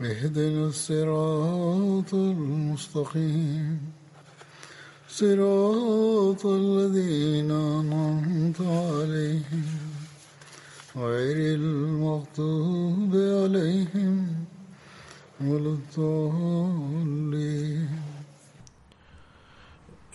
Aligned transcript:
اهدنا 0.00 0.66
الصراط 0.66 2.14
المستقيم 2.14 3.78
صراط 5.08 6.46
الذين 6.46 7.50
أنعمت 7.50 8.60
عليهم 8.60 9.66
غير 10.96 11.54
المغضوب 11.54 13.12
عليهم 13.14 14.44
ولا 15.40 15.76
الضالين 15.78 17.36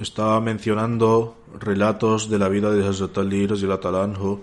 Estaba 0.02 0.41
mencionando 0.41 1.36
relatos 1.59 2.27
de 2.27 2.39
la 2.39 2.50
vida 2.50 2.72
de 2.72 2.88
Hazrat 2.88 3.19
Ali 3.19 3.45
y 3.45 3.45
Anhu 3.45 4.41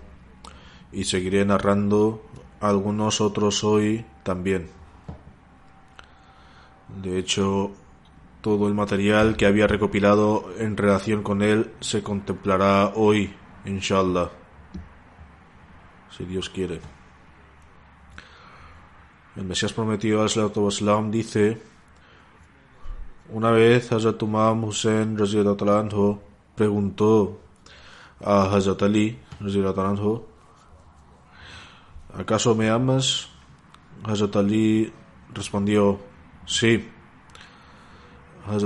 y 0.92 1.02
seguiré 1.02 1.44
narrando 1.44 2.22
algunos 2.60 3.20
otros 3.20 3.64
hoy 3.64 4.04
también. 4.22 4.70
De 7.01 7.17
hecho, 7.17 7.71
todo 8.41 8.67
el 8.67 8.73
material 8.73 9.35
que 9.37 9.45
había 9.45 9.67
recopilado 9.67 10.45
en 10.57 10.77
relación 10.77 11.23
con 11.23 11.41
él 11.41 11.71
se 11.79 12.03
contemplará 12.03 12.93
hoy, 12.95 13.33
inshallah, 13.65 14.29
si 16.15 16.25
Dios 16.25 16.49
quiere. 16.49 16.79
El 19.35 19.45
Mesías 19.45 19.73
prometido 19.73 20.21
al 20.21 21.11
dice 21.11 21.59
una 23.29 23.51
vez 23.51 23.91
Hazrat 23.91 24.21
Imam 24.21 24.65
Hussein 24.65 25.17
preguntó 26.55 27.39
a 28.23 28.43
Hazrat 28.43 28.83
Ali 28.83 29.17
¿acaso 32.13 32.53
me 32.53 32.69
amas? 32.69 33.29
Hazrat 34.03 34.35
Ali 34.35 34.93
respondió, 35.33 35.99
sí. 36.45 36.89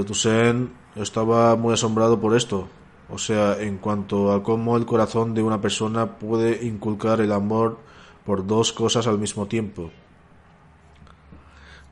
Hussein 0.10 0.72
estaba 0.96 1.56
muy 1.56 1.74
asombrado 1.74 2.20
por 2.20 2.36
esto, 2.36 2.68
o 3.10 3.18
sea, 3.18 3.62
en 3.62 3.78
cuanto 3.78 4.32
a 4.32 4.42
cómo 4.44 4.76
el 4.78 4.86
corazón 4.86 5.34
de 5.34 5.44
una 5.44 5.62
persona 5.62 6.18
puede 6.18 6.66
inculcar 6.66 7.22
el 7.22 7.32
amor 7.32 7.78
por 8.26 8.46
dos 8.46 8.74
cosas 8.74 9.08
al 9.08 9.20
mismo 9.20 9.46
tiempo. 9.46 9.92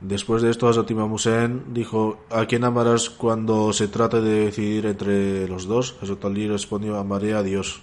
Después 0.00 0.42
de 0.42 0.50
esto, 0.50 0.68
Hazrat 0.68 0.90
Imam 0.90 1.10
Hussein 1.10 1.72
dijo, 1.72 2.18
¿a 2.30 2.44
quién 2.44 2.64
amarás 2.64 3.08
cuando 3.08 3.72
se 3.72 3.88
trate 3.88 4.20
de 4.20 4.44
decidir 4.46 4.84
entre 4.84 5.48
los 5.48 5.66
dos? 5.66 5.96
Hazrat 6.02 6.24
Ali 6.26 6.48
respondió, 6.48 6.98
amaré 6.98 7.32
a 7.32 7.42
Dios. 7.42 7.80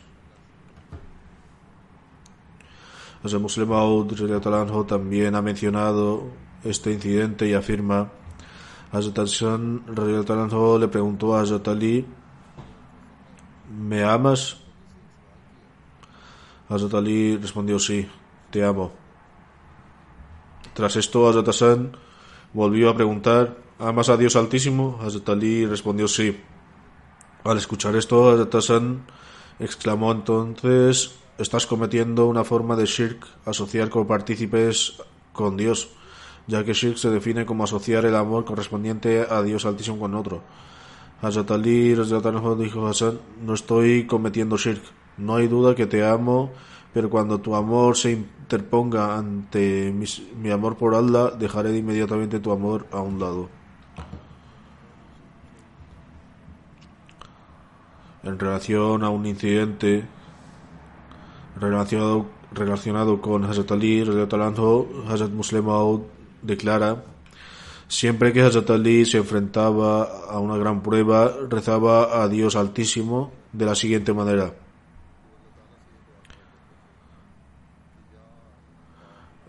Hazrat 3.23 3.41
Muslim 3.41 3.69
también 4.85 5.33
ha 5.33 5.41
mencionado 5.41 6.42
este 6.63 6.91
incidente 6.91 7.47
y 7.47 7.53
afirma, 7.53 8.11
Hazrat 8.91 9.19
Hassan 9.19 9.83
le 9.87 10.87
preguntó 10.87 11.35
a 11.35 11.41
Hazrat 11.41 11.67
Ali, 11.67 12.05
¿me 13.75 14.03
amas? 14.03 14.57
Hazrat 16.69 16.93
Ali 16.93 17.37
respondió, 17.37 17.79
sí, 17.79 18.07
te 18.51 18.63
amo. 18.63 18.91
Tras 20.73 20.95
esto, 20.95 21.27
Hazrat 21.27 21.47
Hassan 21.47 21.97
volvió 22.53 22.89
a 22.89 22.95
preguntar, 22.95 23.57
¿amas 23.79 24.09
a 24.09 24.17
Dios 24.17 24.35
Altísimo? 24.35 24.99
Hazrat 25.01 25.29
Ali 25.29 25.65
respondió 25.65 26.07
sí. 26.07 26.39
Al 27.43 27.57
escuchar 27.57 27.95
esto, 27.95 28.29
Hazrat 28.29 28.53
Hassan 28.55 29.05
exclamó 29.59 30.11
entonces, 30.11 31.15
estás 31.37 31.65
cometiendo 31.65 32.27
una 32.27 32.43
forma 32.43 32.75
de 32.75 32.85
shirk, 32.85 33.25
asociar 33.45 33.89
como 33.89 34.07
partícipes 34.07 35.01
con 35.31 35.57
Dios, 35.57 35.89
ya 36.47 36.63
que 36.63 36.73
shirk 36.73 36.97
se 36.97 37.09
define 37.09 37.45
como 37.45 37.63
asociar 37.63 38.05
el 38.05 38.15
amor 38.15 38.45
correspondiente 38.45 39.25
a 39.29 39.41
Dios 39.41 39.65
Altísimo 39.65 39.99
con 39.99 40.15
otro. 40.15 40.41
Hazrat 41.21 41.51
Ali 41.51 41.95
dijo 41.95 42.87
Hassan, 42.87 43.19
no 43.45 43.53
estoy 43.53 44.05
cometiendo 44.05 44.57
shirk, 44.57 44.81
no 45.17 45.35
hay 45.35 45.47
duda 45.47 45.73
que 45.75 45.85
te 45.85 46.05
amo 46.05 46.51
pero 46.93 47.09
cuando 47.09 47.39
tu 47.39 47.55
amor 47.55 47.97
se 47.97 48.11
interponga 48.11 49.17
ante 49.17 49.91
mi, 49.91 50.51
amor 50.51 50.77
por 50.77 50.93
Allah, 50.93 51.31
dejaré 51.31 51.71
de 51.71 51.79
inmediatamente 51.79 52.39
tu 52.39 52.51
amor 52.51 52.85
a 52.91 53.01
un 53.01 53.19
lado. 53.19 53.49
En 58.21 58.37
relación 58.37 59.03
a 59.03 59.09
un 59.09 59.25
incidente 59.25 60.05
relacionado, 61.59 62.27
relacionado 62.51 63.19
con 63.21 63.43
Hazrat 63.43 63.71
Ali, 63.71 64.01
Hazrat 64.01 65.31
Muslim 65.31 65.67
declara 66.43 67.03
Siempre 67.87 68.33
que 68.33 68.41
Hazrat 68.41 68.69
Ali 68.71 69.05
se 69.05 69.17
enfrentaba 69.17 70.03
a 70.29 70.39
una 70.39 70.57
gran 70.57 70.81
prueba, 70.81 71.31
rezaba 71.49 72.23
a 72.23 72.27
Dios 72.27 72.55
Altísimo 72.55 73.31
de 73.51 73.65
la 73.65 73.75
siguiente 73.75 74.13
manera. 74.13 74.53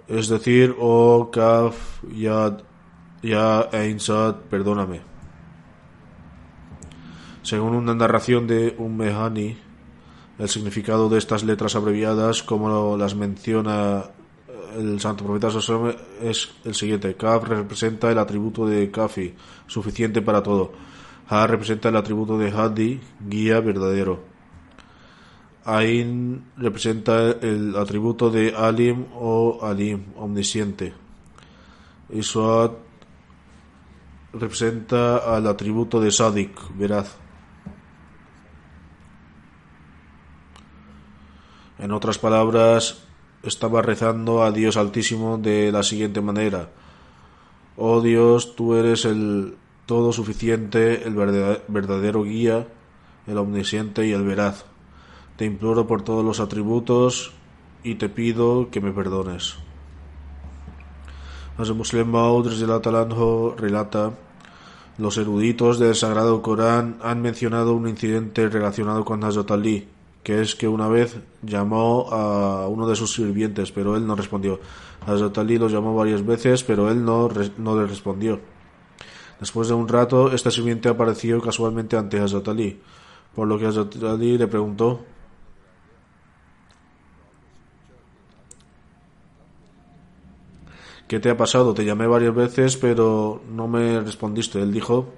es 0.08 0.28
decir, 0.28 0.74
oh 0.78 1.30
Kaf, 1.30 2.02
Yad, 2.12 2.60
Ya, 3.22 3.70
Ein 3.72 3.98
perdóname. 4.50 5.00
Según 7.42 7.74
una 7.74 7.94
narración 7.94 8.46
de 8.46 8.74
Ummehani, 8.78 9.56
el 10.38 10.48
significado 10.48 11.08
de 11.08 11.18
estas 11.18 11.42
letras 11.42 11.74
abreviadas, 11.74 12.42
como 12.42 12.96
las 12.98 13.14
menciona 13.14 14.10
el 14.76 15.00
santo 15.00 15.24
profeta 15.24 15.48
es 16.22 16.50
el 16.64 16.74
siguiente. 16.74 17.14
Kaf 17.14 17.44
representa 17.44 18.10
el 18.10 18.18
atributo 18.18 18.66
de 18.66 18.90
Kafi, 18.90 19.34
suficiente 19.66 20.22
para 20.22 20.42
todo. 20.42 20.72
Ha 21.28 21.46
representa 21.46 21.88
el 21.88 21.96
atributo 21.96 22.38
de 22.38 22.50
Hadi, 22.50 23.00
guía 23.20 23.60
verdadero. 23.60 24.34
Ain 25.64 26.44
representa 26.58 27.30
el 27.30 27.74
atributo 27.76 28.30
de 28.30 28.54
Alim 28.54 29.06
o 29.14 29.60
Alim, 29.62 30.04
omnisciente. 30.16 30.92
Y 32.10 32.20
representa 34.34 35.36
al 35.36 35.46
atributo 35.46 36.00
de 36.00 36.10
Sadik, 36.10 36.50
veraz. 36.76 37.16
En 41.78 41.92
otras 41.92 42.18
palabras, 42.18 43.03
estaba 43.46 43.82
rezando 43.82 44.42
a 44.42 44.50
Dios 44.50 44.76
Altísimo 44.76 45.38
de 45.38 45.72
la 45.72 45.82
siguiente 45.82 46.20
manera. 46.20 46.70
Oh 47.76 48.00
Dios, 48.00 48.54
tú 48.56 48.74
eres 48.74 49.04
el 49.04 49.56
todo 49.86 50.12
suficiente, 50.12 51.02
el 51.06 51.14
verdadero 51.14 52.22
guía, 52.22 52.66
el 53.26 53.38
omnisciente 53.38 54.06
y 54.06 54.12
el 54.12 54.24
veraz. 54.24 54.64
Te 55.36 55.44
imploro 55.44 55.86
por 55.86 56.02
todos 56.02 56.24
los 56.24 56.40
atributos 56.40 57.32
y 57.82 57.96
te 57.96 58.08
pido 58.08 58.70
que 58.70 58.80
me 58.80 58.92
perdones. 58.92 59.56
Muslim 61.58 62.08
Maud 62.08 62.48
relata 63.58 64.12
los 64.96 65.18
eruditos 65.18 65.80
del 65.80 65.96
Sagrado 65.96 66.40
Corán 66.40 66.98
han 67.02 67.20
mencionado 67.20 67.74
un 67.74 67.88
incidente 67.88 68.48
relacionado 68.48 69.04
con 69.04 69.24
Hazrat 69.24 69.50
Ali, 69.50 69.88
que 70.24 70.40
es 70.40 70.56
que 70.56 70.66
una 70.66 70.88
vez 70.88 71.18
llamó 71.42 72.08
a 72.10 72.66
uno 72.66 72.88
de 72.88 72.96
sus 72.96 73.12
sirvientes, 73.12 73.70
pero 73.70 73.96
él 73.96 74.06
no 74.06 74.16
respondió. 74.16 74.58
Hazrat 75.06 75.36
Ali 75.38 75.58
lo 75.58 75.68
llamó 75.68 75.94
varias 75.94 76.24
veces, 76.24 76.64
pero 76.64 76.90
él 76.90 77.04
no, 77.04 77.28
no 77.58 77.78
le 77.78 77.86
respondió. 77.86 78.40
Después 79.38 79.68
de 79.68 79.74
un 79.74 79.86
rato, 79.86 80.32
este 80.32 80.50
sirviente 80.50 80.88
apareció 80.88 81.40
casualmente 81.42 81.96
ante 81.96 82.18
Hazrat 82.18 82.48
Ali, 82.48 82.80
por 83.34 83.46
lo 83.46 83.58
que 83.58 83.66
Hazrat 83.66 84.02
Ali 84.02 84.38
le 84.38 84.48
preguntó 84.48 85.04
¿Qué 91.06 91.20
te 91.20 91.28
ha 91.28 91.36
pasado? 91.36 91.74
Te 91.74 91.84
llamé 91.84 92.06
varias 92.06 92.34
veces, 92.34 92.78
pero 92.78 93.42
no 93.50 93.68
me 93.68 94.00
respondiste. 94.00 94.60
Él 94.62 94.72
dijo 94.72 95.12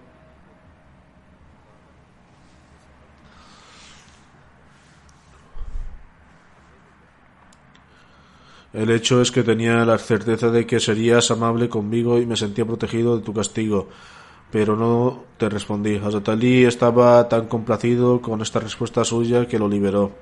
El 8.77 8.91
hecho 8.91 9.23
es 9.23 9.33
que 9.33 9.43
tenía 9.43 9.87
la 9.87 9.97
certeza 9.97 10.51
de 10.51 10.67
que 10.67 10.81
serías 10.81 11.31
amable 11.31 11.67
conmigo 11.67 12.19
y 12.19 12.27
me 12.27 12.37
sentía 12.37 12.67
protegido 12.67 13.17
de 13.17 13.23
tu 13.23 13.33
castigo, 13.33 13.89
pero 14.51 14.77
no 14.77 15.25
te 15.39 15.49
respondí. 15.49 15.97
Hazrat 15.97 16.29
Ali 16.29 16.65
estaba 16.65 17.27
tan 17.27 17.47
complacido 17.47 18.21
con 18.21 18.43
esta 18.43 18.61
respuesta 18.61 19.03
suya 19.03 19.49
que 19.49 19.59
lo 19.59 19.67
liberó. 19.67 20.13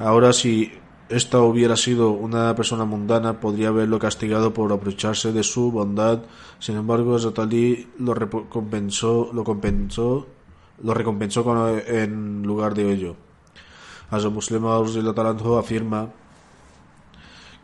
Ahora 0.00 0.32
si 0.32 0.72
esta 1.08 1.38
hubiera 1.38 1.76
sido 1.76 2.10
una 2.10 2.52
persona 2.56 2.84
mundana, 2.84 3.38
podría 3.38 3.68
haberlo 3.68 4.00
castigado 4.00 4.52
por 4.52 4.72
aprovecharse 4.72 5.30
de 5.30 5.44
su 5.44 5.70
bondad. 5.70 6.22
Sin 6.58 6.74
embargo, 6.74 7.14
Hazrat 7.14 7.38
Ali 7.38 7.90
lo 8.00 8.12
recompensó, 8.12 9.30
lo 9.32 9.44
compensó, 9.44 10.26
lo 10.82 10.94
recompensó 10.94 11.44
con, 11.44 11.80
en 11.86 12.42
lugar 12.42 12.74
de 12.74 12.92
ello. 12.92 13.14
Hazrat 14.10 14.32
Muslim 14.32 14.66
afirma 14.66 16.08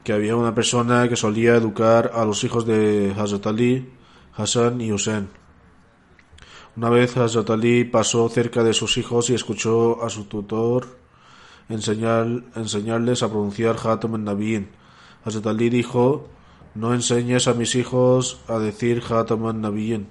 que 0.05 0.13
había 0.13 0.37
una 0.37 0.55
persona 0.55 1.09
que 1.09 1.17
solía 1.17 1.55
educar 1.55 2.13
a 2.15 2.25
los 2.25 2.43
hijos 2.45 2.67
de 2.67 3.15
Hazrat 3.17 3.47
Ali, 3.47 3.91
Hassan 4.35 4.81
y 4.81 4.93
Hussein. 4.93 5.29
Una 6.77 6.89
vez 6.89 7.17
Hazrat 7.17 7.51
Ali 7.51 7.85
pasó 7.85 8.29
cerca 8.29 8.63
de 8.63 8.73
sus 8.73 8.97
hijos 8.97 9.29
y 9.29 9.35
escuchó 9.35 10.03
a 10.03 10.09
su 10.09 10.25
tutor 10.25 10.87
enseñar, 11.69 12.27
enseñarles 12.55 13.23
a 13.23 13.29
pronunciar 13.29 13.77
Hatam 13.83 14.15
en 14.15 14.25
Nabiyin. 14.25 14.71
Hazrat 15.25 15.47
Ali 15.47 15.69
dijo, 15.69 16.29
no 16.75 16.95
enseñes 16.95 17.49
a 17.49 17.55
mis 17.55 17.75
hijos 17.75 18.41
a 18.49 18.59
decir 18.59 19.03
Hatam 19.09 19.49
en 19.49 19.61
Nabiyin, 19.61 20.09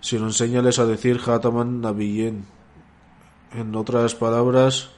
sino 0.00 0.26
enséñales 0.26 0.78
a 0.78 0.86
decir 0.86 1.20
Hatam 1.26 1.60
en 1.60 1.80
Nabiyin. 1.80 2.46
En 3.52 3.74
otras 3.74 4.14
palabras, 4.14 4.90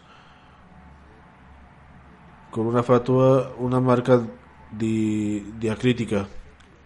con 2.57 2.67
una 2.67 2.83
fatua, 2.83 3.53
una 3.59 3.81
marca 3.81 4.27
diacrítica 4.73 6.27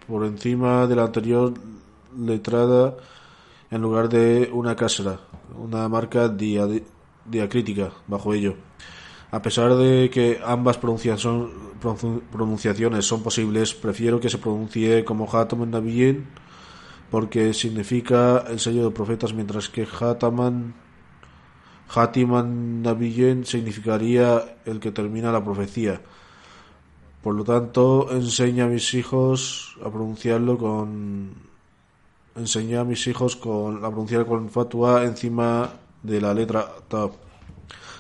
por 0.09 0.27
encima 0.27 0.89
de 0.89 0.97
la 0.97 1.05
anterior 1.05 1.55
letrada 2.19 2.97
en 3.71 3.81
lugar 3.81 4.09
de 4.09 4.51
una 4.53 4.75
cáscara, 4.75 5.21
una 5.57 5.89
marca 5.89 6.29
diacrítica 6.29 7.93
bajo 8.09 8.35
ello. 8.35 8.57
A 9.31 9.41
pesar 9.41 9.77
de 9.77 10.11
que 10.13 10.41
ambas 10.45 10.77
pronunciaciones 10.77 13.05
son 13.05 13.23
posibles, 13.23 13.73
prefiero 13.73 14.19
que 14.19 14.29
se 14.29 14.39
pronuncie 14.39 15.05
como 15.05 15.33
Hataman 15.33 15.71
Nabiyin 15.71 16.27
porque 17.13 17.55
significa 17.55 18.45
el 18.49 18.59
sello 18.59 18.87
de 18.87 18.91
profetas, 18.91 19.33
mientras 19.33 19.69
que 19.69 19.87
Hataman 19.87 20.75
Hatiman 21.93 22.83
Nabiyen 22.83 23.45
significaría 23.45 24.57
el 24.65 24.79
que 24.81 24.93
termina 24.93 25.33
la 25.33 25.45
profecía. 25.45 26.01
Por 27.23 27.35
lo 27.35 27.45
tanto, 27.45 28.11
enseña 28.13 28.65
a 28.65 28.69
mis 28.69 28.95
hijos 28.95 29.77
a 29.85 29.91
pronunciarlo 29.91 30.57
con 30.57 31.35
enseña 32.37 32.81
a 32.81 32.85
mis 32.85 33.07
hijos 33.07 33.37
con 33.37 33.85
a 33.85 33.89
pronunciar 33.89 34.25
con 34.25 34.49
fatua 34.51 35.05
encima 35.05 35.71
de 36.03 36.21
la 36.21 36.33
letra 36.33 36.67
tab. 36.89 37.11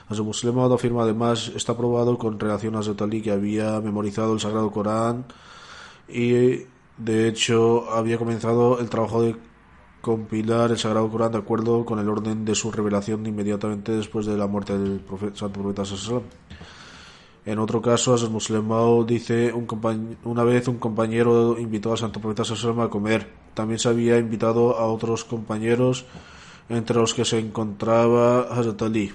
A 0.09 0.15
su 0.15 0.25
musulmán 0.25 0.73
afirma 0.73 1.03
además 1.03 1.53
está 1.55 1.77
probado 1.77 2.19
con 2.19 2.39
relación 2.41 2.75
a 2.77 2.83
Zetali 2.83 3.23
que 3.23 3.31
había 3.31 3.81
memorizado 3.81 4.33
el 4.33 4.41
Sagrado 4.41 4.71
Corán 4.71 5.25
y 6.09 6.67
de 6.97 7.29
hecho 7.29 7.91
había 7.91 8.19
comenzado 8.19 8.81
el 8.81 8.89
trabajo 8.89 9.23
de 9.23 9.37
compilar 10.01 10.71
el 10.71 10.79
Sagrado 10.79 11.11
Corán 11.11 11.33
de 11.33 11.39
acuerdo 11.39 11.85
con 11.85 11.99
el 11.99 12.09
orden 12.09 12.45
de 12.45 12.55
su 12.55 12.71
revelación 12.71 13.27
inmediatamente 13.27 13.93
después 13.93 14.27
de 14.27 14.37
la 14.37 14.47
muerte 14.47 14.77
del 14.79 15.01
profeta, 15.01 15.37
Santo 15.37 15.61
Profeta 15.61 15.83
En 17.45 17.59
otro 17.59 17.83
caso, 17.83 18.15
Asas 18.15 18.31
Muslemao 18.31 19.05
dice 19.05 19.53
un 19.53 19.67
una 20.25 20.45
vez 20.45 20.69
un 20.69 20.79
compañero 20.79 21.59
invitó 21.59 21.93
al 21.93 21.99
Santo 21.99 22.21
Profeta 22.21 22.43
a 22.83 22.89
comer. 22.89 23.29
También 23.55 23.79
se 23.79 23.89
había 23.89 24.19
invitado 24.19 24.79
a 24.79 24.87
otros 24.87 25.25
compañeros, 25.25 26.07
entre 26.69 26.97
los 26.97 27.15
que 27.15 27.25
se 27.25 27.39
encontraba 27.39 28.43
Hazrat 28.43 28.83
Ali. 28.83 29.13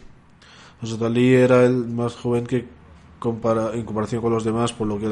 Hazrat 0.81 1.01
Ali 1.01 1.33
era 1.33 1.65
el 1.65 1.87
más 1.87 2.15
joven 2.15 2.45
que 2.45 2.65
en 3.29 3.83
comparación 3.83 4.21
con 4.21 4.31
los 4.31 4.43
demás, 4.43 4.73
por 4.73 4.87
lo 4.87 4.99
que 4.99 5.07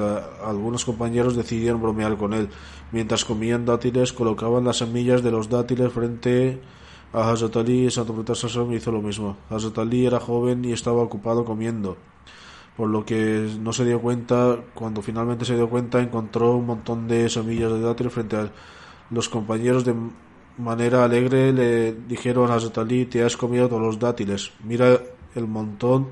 algunos 0.46 0.86
compañeros 0.86 1.36
decidieron 1.36 1.82
bromear 1.82 2.18
con 2.18 2.34
él. 2.34 2.50
Mientras 2.92 3.26
comían 3.26 3.66
dátiles, 3.66 4.14
colocaban 4.14 4.64
las 4.66 4.78
semillas 4.78 5.24
de 5.24 5.32
los 5.32 5.50
dátiles 5.50 5.92
frente 5.92 6.62
a 7.14 7.32
Hazrat 7.32 7.56
Ali 7.58 7.86
y 7.86 7.92
Santo 7.92 8.14
Profeta 8.14 8.34
hizo 8.74 8.92
lo 8.92 9.02
mismo. 9.02 9.38
Hazrat 9.50 9.78
Ali 9.78 10.06
era 10.06 10.20
joven 10.20 10.66
y 10.66 10.72
estaba 10.74 11.02
ocupado 11.02 11.46
comiendo, 11.46 11.96
por 12.76 12.90
lo 12.90 13.06
que 13.06 13.50
no 13.60 13.72
se 13.72 13.86
dio 13.86 14.02
cuenta. 14.02 14.58
Cuando 14.74 15.02
finalmente 15.02 15.46
se 15.46 15.56
dio 15.56 15.70
cuenta, 15.70 16.02
encontró 16.02 16.56
un 16.56 16.66
montón 16.66 17.08
de 17.08 17.30
semillas 17.30 17.72
de 17.72 17.82
dátiles 17.82 18.14
frente 18.14 18.36
a 18.36 18.42
él. 18.42 18.52
Los 19.12 19.30
compañeros 19.30 19.86
de 19.86 19.96
manera 20.58 21.04
alegre 21.04 21.54
le 21.54 21.94
dijeron 21.94 22.50
a 22.50 22.56
Hazrat 22.56 22.78
Ali, 22.80 23.06
te 23.06 23.24
has 23.24 23.38
comido 23.38 23.68
todos 23.70 23.82
los 23.82 24.00
dátiles. 24.00 24.52
Mira 24.64 25.00
el 25.36 25.48
montón 25.48 26.10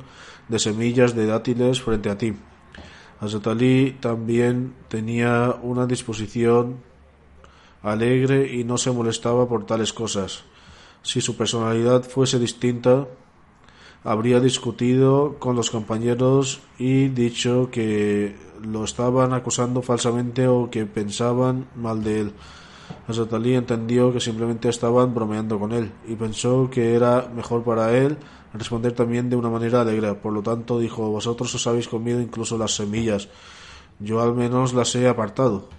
de 0.52 0.60
semillas 0.60 1.16
de 1.16 1.26
dátiles 1.26 1.82
frente 1.82 2.10
a 2.12 2.18
ti. 2.18 2.36
Hazrat 3.22 3.48
Ali 3.48 3.98
también 4.00 4.74
tenía 4.90 5.56
una 5.62 5.88
disposición 5.88 6.78
alegre 7.82 8.54
y 8.54 8.64
no 8.64 8.78
se 8.78 8.92
molestaba 8.92 9.48
por 9.48 9.66
tales 9.66 9.94
cosas. 9.94 10.44
Si 11.04 11.22
su 11.22 11.38
personalidad 11.38 12.04
fuese 12.04 12.38
distinta, 12.38 13.08
habría 14.04 14.40
discutido 14.40 15.38
con 15.40 15.56
los 15.56 15.72
compañeros 15.72 16.60
y 16.78 17.08
dicho 17.08 17.70
que 17.72 18.36
lo 18.62 18.84
estaban 18.84 19.34
acusando 19.34 19.82
falsamente 19.82 20.48
o 20.48 20.70
que 20.70 20.86
pensaban 20.86 21.68
mal 21.76 22.04
de 22.04 22.22
él. 22.22 22.34
Hazrat 23.08 23.34
Ali 23.34 23.56
entendió 23.56 24.12
que 24.12 24.20
simplemente 24.20 24.68
estaban 24.68 25.14
bromeando 25.14 25.58
con 25.58 25.72
él 25.72 25.92
y 26.08 26.16
pensó 26.16 26.70
que 26.70 26.94
era 26.94 27.32
mejor 27.34 27.64
para 27.64 27.96
él 27.98 28.18
responder 28.54 28.94
también 28.94 29.30
de 29.30 29.36
una 29.36 29.50
manera 29.50 29.82
alegre. 29.82 30.14
Por 30.16 30.34
lo 30.34 30.42
tanto, 30.42 30.80
dijo, 30.80 31.10
vosotros 31.10 31.54
os 31.56 31.68
habéis 31.68 31.88
comido 31.88 32.22
incluso 32.22 32.58
las 32.58 32.76
semillas, 32.76 33.30
yo 34.00 34.22
al 34.22 34.34
menos 34.34 34.74
las 34.74 34.96
he 34.96 35.08
apartado. 35.08 35.70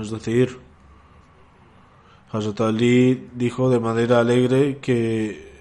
Es 0.00 0.10
decir, 0.10 0.58
Hazrat 2.32 2.58
dijo 3.34 3.70
de 3.70 3.78
manera 3.78 4.18
alegre 4.18 4.78
que, 4.78 5.52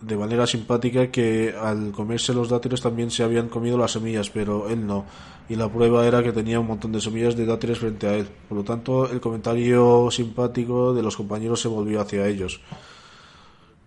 de 0.00 0.16
manera 0.16 0.46
simpática, 0.46 1.10
que 1.10 1.54
al 1.56 1.92
comerse 1.92 2.34
los 2.34 2.48
dátiles 2.48 2.80
también 2.80 3.12
se 3.12 3.22
habían 3.22 3.48
comido 3.48 3.78
las 3.78 3.92
semillas, 3.92 4.28
pero 4.30 4.68
él 4.68 4.86
no. 4.86 5.04
Y 5.48 5.54
la 5.54 5.72
prueba 5.72 6.04
era 6.04 6.24
que 6.24 6.32
tenía 6.32 6.58
un 6.58 6.66
montón 6.66 6.90
de 6.90 7.00
semillas 7.00 7.36
de 7.36 7.46
dátiles 7.46 7.78
frente 7.78 8.08
a 8.08 8.14
él. 8.14 8.28
Por 8.48 8.58
lo 8.58 8.64
tanto, 8.64 9.08
el 9.08 9.20
comentario 9.20 10.08
simpático 10.10 10.92
de 10.92 11.02
los 11.02 11.16
compañeros 11.16 11.60
se 11.60 11.68
volvió 11.68 12.00
hacia 12.00 12.26
ellos. 12.26 12.60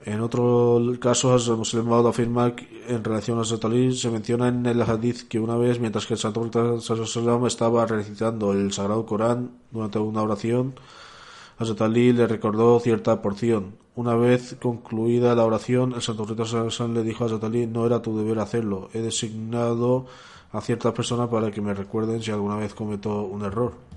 En 0.06 0.22
otro 0.22 0.82
caso, 1.00 1.38
Muslim 1.58 1.92
afirma 1.92 2.54
en 2.88 3.04
relación 3.04 3.38
a 3.40 3.44
Satalí, 3.44 3.94
se 3.94 4.10
menciona 4.10 4.48
en 4.48 4.66
el 4.66 4.82
hadith 4.82 5.28
que 5.28 5.40
una 5.40 5.58
vez, 5.58 5.80
mientras 5.80 6.06
que 6.06 6.14
el 6.14 6.20
Santo 6.20 6.50
Sallam 6.82 7.46
estaba 7.46 7.86
recitando 7.86 8.54
el 8.54 8.72
Sagrado 8.72 9.06
Corán 9.06 9.52
durante 9.72 10.00
una 10.00 10.22
oración, 10.22 10.74
a 11.58 11.66
Satalí 11.66 12.14
le 12.14 12.28
recordó 12.28 12.80
cierta 12.80 13.22
porción. 13.22 13.76
Una 13.96 14.16
vez 14.16 14.56
concluida 14.62 15.36
la 15.36 15.44
oración, 15.44 15.92
el 15.94 16.02
Santo 16.02 16.26
Sallam 16.46 16.94
le 16.94 17.04
dijo 17.04 17.26
a 17.26 17.30
Satalí, 17.30 17.68
no 17.68 17.86
era 17.86 18.02
tu 18.02 18.18
deber 18.18 18.40
hacerlo, 18.40 18.90
he 18.94 19.02
designado 19.02 20.06
a 20.54 20.62
ciertas 20.62 20.94
personas 20.94 21.28
para 21.28 21.52
que 21.52 21.62
me 21.62 21.74
recuerden 21.74 22.24
si 22.24 22.32
alguna 22.32 22.56
vez 22.56 22.74
cometo 22.74 23.24
un 23.24 23.44
error. 23.44 23.89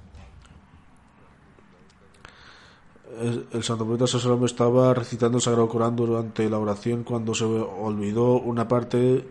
El 3.21 3.63
Santo 3.63 3.85
Profeta 3.87 4.07
Salom 4.07 4.45
estaba 4.45 4.95
recitando 4.95 5.39
el 5.39 5.43
Sagrado 5.43 5.69
Corán 5.69 5.95
durante 5.95 6.49
la 6.49 6.59
oración 6.59 7.05
cuando 7.05 7.35
se 7.35 7.45
olvidó 7.45 8.41
una 8.41 8.67
parte 8.67 9.25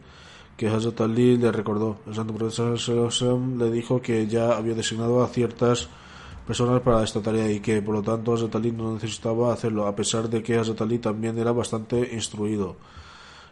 que 0.55 0.67
Hazrat 0.67 1.01
Ali 1.01 1.37
le 1.37 1.51
recordó. 1.51 1.97
El 2.05 2.15
Santo 2.15 2.33
Profeta 2.33 2.77
Salom 2.77 3.57
le 3.57 3.71
dijo 3.71 4.01
que 4.01 4.27
ya 4.27 4.55
había 4.55 4.75
designado 4.75 5.23
a 5.23 5.27
ciertas 5.27 5.89
personas 6.45 6.81
para 6.81 7.03
esta 7.03 7.21
tarea 7.21 7.51
y 7.51 7.59
que 7.59 7.81
por 7.81 7.95
lo 7.95 8.01
tanto 8.01 8.33
Hazrat 8.33 8.55
Ali 8.55 8.71
no 8.71 8.93
necesitaba 8.93 9.53
hacerlo, 9.53 9.87
a 9.87 9.95
pesar 9.95 10.29
de 10.29 10.43
que 10.43 10.57
Hazrat 10.57 10.81
Ali 10.81 10.99
también 10.99 11.37
era 11.37 11.51
bastante 11.51 12.13
instruido. 12.13 12.75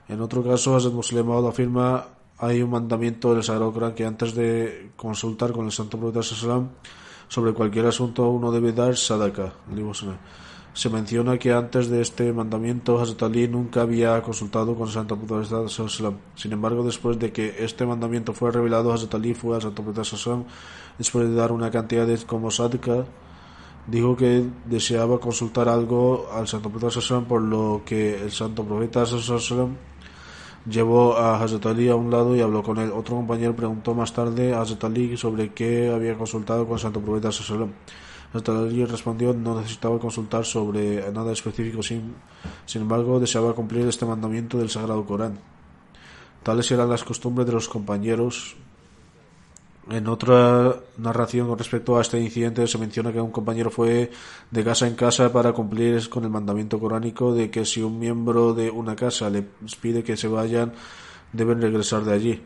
En 0.08 0.22
otro 0.22 0.44
caso, 0.44 0.76
Hazrat 0.76 0.94
Muslim 0.94 1.32
afirma 1.32 2.06
hay 2.38 2.62
un 2.62 2.70
mandamiento 2.70 3.34
del 3.34 3.44
Sagrado 3.44 3.74
Corán 3.74 3.94
que 3.94 4.06
antes 4.06 4.34
de 4.34 4.92
consultar 4.96 5.52
con 5.52 5.66
el 5.66 5.72
Santo 5.72 5.98
Profeta 5.98 6.24
Salom 6.24 6.70
sobre 7.30 7.54
cualquier 7.54 7.86
asunto 7.86 8.28
uno 8.30 8.52
debe 8.52 8.74
dar 8.74 8.98
sadaka. 8.98 9.54
Se 10.74 10.90
menciona 10.90 11.38
que 11.38 11.52
antes 11.52 11.90
de 11.90 12.02
este 12.02 12.32
mandamiento 12.34 13.00
Hazrat 13.00 13.24
Ali 13.24 13.48
nunca 13.48 13.82
había 13.82 14.22
consultado 14.22 14.76
con 14.76 14.88
el 14.88 14.94
Santo 14.94 15.18
Profeta 15.18 15.68
Sin 16.36 16.52
embargo, 16.52 16.84
después 16.84 17.18
de 17.18 17.32
que 17.32 17.64
este 17.64 17.86
mandamiento 17.86 18.34
fue 18.34 18.52
revelado, 18.52 18.92
Hazrat 18.92 19.16
Ali 19.16 19.34
fue 19.34 19.56
al 19.56 19.62
Santo 19.62 19.84
Profeta 19.84 20.44
después 20.98 21.30
de 21.30 21.36
dar 21.36 21.52
una 21.52 21.72
cantidad 21.72 22.06
de 22.06 22.18
como 22.26 22.52
sadaka, 22.52 23.06
dijo 23.88 24.16
que 24.16 24.46
deseaba 24.66 25.20
consultar 25.20 25.70
algo 25.70 26.30
al 26.34 26.48
Santo 26.48 26.70
Profeta 26.70 27.22
por 27.22 27.42
lo 27.42 27.82
que 27.86 28.22
el 28.22 28.32
Santo 28.32 28.64
Profeta 28.64 29.06
llevó 30.70 31.18
a 31.18 31.42
Hazrat 31.42 31.66
Ali 31.66 31.90
a 31.90 31.96
un 31.96 32.12
lado 32.12 32.36
y 32.36 32.42
habló 32.42 32.64
con 32.64 32.78
él. 32.78 32.92
Otro 32.92 33.16
compañero 33.16 33.56
preguntó 33.56 33.94
más 33.94 34.14
tarde 34.14 34.54
a 34.54 34.62
Hazrat 34.62 34.84
Ali 34.86 35.18
sobre 35.18 35.54
qué 35.54 35.92
había 35.94 36.18
consultado 36.18 36.66
con 36.66 36.76
el 36.76 36.80
Santo 36.80 37.02
Profeta 37.02 37.30
Hazrat 37.30 38.50
Ali 38.50 38.86
respondió 38.86 39.34
no 39.34 39.60
necesitaba 39.60 40.00
consultar 40.00 40.46
sobre 40.46 41.12
nada 41.12 41.32
específico, 41.32 41.82
sin 41.82 42.14
embargo 42.76 43.20
deseaba 43.20 43.54
cumplir 43.54 43.88
este 43.88 44.06
mandamiento 44.06 44.58
del 44.58 44.70
Sagrado 44.70 45.06
Corán. 45.06 45.40
Tales 46.44 46.72
eran 46.72 46.90
las 46.90 47.04
costumbres 47.04 47.48
de 47.48 47.54
los 47.54 47.68
compañeros 47.68 48.56
en 49.90 50.08
otra 50.08 50.76
narración 50.98 51.48
con 51.48 51.58
respecto 51.58 51.98
a 51.98 52.02
este 52.02 52.20
incidente 52.20 52.68
se 52.68 52.78
menciona 52.78 53.12
que 53.12 53.20
un 53.20 53.32
compañero 53.32 53.72
fue 53.72 54.12
de 54.52 54.64
casa 54.64 54.88
en 54.88 54.96
casa 54.96 55.32
para 55.32 55.54
cumplir 55.54 56.10
con 56.10 56.24
el 56.24 56.30
mandamiento 56.30 56.80
coránico 56.80 57.34
de 57.34 57.50
que 57.50 57.66
si 57.66 57.82
un 57.82 57.98
miembro 57.98 58.54
de 58.54 58.70
una 58.70 58.96
casa 58.96 59.30
les 59.30 59.46
pide 59.82 60.04
que 60.04 60.16
se 60.18 60.28
vayan, 60.28 60.74
deben 61.34 61.62
regresar 61.62 62.04
de 62.04 62.14
allí. 62.14 62.42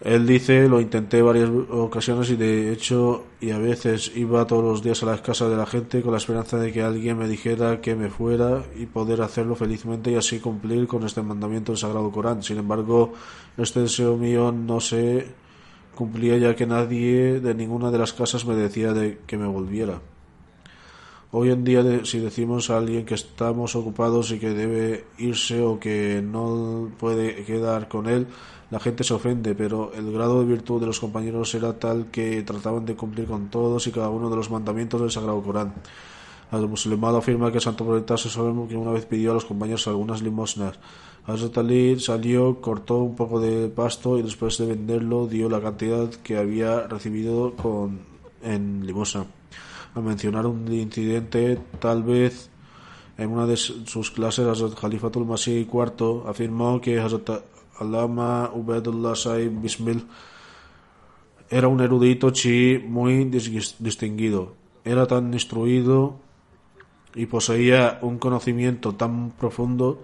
Él 0.00 0.26
dice, 0.26 0.66
lo 0.66 0.80
intenté 0.80 1.20
varias 1.20 1.50
ocasiones 1.68 2.30
y 2.30 2.36
de 2.36 2.72
hecho 2.72 3.26
y 3.38 3.50
a 3.50 3.58
veces 3.58 4.10
iba 4.16 4.46
todos 4.46 4.64
los 4.64 4.82
días 4.82 5.02
a 5.02 5.06
las 5.06 5.20
casas 5.20 5.50
de 5.50 5.58
la 5.58 5.66
gente 5.66 6.00
con 6.00 6.12
la 6.12 6.16
esperanza 6.16 6.56
de 6.56 6.72
que 6.72 6.80
alguien 6.80 7.18
me 7.18 7.28
dijera 7.28 7.82
que 7.82 7.94
me 7.94 8.08
fuera 8.08 8.62
y 8.78 8.86
poder 8.86 9.20
hacerlo 9.20 9.56
felizmente 9.56 10.10
y 10.10 10.14
así 10.14 10.40
cumplir 10.40 10.86
con 10.86 11.04
este 11.04 11.20
mandamiento 11.20 11.72
del 11.72 11.78
Sagrado 11.78 12.10
Corán. 12.10 12.42
Sin 12.42 12.56
embargo, 12.56 13.12
este 13.58 13.80
deseo 13.80 14.16
mío 14.16 14.52
no 14.52 14.80
se 14.80 15.26
cumplía 16.00 16.38
ya 16.38 16.56
que 16.56 16.64
nadie 16.64 17.40
de 17.40 17.54
ninguna 17.54 17.90
de 17.90 17.98
las 17.98 18.14
casas 18.14 18.46
me 18.46 18.54
decía 18.54 18.94
de 18.94 19.18
que 19.26 19.36
me 19.36 19.46
volviera. 19.46 20.00
Hoy 21.30 21.50
en 21.50 21.62
día 21.62 21.84
si 22.04 22.18
decimos 22.20 22.70
a 22.70 22.78
alguien 22.78 23.04
que 23.04 23.14
estamos 23.14 23.76
ocupados 23.76 24.32
y 24.32 24.38
que 24.38 24.48
debe 24.48 25.04
irse 25.18 25.60
o 25.60 25.78
que 25.78 26.22
no 26.24 26.90
puede 26.98 27.44
quedar 27.44 27.86
con 27.88 28.08
él, 28.08 28.26
la 28.70 28.80
gente 28.80 29.04
se 29.04 29.12
ofende, 29.12 29.54
pero 29.54 29.92
el 29.92 30.10
grado 30.10 30.40
de 30.40 30.46
virtud 30.46 30.80
de 30.80 30.86
los 30.86 30.98
compañeros 30.98 31.54
era 31.54 31.78
tal 31.78 32.06
que 32.06 32.42
trataban 32.44 32.86
de 32.86 32.96
cumplir 32.96 33.26
con 33.26 33.50
todos 33.50 33.86
y 33.86 33.92
cada 33.92 34.08
uno 34.08 34.30
de 34.30 34.36
los 34.36 34.50
mandamientos 34.50 35.02
del 35.02 35.10
Sagrado 35.10 35.42
Corán. 35.42 35.74
El 36.50 36.66
musulmán 36.66 37.14
afirma 37.14 37.52
que 37.52 37.60
Santo 37.60 37.84
Profeta 37.84 38.16
que 38.16 38.76
una 38.76 38.90
vez 38.90 39.04
pidió 39.04 39.32
a 39.32 39.34
los 39.34 39.44
compañeros 39.44 39.86
algunas 39.86 40.22
limosnas. 40.22 40.78
Ali 41.26 42.00
salió, 42.00 42.60
cortó 42.60 42.98
un 42.98 43.14
poco 43.14 43.40
de 43.40 43.68
pasto 43.68 44.18
y 44.18 44.22
después 44.22 44.58
de 44.58 44.66
venderlo 44.66 45.26
dio 45.26 45.48
la 45.48 45.60
cantidad 45.60 46.08
que 46.08 46.36
había 46.36 46.86
recibido 46.86 47.54
con, 47.54 48.00
en 48.42 48.86
limosna. 48.86 49.26
Al 49.94 50.02
mencionar 50.02 50.46
un 50.46 50.72
incidente, 50.72 51.58
tal 51.78 52.02
vez 52.02 52.50
en 53.18 53.30
una 53.30 53.46
de 53.46 53.56
sus 53.56 54.10
clases, 54.10 54.46
Hazrat 54.46 54.78
Khalifatul 54.78 55.26
Masih 55.26 55.68
IV 55.68 56.22
afirmó 56.26 56.80
que 56.80 56.98
Hazrat 56.98 57.30
Alama 57.78 58.50
Ubedullah 58.54 59.14
Saib 59.14 59.60
Bismil 59.60 60.06
era 61.50 61.68
un 61.68 61.80
erudito 61.80 62.30
chi 62.30 62.78
muy 62.78 63.24
distinguido. 63.24 64.54
Era 64.84 65.06
tan 65.06 65.34
instruido 65.34 66.16
y 67.14 67.26
poseía 67.26 67.98
un 68.02 68.18
conocimiento 68.18 68.94
tan 68.94 69.32
profundo 69.32 70.02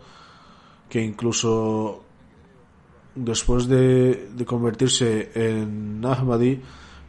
que 0.88 1.02
incluso 1.02 2.02
después 3.14 3.66
de, 3.66 4.28
convertirse 4.46 5.30
en 5.34 6.04
Ahmadi, 6.04 6.60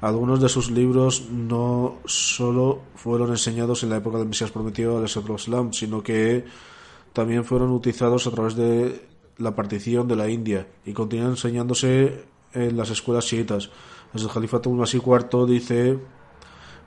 algunos 0.02 0.42
de 0.42 0.50
sus 0.50 0.72
libros 0.72 1.30
no 1.32 1.98
solo 2.06 2.82
fueron 2.96 3.32
enseñados 3.32 3.84
en 3.84 3.90
la 3.90 3.98
época 3.98 4.18
del 4.18 4.28
Mesías 4.28 4.52
prometido 4.52 4.98
al 4.98 5.06
Islam, 5.06 5.74
sino 5.74 6.04
que 6.04 6.46
también 7.14 7.44
fueron 7.46 7.72
utilizados 7.72 8.28
a 8.28 8.32
través 8.32 8.56
de 8.56 9.08
la 9.38 9.56
partición 9.56 10.08
de 10.08 10.16
la 10.16 10.30
India 10.30 10.68
y 10.86 10.94
continúan 10.94 11.32
enseñándose 11.32 12.26
en 12.54 12.78
las 12.78 12.90
escuelas 12.90 13.26
chiitas. 13.26 13.70
El 14.14 14.28
Jalifato 14.28 14.70
Masih 14.70 15.02
IV 15.06 15.46
dice 15.48 16.00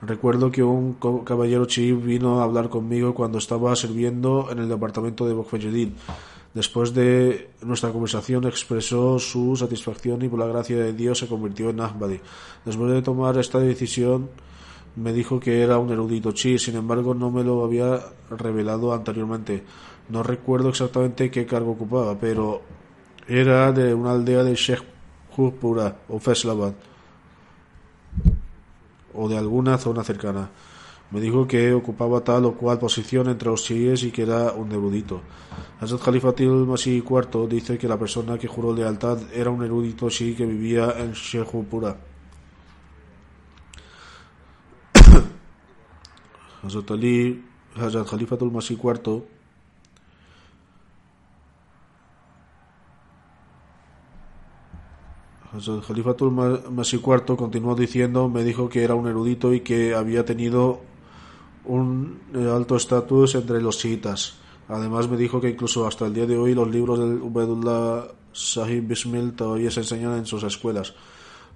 Recuerdo 0.03 0.51
que 0.51 0.63
un 0.63 0.95
caballero 1.25 1.67
chií 1.67 1.93
vino 1.93 2.41
a 2.41 2.45
hablar 2.45 2.71
conmigo 2.71 3.15
cuando 3.15 3.37
estaba 3.37 3.77
sirviendo 3.77 4.49
en 4.51 4.59
el 4.59 4.69
departamento 4.69 5.27
de 5.27 5.35
Bokfejedin. 5.35 5.95
Después 6.55 6.93
de 6.95 7.51
nuestra 7.63 7.91
conversación 7.91 8.45
expresó 8.45 9.19
su 9.21 9.55
satisfacción 9.55 10.23
y 10.23 10.29
por 10.29 10.41
la 10.41 10.47
gracia 10.47 10.77
de 10.77 10.93
Dios 10.93 11.19
se 11.19 11.29
convirtió 11.29 11.71
en 11.71 11.81
Ahmadi. 11.81 12.21
Después 12.65 12.91
de 12.91 13.03
tomar 13.03 13.39
esta 13.39 13.61
decisión 13.61 14.31
me 14.97 15.13
dijo 15.13 15.39
que 15.39 15.63
era 15.63 15.79
un 15.79 15.91
erudito 15.91 16.33
chi, 16.33 16.59
sin 16.59 16.75
embargo 16.75 17.15
no 17.15 17.31
me 17.31 17.45
lo 17.45 17.65
había 17.65 18.01
revelado 18.31 18.93
anteriormente. 18.93 19.63
No 20.09 20.25
recuerdo 20.25 20.71
exactamente 20.71 21.31
qué 21.31 21.47
cargo 21.47 21.73
ocupaba, 21.73 22.19
pero 22.19 22.63
era 23.29 23.71
de 23.71 23.95
una 23.95 24.11
aldea 24.11 24.43
de 24.43 24.57
Sheikh 24.57 24.83
Pura 25.61 25.97
o 26.09 26.19
Feslabad 26.19 26.75
o 29.15 29.29
de 29.29 29.39
alguna 29.39 29.79
zona 29.79 30.05
cercana. 30.05 30.51
Me 31.11 31.21
dijo 31.21 31.47
que 31.47 31.73
ocupaba 31.73 32.23
tal 32.23 32.45
o 32.45 32.55
cual 32.55 32.79
posición 32.79 33.29
entre 33.29 33.49
los 33.49 33.65
chiíes 33.65 34.05
y 34.05 34.13
que 34.13 34.23
era 34.23 34.53
un 34.53 34.71
erudito. 34.71 35.21
Hazrat 35.81 36.03
Khalifatil 36.03 36.67
Masih 36.67 37.03
IV 37.03 37.49
dice 37.49 37.79
que 37.79 37.89
la 37.89 37.99
persona 37.99 38.39
que 38.39 38.47
juró 38.47 38.73
lealtad 38.73 39.19
era 39.33 39.51
un 39.51 39.65
erudito 39.65 40.09
chií 40.09 40.35
que 40.35 40.47
vivía 40.47 40.95
en 40.99 41.13
Sheikhupura. 41.13 41.97
Hazrat 46.63 46.91
Ali, 46.95 47.43
Hazrat 47.75 48.07
Khalifatul 48.07 48.53
Masih 48.53 48.79
IV 48.79 49.23
El 55.53 55.83
Khalifatul 55.83 56.31
Masih 56.71 57.01
IV 57.01 57.37
continuó 57.37 57.75
diciendo, 57.75 58.29
me 58.29 58.45
dijo 58.45 58.69
que 58.69 58.85
era 58.85 58.95
un 58.95 59.09
erudito 59.09 59.53
y 59.53 59.61
que 59.61 59.95
había 59.97 60.25
tenido 60.25 60.90
un 61.65 62.21
eh, 62.35 62.49
alto 62.49 62.77
estatus 62.77 63.35
entre 63.35 63.61
los 63.61 63.79
chiitas. 63.79 64.39
Además 64.69 65.09
me 65.09 65.17
dijo 65.17 65.41
que 65.41 65.51
incluso 65.51 65.87
hasta 65.87 66.07
el 66.07 66.15
día 66.15 66.27
de 66.27 66.39
hoy 66.39 66.55
los 66.55 66.71
libros 66.71 66.99
del 66.99 67.21
Ubedullah 67.21 68.05
Sahib 68.33 68.87
Bismil 68.87 69.33
todavía 69.33 69.71
se 69.71 69.81
enseñan 69.81 70.17
en 70.17 70.27
sus 70.27 70.43
escuelas. 70.45 70.95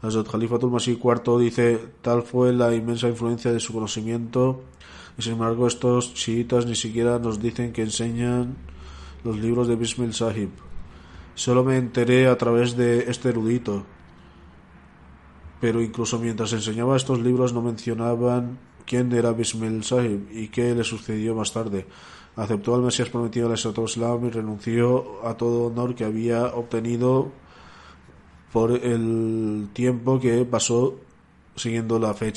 El 0.02 0.24
Khalifatul 0.24 0.70
Masih 0.70 0.98
IV 1.02 1.38
dice, 1.38 1.80
tal 2.02 2.22
fue 2.22 2.52
la 2.52 2.74
inmensa 2.74 3.08
influencia 3.08 3.52
de 3.52 3.60
su 3.60 3.72
conocimiento 3.72 4.62
y 5.16 5.22
sin 5.22 5.34
embargo 5.34 5.66
estos 5.66 6.12
chiitas 6.12 6.66
ni 6.66 6.74
siquiera 6.74 7.18
nos 7.18 7.40
dicen 7.40 7.72
que 7.72 7.82
enseñan 7.82 8.56
los 9.22 9.38
libros 9.38 9.66
de 9.66 9.76
Bismil 9.76 10.12
Sahib. 10.12 10.50
Solo 11.34 11.64
me 11.64 11.78
enteré 11.78 12.26
a 12.26 12.36
través 12.36 12.76
de 12.76 13.10
este 13.10 13.30
erudito. 13.30 13.84
Pero 15.60 15.80
incluso 15.80 16.18
mientras 16.18 16.52
enseñaba 16.52 16.96
estos 16.96 17.20
libros 17.20 17.54
no 17.54 17.62
mencionaban 17.62 18.58
quién 18.86 19.12
era 19.12 19.32
Bismil 19.32 19.84
Sahib 19.84 20.28
y 20.32 20.48
qué 20.48 20.74
le 20.74 20.84
sucedió 20.84 21.34
más 21.34 21.52
tarde. 21.52 21.86
Aceptó 22.36 22.74
al 22.74 22.82
Mesías 22.82 23.08
prometido 23.08 23.46
al 23.46 23.54
Islam 23.84 24.24
y 24.26 24.30
renunció 24.30 25.26
a 25.26 25.36
todo 25.36 25.66
honor 25.66 25.94
que 25.94 26.04
había 26.04 26.46
obtenido 26.46 27.30
por 28.52 28.72
el 28.72 29.68
tiempo 29.72 30.18
que 30.20 30.44
pasó 30.44 30.96
siguiendo 31.56 31.98
la 31.98 32.14
fe 32.14 32.32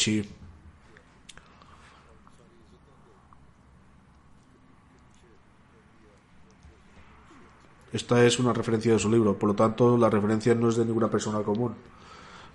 Esta 7.94 8.24
es 8.24 8.38
una 8.38 8.54
referencia 8.54 8.94
de 8.94 9.00
su 9.00 9.10
libro, 9.10 9.40
por 9.40 9.50
lo 9.50 9.56
tanto 9.56 9.98
la 9.98 10.10
referencia 10.10 10.54
no 10.54 10.70
es 10.70 10.76
de 10.76 10.86
ninguna 10.86 11.10
persona 11.10 11.40
común. 11.42 11.74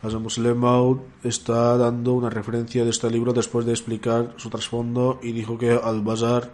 Muslim 0.03 0.59
Maud 0.59 0.99
está 1.23 1.79
dando 1.79 2.15
una 2.15 2.29
referencia 2.29 2.85
de 2.85 2.91
este 2.91 3.09
libro 3.09 3.33
después 3.33 3.65
de 3.65 3.73
explicar 3.73 4.35
su 4.37 4.51
trasfondo 4.51 5.21
y 5.23 5.31
dijo 5.31 5.57
que 5.57 5.79
Al-Bazar 5.81 6.51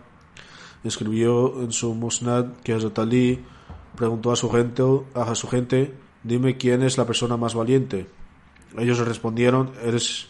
escribió 0.85 1.63
en 1.63 1.73
su 1.73 1.95
Musnad 1.95 2.59
que 2.63 2.75
Hazrat 2.75 2.99
Ali 2.99 3.43
preguntó 3.97 4.33
a 4.33 4.37
su 4.37 4.51
gente, 4.51 4.83
a 5.15 5.35
su 5.35 5.49
gente, 5.49 5.95
dime 6.23 6.59
quién 6.59 6.83
es 6.83 6.99
la 6.99 7.07
persona 7.07 7.39
más 7.39 7.55
valiente. 7.55 8.07
Ellos 8.77 8.99
respondieron, 8.99 9.73
eres, 9.83 10.27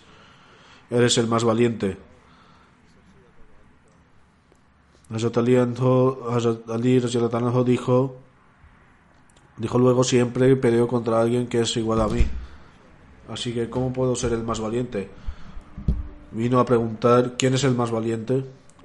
eres 0.89 1.19
el 1.19 1.27
más 1.27 1.43
valiente. 1.43 1.97
Hazrat 5.11 5.39
Ali, 5.39 5.57
Hazrat 5.57 7.67
dijo, 7.67 8.17
Dijo 9.57 9.77
luego 9.77 10.05
siempre 10.05 10.55
peleo 10.55 10.87
contra 10.87 11.21
alguien 11.21 11.49
que 11.49 11.63
es 11.63 11.77
igual 11.77 12.01
a 12.01 12.07
mí. 12.07 12.25
Así 13.29 13.53
que 13.53 13.69
¿cómo 13.71 13.93
puedo 13.93 14.17
ser 14.17 14.33
el 14.33 14.43
más 14.45 14.61
valiente? 14.61 15.11
vino 16.31 16.61
a 16.61 16.65
preguntar 16.67 17.37
quién 17.39 17.55
es 17.55 17.65
el 17.65 17.75
más 17.75 17.91
valiente. 17.91 18.45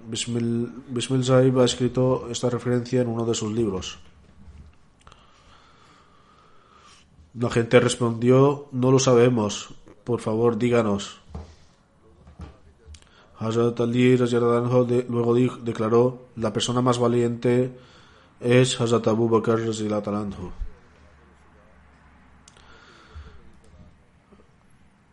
Bismil, 0.09 0.71
Bismil 0.89 1.23
ha 1.61 1.65
escrito 1.65 2.27
esta 2.29 2.49
referencia 2.49 3.01
en 3.01 3.07
uno 3.09 3.25
de 3.25 3.33
sus 3.35 3.51
libros. 3.51 3.99
La 7.33 7.49
gente 7.49 7.79
respondió, 7.79 8.67
no 8.71 8.91
lo 8.91 8.99
sabemos, 8.99 9.73
por 10.03 10.21
favor 10.21 10.57
díganos. 10.57 11.19
Hazrat 13.39 13.79
Ali 13.81 14.15
de- 14.15 15.05
luego 15.09 15.33
declaró, 15.63 16.27
la 16.35 16.53
persona 16.53 16.81
más 16.81 16.97
valiente 16.99 17.75
es 18.39 18.79
Hazrat 18.79 19.07
Abu 19.07 19.27
Bakr 19.27 19.59
anhu. 20.07 20.51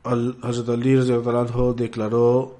Al 0.03 0.39
Hazrat 0.43 0.69
Ali 0.71 0.95
declaró 1.77 2.57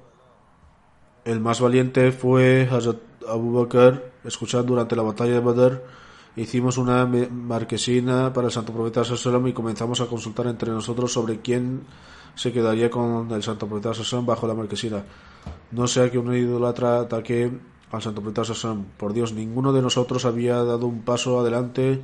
el 1.25 1.39
más 1.39 1.59
valiente 1.61 2.11
fue 2.11 2.67
Hazrat 2.71 2.97
Abu 3.27 3.53
Bakr. 3.53 4.11
Escuchad 4.23 4.63
durante 4.63 4.95
la 4.95 5.01
batalla 5.01 5.33
de 5.33 5.39
Badr, 5.39 5.83
hicimos 6.35 6.77
una 6.77 7.05
marquesina 7.05 8.31
para 8.31 8.47
el 8.47 8.53
santo 8.53 8.71
profeta 8.71 9.03
Sallallahu 9.03 9.47
y 9.47 9.53
comenzamos 9.53 10.01
a 10.01 10.05
consultar 10.05 10.45
entre 10.47 10.71
nosotros 10.71 11.11
sobre 11.11 11.39
quién 11.41 11.81
se 12.35 12.53
quedaría 12.53 12.91
con 12.91 13.31
el 13.31 13.41
santo 13.41 13.67
profeta 13.67 13.93
Sallallahu 13.95 14.25
bajo 14.27 14.47
la 14.47 14.53
marquesina. 14.53 15.03
No 15.71 15.87
sea 15.87 16.11
que 16.11 16.19
un 16.19 16.35
idólatra 16.35 16.99
ataque 16.99 17.51
al 17.91 18.01
santo 18.01 18.21
profeta 18.21 18.45
Sallallahu. 18.45 18.85
Por 18.97 19.13
Dios, 19.13 19.33
ninguno 19.33 19.73
de 19.73 19.81
nosotros 19.81 20.25
había 20.25 20.63
dado 20.63 20.85
un 20.85 21.01
paso 21.01 21.39
adelante 21.39 22.01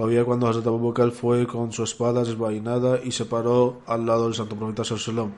todavía 0.00 0.24
cuando 0.24 0.48
Abu 0.48 0.92
Bakr 0.92 1.10
fue 1.12 1.46
con 1.46 1.72
su 1.72 1.82
espada 1.82 2.24
desvainada 2.24 3.00
y 3.04 3.12
se 3.12 3.26
paró 3.26 3.82
al 3.84 4.06
lado 4.06 4.24
del 4.24 4.34
santo 4.34 4.56
profeta 4.56 4.82
Sallallahu. 4.82 5.30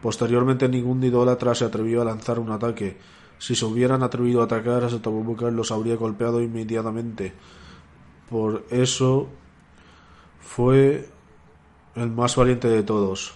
Posteriormente 0.00 0.68
ningún 0.68 1.02
idólatra 1.02 1.56
se 1.56 1.64
atrevió 1.64 2.00
a 2.00 2.04
lanzar 2.04 2.38
un 2.38 2.52
ataque. 2.52 2.96
Si 3.38 3.56
se 3.56 3.64
hubieran 3.64 4.04
atrevido 4.04 4.40
a 4.40 4.44
atacar, 4.44 4.84
Abu 4.84 5.24
Bakr 5.24 5.52
los 5.52 5.72
habría 5.72 5.96
golpeado 5.96 6.40
inmediatamente. 6.40 7.32
Por 8.30 8.66
eso 8.70 9.26
fue 10.38 11.08
el 11.96 12.08
más 12.08 12.36
valiente 12.36 12.68
de 12.68 12.84
todos. 12.84 13.34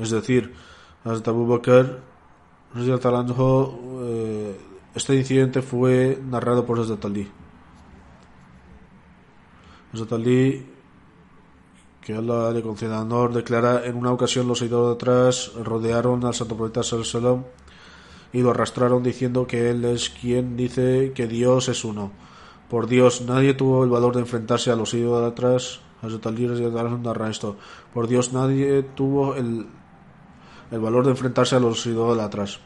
Es 0.00 0.08
decir, 0.08 0.54
Hazrat 1.04 1.28
Abu 1.28 1.46
Bakr, 1.46 2.00
este 4.96 5.14
incidente 5.14 5.60
fue 5.60 6.18
narrado 6.24 6.64
por 6.64 6.80
Hazrat 6.80 7.04
Ali. 7.04 7.28
Hazrat 9.92 10.12
Ali 10.14 10.66
que 12.00 12.14
Allah 12.14 12.50
le 12.50 12.62
conceda 12.62 13.02
honor, 13.02 13.34
declara 13.34 13.84
en 13.84 13.96
una 13.96 14.10
ocasión 14.10 14.48
los 14.48 14.62
idólatras 14.62 15.52
rodearon 15.62 16.24
al 16.24 16.32
santo 16.32 16.56
profeta 16.56 16.82
Sallallahu 16.82 17.44
y 18.32 18.40
lo 18.40 18.50
arrastraron 18.50 19.02
diciendo 19.02 19.46
que 19.46 19.70
él 19.70 19.84
es 19.84 20.08
quien 20.08 20.56
dice 20.56 21.12
que 21.14 21.26
Dios 21.26 21.68
es 21.68 21.84
uno. 21.84 22.12
Por 22.70 22.86
Dios, 22.86 23.20
nadie 23.20 23.52
tuvo 23.52 23.84
el 23.84 23.90
valor 23.90 24.14
de 24.14 24.20
enfrentarse 24.20 24.70
a 24.70 24.76
los 24.76 24.94
idólatras. 24.94 25.80
Hazrat 26.00 26.26
Ali 26.26 26.46
radiyallahu 26.46 26.86
anhu 26.86 26.98
narra 26.98 27.28
esto. 27.28 27.56
Por 27.92 28.08
Dios, 28.08 28.32
nadie 28.32 28.82
tuvo 28.82 29.34
el, 29.34 29.66
el 30.70 30.80
valor 30.80 31.04
de 31.04 31.10
enfrentarse 31.10 31.56
a 31.56 31.60
los 31.60 31.84
idólatras. 31.84 32.60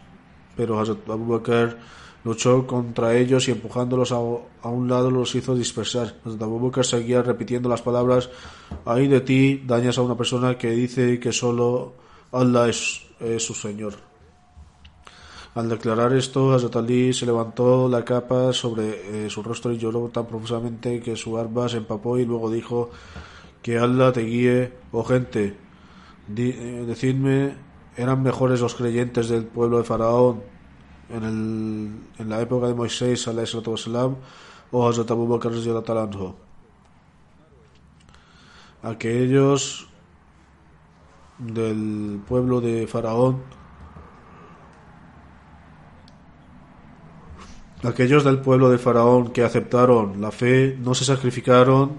Pero 0.56 0.78
Hazrat 0.78 1.08
Abu 1.08 1.26
Bakr 1.26 1.76
luchó 2.24 2.66
contra 2.66 3.16
ellos 3.16 3.48
y 3.48 3.52
empujándolos 3.52 4.12
a, 4.12 4.16
a 4.16 4.68
un 4.68 4.88
lado 4.88 5.10
los 5.10 5.34
hizo 5.34 5.54
dispersar. 5.54 6.16
Hazrat 6.24 6.42
Abu 6.42 6.60
Bakr 6.60 6.84
seguía 6.84 7.22
repitiendo 7.22 7.68
las 7.68 7.82
palabras, 7.82 8.28
ay 8.84 9.08
de 9.08 9.20
ti 9.20 9.62
dañas 9.66 9.96
a 9.98 10.02
una 10.02 10.16
persona 10.16 10.58
que 10.58 10.70
dice 10.70 11.18
que 11.18 11.32
solo 11.32 11.94
Allah 12.32 12.68
es, 12.68 13.06
su 13.38 13.54
Señor. 13.54 13.94
Al 15.54 15.68
declarar 15.68 16.12
esto, 16.12 16.52
Hazrat 16.52 16.74
se 17.12 17.26
levantó 17.26 17.88
la 17.88 18.04
capa 18.04 18.52
sobre 18.52 19.26
eh, 19.26 19.30
su 19.30 19.42
rostro 19.42 19.72
y 19.72 19.78
lloró 19.78 20.08
tan 20.08 20.26
profusamente 20.26 21.00
que 21.00 21.16
su 21.16 21.36
arma 21.36 21.68
se 21.68 21.78
empapó 21.78 22.18
y 22.18 22.24
luego 22.24 22.50
dijo 22.50 22.90
que 23.60 23.76
Allah 23.78 24.12
te 24.12 24.22
guíe, 24.22 24.72
oh 24.92 25.02
gente, 25.04 25.56
di- 26.28 26.54
eh, 26.56 26.84
decidme, 26.86 27.56
¿eran 27.96 28.22
mejores 28.22 28.60
los 28.60 28.74
creyentes 28.76 29.28
del 29.28 29.44
pueblo 29.44 29.78
de 29.78 29.84
Faraón 29.84 30.42
en, 31.10 31.24
el, 31.24 31.90
en 32.18 32.28
la 32.28 32.40
época 32.40 32.66
de 32.66 32.74
Moisés 32.74 33.26
wasalam, 33.26 34.16
o 34.70 34.88
Hazrat 34.88 35.10
Abu 35.10 35.26
Bakr? 35.26 35.52
Aquellos 38.82 39.88
del 41.38 42.20
pueblo 42.26 42.60
de 42.60 42.86
Faraón 42.86 43.42
Aquellos 47.82 48.24
del 48.24 48.40
pueblo 48.40 48.68
de 48.68 48.76
Faraón 48.76 49.30
que 49.30 49.42
aceptaron 49.42 50.20
la 50.20 50.30
fe 50.30 50.76
no 50.78 50.94
se 50.94 51.06
sacrificaron 51.06 51.92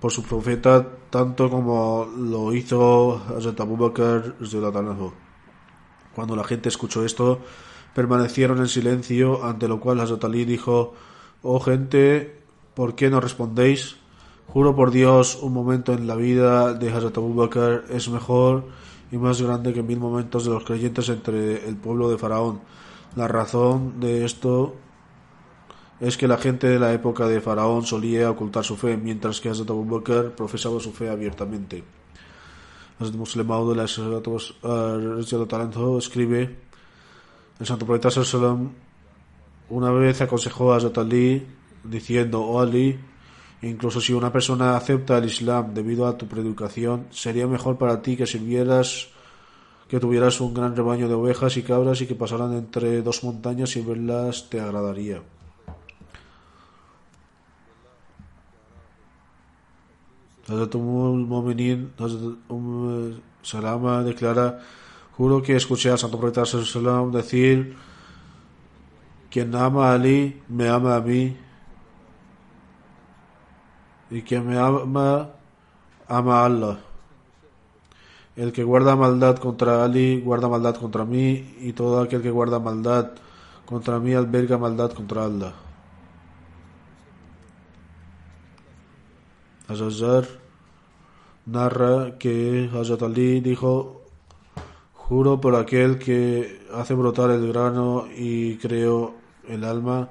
por 0.00 0.12
su 0.12 0.22
profeta 0.22 0.86
tanto 1.10 1.50
como 1.50 2.08
lo 2.16 2.54
hizo 2.54 3.22
Hazrat 3.36 3.60
Abu 3.60 3.76
Bakr. 3.76 4.34
Cuando 6.14 6.36
la 6.36 6.44
gente 6.44 6.70
escuchó 6.70 7.04
esto, 7.04 7.40
permanecieron 7.94 8.58
en 8.58 8.68
silencio, 8.68 9.44
ante 9.44 9.68
lo 9.68 9.80
cual 9.80 10.00
Hazrat 10.00 10.24
Ali 10.24 10.44
dijo, 10.44 10.94
Oh 11.42 11.60
gente, 11.60 12.40
¿por 12.74 12.94
qué 12.94 13.10
no 13.10 13.20
respondéis? 13.20 13.96
Juro 14.48 14.76
por 14.76 14.90
Dios, 14.90 15.38
un 15.40 15.52
momento 15.52 15.92
en 15.92 16.06
la 16.06 16.16
vida 16.16 16.74
de 16.74 16.92
Hazrat 16.92 17.16
Abu 17.16 17.34
Bakr 17.34 17.84
es 17.90 18.08
mejor 18.08 18.64
y 19.10 19.16
más 19.16 19.40
grande 19.40 19.72
que 19.72 19.82
mil 19.82 19.98
momentos 19.98 20.44
de 20.44 20.50
los 20.50 20.64
creyentes 20.64 21.08
entre 21.08 21.68
el 21.68 21.76
pueblo 21.76 22.10
de 22.10 22.18
Faraón. 22.18 22.60
La 23.16 23.28
razón 23.28 24.00
de 24.00 24.24
esto 24.24 24.74
es 26.00 26.16
que 26.16 26.28
la 26.28 26.36
gente 26.36 26.66
de 26.66 26.78
la 26.78 26.92
época 26.92 27.26
de 27.26 27.40
Faraón 27.40 27.84
solía 27.86 28.30
ocultar 28.30 28.64
su 28.64 28.76
fe, 28.76 28.96
mientras 28.96 29.40
que 29.40 29.48
Hazrat 29.48 29.70
Abu 29.70 29.84
Bakr 29.84 30.34
profesaba 30.34 30.80
su 30.80 30.92
fe 30.92 31.08
abiertamente. 31.08 31.84
Hazrat 32.98 33.16
Muslim 33.16 33.46
de 33.46 33.74
la 33.76 35.46
Talento 35.46 35.98
escribe: 35.98 36.56
El 37.60 37.66
santo 37.66 37.86
profeta 37.86 38.10
Sallam 38.10 38.72
una 39.70 39.90
vez 39.90 40.20
aconsejó 40.20 40.72
a 40.72 40.76
Hazrat 40.76 40.98
Ali 40.98 41.46
diciendo: 41.84 42.42
Oh 42.42 42.60
Ali, 42.60 42.98
incluso 43.62 44.00
si 44.00 44.12
una 44.12 44.32
persona 44.32 44.76
acepta 44.76 45.18
el 45.18 45.26
Islam 45.26 45.72
debido 45.72 46.06
a 46.06 46.18
tu 46.18 46.26
predicación, 46.26 47.06
sería 47.10 47.46
mejor 47.46 47.78
para 47.78 48.02
ti 48.02 48.16
que 48.16 48.26
sirvieras 48.26 49.08
que 49.88 50.00
tuvieras 50.00 50.40
un 50.40 50.54
gran 50.54 50.74
rebaño 50.74 51.08
de 51.08 51.14
ovejas 51.14 51.56
y 51.56 51.62
cabras 51.62 52.00
y 52.00 52.06
que 52.06 52.14
pasaran 52.14 52.52
entre 52.54 53.02
dos 53.02 53.22
montañas 53.22 53.76
y 53.76 53.82
verlas 53.82 54.48
te 54.50 54.60
agradaría. 54.60 55.22
Hazrat 60.48 60.74
Umm 60.74 61.32
Umm 62.48 63.20
Salama 63.42 64.02
declara, 64.02 64.60
juro 65.16 65.42
que 65.42 65.56
escuché 65.56 65.90
al 65.90 65.98
Santo 65.98 66.18
Profeta 66.18 66.44
Sallam 66.44 67.12
decir, 67.12 67.76
quien 69.30 69.54
ama 69.54 69.90
a 69.90 69.94
Ali, 69.94 70.42
me 70.48 70.68
ama 70.68 70.96
a 70.96 71.00
mí, 71.00 71.36
y 74.10 74.22
quien 74.22 74.46
me 74.46 74.58
ama, 74.58 75.30
ama 76.08 76.40
a 76.40 76.44
Allah. 76.44 76.78
El 78.36 78.52
que 78.52 78.64
guarda 78.64 78.96
maldad 78.96 79.38
contra 79.38 79.84
Ali, 79.84 80.20
guarda 80.20 80.48
maldad 80.48 80.76
contra 80.76 81.04
mí, 81.04 81.56
y 81.60 81.72
todo 81.72 82.00
aquel 82.00 82.22
que 82.22 82.30
guarda 82.30 82.58
maldad 82.58 83.12
contra 83.66 84.00
mí, 84.00 84.14
alberga 84.14 84.58
maldad 84.58 84.92
contra 84.92 85.24
Allah. 85.24 85.54
Azazar 89.68 90.26
narra 91.46 92.18
que 92.18 92.68
Hazrat 92.72 93.02
Ali 93.02 93.40
dijo, 93.40 94.03
juro 95.08 95.38
por 95.38 95.54
aquel 95.54 95.98
que 95.98 96.66
hace 96.72 96.94
brotar 96.94 97.30
el 97.30 97.46
grano 97.48 98.06
y 98.16 98.56
creó 98.56 99.14
el 99.46 99.64
alma, 99.64 100.08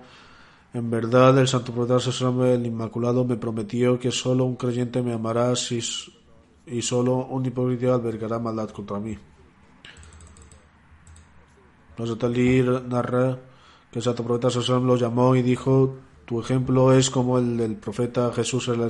en 0.71 0.91
verdad 0.91 1.37
el 1.39 1.47
Santo 1.47 1.73
Profeta 1.73 1.97
el 2.45 2.65
Inmaculado 2.65 3.25
me 3.25 3.37
prometió 3.37 3.99
que 3.99 4.11
solo 4.11 4.45
un 4.45 4.55
creyente 4.55 5.01
me 5.01 5.13
amará 5.13 5.55
si, 5.55 5.79
y 6.67 6.81
solo 6.83 7.25
un 7.25 7.43
hipócrita 7.43 7.95
albergará 7.95 8.37
maldad 8.37 8.69
contra 8.69 8.99
mí. 8.99 9.17
Hazrat 11.97 12.23
Ali 12.23 12.63
narra 12.87 13.39
que 13.91 13.99
el 13.99 14.03
Santo 14.03 14.23
Profeta 14.23 14.51
Sallallahu 14.51 14.85
lo 14.85 14.95
llamó 14.95 15.35
y 15.35 15.41
dijo, 15.41 15.95
tu 16.25 16.39
ejemplo 16.39 16.93
es 16.93 17.09
como 17.09 17.39
el 17.39 17.57
del 17.57 17.75
profeta 17.77 18.31
Jesús 18.31 18.67
en 18.67 18.81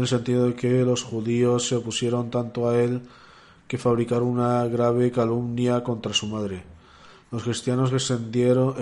el 0.00 0.08
sentido 0.08 0.46
de 0.46 0.54
que 0.54 0.84
los 0.84 1.02
judíos 1.02 1.68
se 1.68 1.76
opusieron 1.76 2.30
tanto 2.30 2.68
a 2.68 2.78
él 2.78 3.02
que 3.72 3.78
fabricaron 3.78 4.28
una 4.28 4.66
grave 4.66 5.10
calumnia 5.10 5.82
contra 5.82 6.12
su 6.12 6.26
madre. 6.26 6.62
Los 7.30 7.42
cristianos 7.42 7.90
excedieron, 7.90 8.74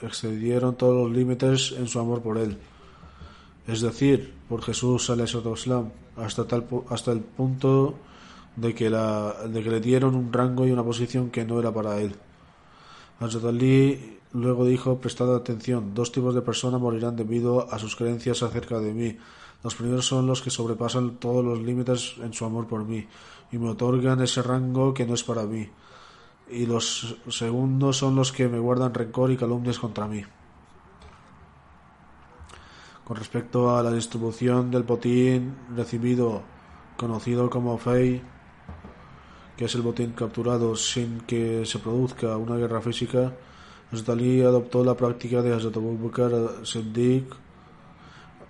excedieron 0.00 0.76
todos 0.76 0.94
los 0.94 1.10
límites 1.10 1.74
en 1.76 1.88
su 1.88 1.98
amor 1.98 2.22
por 2.22 2.38
él, 2.38 2.56
es 3.66 3.80
decir, 3.80 4.34
por 4.48 4.62
Jesús 4.62 5.10
hasta, 5.10 6.44
tal, 6.46 6.64
hasta 6.90 7.10
el 7.10 7.22
punto 7.22 7.96
de 8.54 8.72
que, 8.72 8.88
la, 8.88 9.34
le 9.52 9.80
dieron 9.80 10.14
un 10.14 10.32
rango 10.32 10.64
y 10.64 10.70
una 10.70 10.84
posición 10.84 11.30
que 11.30 11.44
no 11.44 11.58
era 11.58 11.74
para 11.74 12.00
él. 12.00 12.14
Hazrat 13.18 13.46
Ali 13.46 14.20
luego 14.32 14.64
dijo, 14.64 14.98
prestad 14.98 15.34
atención, 15.34 15.92
dos 15.92 16.12
tipos 16.12 16.36
de 16.36 16.42
personas 16.42 16.80
morirán 16.80 17.16
debido 17.16 17.66
a 17.68 17.80
sus 17.80 17.96
creencias 17.96 18.44
acerca 18.44 18.78
de 18.78 18.94
mí. 18.94 19.18
Los 19.64 19.74
primeros 19.74 20.06
son 20.06 20.28
los 20.28 20.40
que 20.40 20.50
sobrepasan 20.50 21.16
todos 21.16 21.44
los 21.44 21.58
límites 21.58 22.14
en 22.22 22.32
su 22.32 22.44
amor 22.44 22.68
por 22.68 22.84
mí 22.84 23.08
y 23.52 23.58
me 23.58 23.70
otorgan 23.70 24.20
ese 24.22 24.42
rango 24.42 24.94
que 24.94 25.06
no 25.06 25.14
es 25.14 25.24
para 25.24 25.44
mí. 25.44 25.68
Y 26.48 26.66
los 26.66 27.16
segundos 27.28 27.96
son 27.98 28.16
los 28.16 28.32
que 28.32 28.48
me 28.48 28.58
guardan 28.58 28.94
rencor 28.94 29.30
y 29.30 29.36
calumnias 29.36 29.78
contra 29.78 30.06
mí. 30.06 30.22
Con 33.04 33.16
respecto 33.16 33.76
a 33.76 33.82
la 33.82 33.92
distribución 33.92 34.70
del 34.70 34.82
botín 34.82 35.54
recibido, 35.76 36.42
conocido 36.96 37.48
como 37.50 37.78
Fei, 37.78 38.22
que 39.56 39.64
es 39.64 39.74
el 39.74 39.82
botín 39.82 40.12
capturado 40.12 40.76
sin 40.76 41.20
que 41.20 41.64
se 41.64 41.78
produzca 41.78 42.36
una 42.36 42.56
guerra 42.56 42.80
física, 42.80 43.32
Ali 44.08 44.42
adoptó 44.42 44.84
la 44.84 44.96
práctica 44.96 45.42
de 45.42 45.54
Hazrat 45.54 45.76
Abu 45.76 45.96
Bakr 45.96 46.50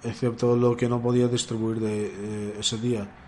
excepto 0.02 0.56
lo 0.56 0.76
que 0.76 0.88
no 0.88 1.00
podía 1.00 1.28
distribuir 1.28 1.80
de 1.80 2.06
eh, 2.06 2.56
ese 2.58 2.78
día. 2.78 3.25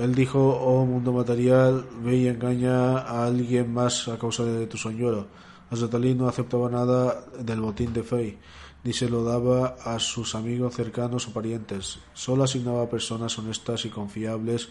Él 0.00 0.14
dijo, 0.14 0.40
oh 0.40 0.86
mundo 0.86 1.12
material, 1.12 1.84
ve 2.02 2.16
y 2.16 2.26
engaña 2.26 3.00
a 3.00 3.26
alguien 3.26 3.70
más 3.74 4.08
a 4.08 4.16
causa 4.16 4.44
de 4.44 4.66
tu 4.66 4.78
señuelo. 4.78 5.26
Hazrat 5.70 5.94
Ali 5.94 6.14
no 6.14 6.26
aceptaba 6.26 6.70
nada 6.70 7.26
del 7.38 7.60
botín 7.60 7.92
de 7.92 8.02
Fei, 8.02 8.38
ni 8.82 8.94
se 8.94 9.10
lo 9.10 9.22
daba 9.24 9.76
a 9.84 9.98
sus 9.98 10.34
amigos 10.34 10.74
cercanos 10.74 11.28
o 11.28 11.34
parientes. 11.34 11.98
Solo 12.14 12.44
asignaba 12.44 12.84
a 12.84 12.88
personas 12.88 13.38
honestas 13.38 13.84
y 13.84 13.90
confiables 13.90 14.70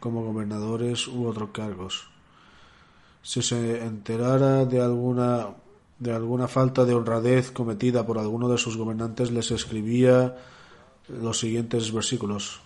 como 0.00 0.24
gobernadores 0.24 1.06
u 1.06 1.26
otros 1.26 1.50
cargos. 1.52 2.08
Si 3.20 3.42
se 3.42 3.84
enterara 3.84 4.64
de 4.64 4.80
alguna 4.80 5.48
de 5.98 6.12
alguna 6.14 6.48
falta 6.48 6.86
de 6.86 6.94
honradez 6.94 7.50
cometida 7.50 8.06
por 8.06 8.18
alguno 8.18 8.48
de 8.48 8.56
sus 8.56 8.78
gobernantes, 8.78 9.30
les 9.30 9.50
escribía 9.50 10.34
los 11.08 11.38
siguientes 11.38 11.92
versículos. 11.92 12.62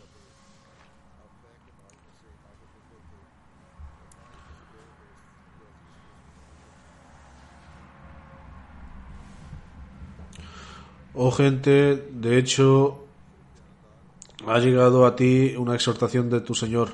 Oh 11.19 11.31
gente, 11.31 11.97
de 12.13 12.37
hecho, 12.37 13.07
ha 14.47 14.59
llegado 14.59 15.07
a 15.07 15.17
ti 15.17 15.55
una 15.57 15.75
exhortación 15.75 16.29
de 16.29 16.43
tu 16.43 16.55
Señor. 16.55 16.91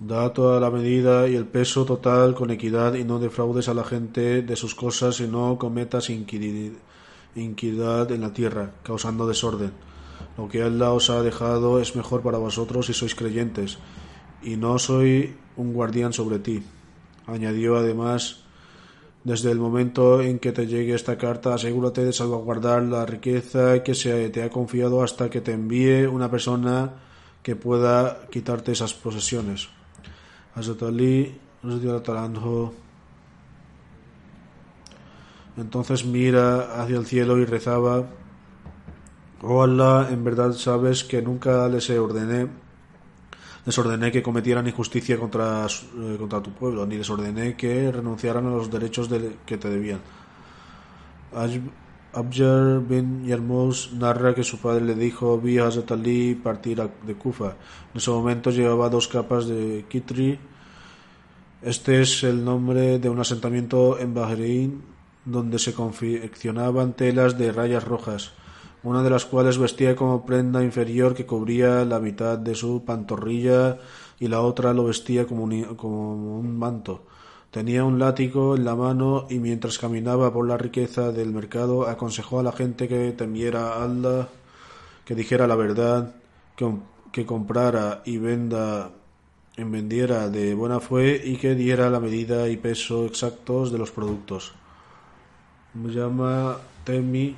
Da 0.00 0.32
toda 0.32 0.58
la 0.58 0.70
medida 0.70 1.28
y 1.28 1.36
el 1.36 1.46
peso 1.46 1.84
total 1.84 2.34
con 2.34 2.50
equidad 2.50 2.94
y 2.94 3.04
no 3.04 3.20
defraudes 3.20 3.68
a 3.68 3.74
la 3.74 3.84
gente 3.84 4.42
de 4.42 4.56
sus 4.56 4.74
cosas 4.74 5.20
y 5.20 5.28
no 5.28 5.56
cometas 5.56 6.10
inquidad 6.10 8.10
en 8.10 8.20
la 8.20 8.32
tierra, 8.32 8.72
causando 8.82 9.28
desorden. 9.28 9.95
Lo 10.36 10.48
que 10.48 10.62
Allah 10.62 10.92
os 10.92 11.08
ha 11.10 11.22
dejado 11.22 11.80
es 11.80 11.96
mejor 11.96 12.22
para 12.22 12.38
vosotros 12.38 12.86
si 12.86 12.92
sois 12.92 13.14
creyentes, 13.14 13.78
y 14.42 14.56
no 14.56 14.78
soy 14.78 15.34
un 15.56 15.72
guardián 15.72 16.12
sobre 16.12 16.38
ti. 16.38 16.62
Añadió 17.26 17.76
además, 17.76 18.44
desde 19.24 19.50
el 19.50 19.58
momento 19.58 20.20
en 20.20 20.38
que 20.38 20.52
te 20.52 20.66
llegue 20.66 20.94
esta 20.94 21.18
carta, 21.18 21.54
asegúrate 21.54 22.04
de 22.04 22.12
salvaguardar 22.12 22.82
la 22.82 23.06
riqueza 23.06 23.82
que 23.82 23.94
se 23.94 24.30
te 24.30 24.42
ha 24.42 24.50
confiado 24.50 25.02
hasta 25.02 25.30
que 25.30 25.40
te 25.40 25.52
envíe 25.52 26.06
una 26.06 26.30
persona 26.30 26.92
que 27.42 27.56
pueda 27.56 28.26
quitarte 28.30 28.72
esas 28.72 28.94
posesiones. 28.94 29.68
Entonces 35.56 36.04
mira 36.04 36.82
hacia 36.82 36.96
el 36.96 37.06
cielo 37.06 37.38
y 37.38 37.44
rezaba 37.46 38.04
Oh 39.42 39.62
Allah, 39.62 40.08
en 40.10 40.24
verdad 40.24 40.52
sabes 40.52 41.04
que 41.04 41.22
nunca 41.22 41.68
les 41.68 41.90
ordené 41.90 42.48
les 43.66 43.78
ordené 43.78 44.12
que 44.12 44.22
cometieran 44.22 44.68
injusticia 44.68 45.18
contra, 45.18 45.66
eh, 45.66 46.16
contra 46.18 46.40
tu 46.40 46.52
pueblo, 46.52 46.86
ni 46.86 46.96
les 46.96 47.10
ordené 47.10 47.56
que 47.56 47.90
renunciaran 47.90 48.46
a 48.46 48.50
los 48.50 48.70
derechos 48.70 49.10
que 49.44 49.58
te 49.58 49.68
debían. 49.68 50.00
Abjar 52.16 52.80
bin 52.80 53.26
Yarmouz 53.26 53.92
narra 53.92 54.34
que 54.34 54.44
su 54.44 54.58
padre 54.58 54.84
le 54.86 54.94
dijo 54.94 55.38
vi 55.38 55.58
a 55.58 55.66
Hazrat 55.66 55.90
Ali 55.92 56.34
partir 56.34 56.80
de 56.80 57.14
Kufa. 57.14 57.56
En 57.92 57.98
ese 57.98 58.10
momento 58.10 58.50
llevaba 58.50 58.88
dos 58.88 59.06
capas 59.06 59.46
de 59.46 59.84
kitri. 59.88 60.38
Este 61.60 62.00
es 62.00 62.22
el 62.22 62.42
nombre 62.42 62.98
de 62.98 63.10
un 63.10 63.20
asentamiento 63.20 63.98
en 63.98 64.14
Bahrein 64.14 64.82
donde 65.26 65.58
se 65.58 65.74
confeccionaban 65.74 66.94
telas 66.94 67.36
de 67.36 67.52
rayas 67.52 67.84
rojas, 67.84 68.32
una 68.86 69.02
de 69.02 69.10
las 69.10 69.26
cuales 69.26 69.58
vestía 69.58 69.96
como 69.96 70.24
prenda 70.24 70.62
inferior 70.62 71.12
que 71.12 71.26
cubría 71.26 71.84
la 71.84 71.98
mitad 71.98 72.38
de 72.38 72.54
su 72.54 72.84
pantorrilla 72.84 73.78
y 74.20 74.28
la 74.28 74.40
otra 74.42 74.72
lo 74.72 74.84
vestía 74.84 75.26
como 75.26 75.44
un 75.44 76.56
manto. 76.56 77.02
Tenía 77.50 77.84
un 77.84 77.98
látigo 77.98 78.54
en 78.54 78.64
la 78.64 78.76
mano 78.76 79.26
y 79.28 79.40
mientras 79.40 79.78
caminaba 79.78 80.32
por 80.32 80.46
la 80.46 80.56
riqueza 80.56 81.10
del 81.10 81.32
mercado 81.32 81.88
aconsejó 81.88 82.38
a 82.38 82.44
la 82.44 82.52
gente 82.52 82.86
que 82.86 83.10
temiera 83.10 83.82
a 83.82 84.28
que 85.04 85.14
dijera 85.16 85.48
la 85.48 85.56
verdad, 85.56 86.14
que, 86.54 87.26
comprara 87.26 88.02
y 88.04 88.18
venda 88.18 88.90
vendiera 89.56 90.28
de 90.28 90.54
buena 90.54 90.78
fe 90.78 91.20
y 91.24 91.38
que 91.38 91.54
diera 91.54 91.90
la 91.90 91.98
medida 91.98 92.48
y 92.48 92.56
peso 92.56 93.06
exactos 93.06 93.72
de 93.72 93.78
los 93.78 93.90
productos. 93.90 94.52
llama 95.74 96.58
Temi 96.84 97.34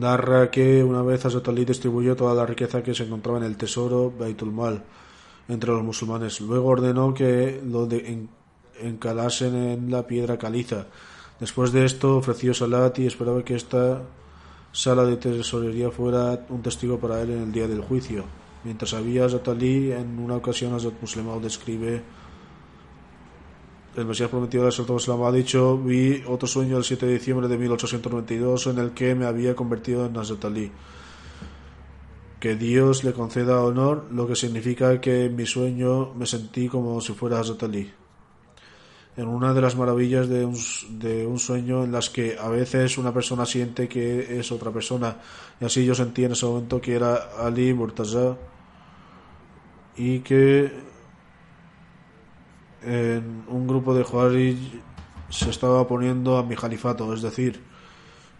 narra 0.00 0.50
que 0.50 0.82
una 0.82 1.02
vez 1.02 1.24
Azotali 1.24 1.64
distribuyó 1.64 2.16
toda 2.16 2.34
la 2.34 2.46
riqueza 2.46 2.82
que 2.82 2.94
se 2.94 3.04
encontraba 3.04 3.38
en 3.38 3.44
el 3.44 3.56
tesoro 3.56 4.12
Baitul 4.18 4.52
Mal 4.52 4.82
entre 5.48 5.70
los 5.70 5.82
musulmanes. 5.82 6.40
Luego 6.40 6.68
ordenó 6.68 7.12
que 7.12 7.60
lo 7.64 7.88
encalasen 8.80 9.54
en 9.54 9.90
la 9.90 10.06
piedra 10.06 10.38
caliza. 10.38 10.86
Después 11.38 11.72
de 11.72 11.84
esto 11.84 12.16
ofreció 12.16 12.54
salat 12.54 12.98
y 12.98 13.06
esperaba 13.06 13.44
que 13.44 13.54
esta 13.54 14.02
sala 14.72 15.04
de 15.04 15.16
tesorería 15.16 15.90
fuera 15.90 16.46
un 16.48 16.62
testigo 16.62 16.98
para 16.98 17.20
él 17.22 17.30
en 17.30 17.42
el 17.42 17.52
día 17.52 17.66
del 17.66 17.82
juicio. 17.82 18.24
Mientras 18.64 18.92
había 18.94 19.28
Zatali, 19.28 19.92
en 19.92 20.18
una 20.18 20.36
ocasión 20.36 20.74
Azat 20.74 21.00
Muslimao 21.00 21.40
describe 21.40 22.02
el 23.96 24.06
Mesías 24.06 24.30
prometido 24.30 24.64
de 24.64 24.72
Sultán 24.72 24.96
Islam 24.96 25.22
ha 25.24 25.32
dicho 25.32 25.76
vi 25.78 26.22
otro 26.26 26.46
sueño 26.46 26.78
el 26.78 26.84
7 26.84 27.06
de 27.06 27.12
diciembre 27.14 27.48
de 27.48 27.58
1892 27.58 28.68
en 28.68 28.78
el 28.78 28.92
que 28.92 29.14
me 29.14 29.26
había 29.26 29.54
convertido 29.56 30.06
en 30.06 30.16
Hazrat 30.16 30.44
que 32.40 32.56
Dios 32.56 33.04
le 33.04 33.12
conceda 33.12 33.62
honor, 33.62 34.06
lo 34.10 34.26
que 34.26 34.34
significa 34.34 34.98
que 35.00 35.26
en 35.26 35.36
mi 35.36 35.44
sueño 35.44 36.14
me 36.14 36.24
sentí 36.24 36.68
como 36.68 37.00
si 37.02 37.12
fuera 37.12 37.40
Ali. 37.40 37.92
En 39.16 39.28
una 39.28 39.52
de 39.52 39.60
las 39.60 39.76
maravillas 39.76 40.26
de 40.28 40.46
un, 40.46 40.56
de 40.98 41.26
un 41.26 41.38
sueño 41.38 41.84
en 41.84 41.92
las 41.92 42.08
que 42.08 42.38
a 42.38 42.48
veces 42.48 42.96
una 42.96 43.12
persona 43.12 43.44
siente 43.44 43.88
que 43.88 44.38
es 44.38 44.50
otra 44.50 44.70
persona, 44.70 45.18
y 45.60 45.66
así 45.66 45.84
yo 45.84 45.94
sentí 45.94 46.24
en 46.24 46.32
ese 46.32 46.46
momento 46.46 46.80
que 46.80 46.94
era 46.94 47.30
Ali 47.38 47.74
Murtaza 47.74 48.36
y 49.98 50.20
que 50.20 50.72
en 52.82 53.44
un 53.48 53.66
grupo 53.66 53.94
de 53.94 54.04
Juárez 54.04 54.56
se 55.28 55.50
estaba 55.50 55.86
poniendo 55.86 56.38
a 56.38 56.42
mi 56.42 56.56
califato, 56.56 57.12
es 57.14 57.22
decir, 57.22 57.62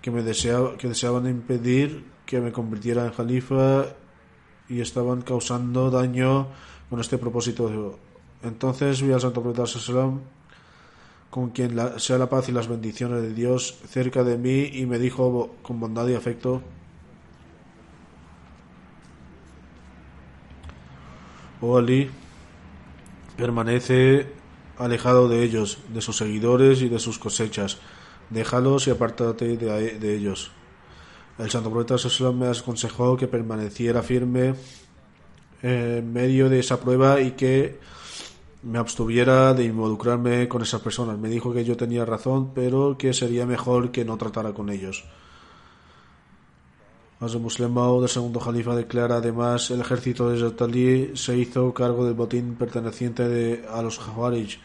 que 0.02 0.10
me 0.10 0.22
deseaba, 0.22 0.76
que 0.76 0.88
deseaban 0.88 1.26
impedir 1.26 2.04
que 2.26 2.40
me 2.40 2.52
convirtiera 2.52 3.04
en 3.04 3.12
califa 3.12 3.86
y 4.68 4.80
estaban 4.80 5.22
causando 5.22 5.90
daño 5.90 6.48
con 6.88 7.00
este 7.00 7.18
propósito. 7.18 7.98
Entonces 8.42 9.02
vi 9.02 9.12
al 9.12 9.20
Santo 9.20 9.42
Profeta 9.42 9.66
Sallam 9.66 10.20
con 11.28 11.50
quien 11.50 11.78
sea 11.98 12.18
la 12.18 12.28
paz 12.28 12.48
y 12.48 12.52
las 12.52 12.68
bendiciones 12.68 13.22
de 13.22 13.34
Dios 13.34 13.78
cerca 13.88 14.24
de 14.24 14.38
mí 14.38 14.70
y 14.72 14.86
me 14.86 14.98
dijo 14.98 15.56
con 15.62 15.78
bondad 15.78 16.08
y 16.08 16.14
afecto 16.14 16.62
Oh 21.62 21.76
Ali, 21.76 22.10
permanece 23.40 24.26
alejado 24.78 25.28
de 25.28 25.42
ellos, 25.42 25.78
de 25.92 26.00
sus 26.00 26.16
seguidores 26.16 26.82
y 26.82 26.88
de 26.88 26.98
sus 26.98 27.18
cosechas. 27.18 27.78
Déjalos 28.30 28.86
y 28.86 28.90
apártate 28.90 29.56
de 29.56 30.16
ellos. 30.16 30.52
El 31.38 31.50
santo 31.50 31.70
profeta 31.70 31.96
me 32.32 32.48
aconsejó 32.48 33.16
que 33.16 33.26
permaneciera 33.26 34.02
firme 34.02 34.54
en 35.62 36.12
medio 36.12 36.48
de 36.48 36.60
esa 36.60 36.80
prueba 36.80 37.20
y 37.20 37.32
que 37.32 37.78
me 38.62 38.78
abstuviera 38.78 39.54
de 39.54 39.64
involucrarme 39.64 40.48
con 40.48 40.62
esas 40.62 40.82
personas. 40.82 41.18
Me 41.18 41.28
dijo 41.28 41.52
que 41.52 41.64
yo 41.64 41.76
tenía 41.76 42.04
razón, 42.04 42.52
pero 42.54 42.96
que 42.98 43.14
sería 43.14 43.46
mejor 43.46 43.90
que 43.90 44.04
no 44.04 44.18
tratara 44.18 44.52
con 44.52 44.68
ellos. 44.68 45.04
Muslim 47.20 47.70
Maud, 47.70 48.02
el 48.02 48.08
segundo 48.08 48.40
califa, 48.40 48.74
declara 48.74 49.16
además 49.16 49.70
el 49.70 49.82
ejército 49.82 50.30
de 50.30 50.40
Zatali 50.40 51.10
se 51.14 51.36
hizo 51.36 51.74
cargo 51.74 52.06
del 52.06 52.14
botín 52.14 52.54
perteneciente 52.54 53.66
a 53.70 53.82
los 53.82 53.98
Jawarij 53.98 54.58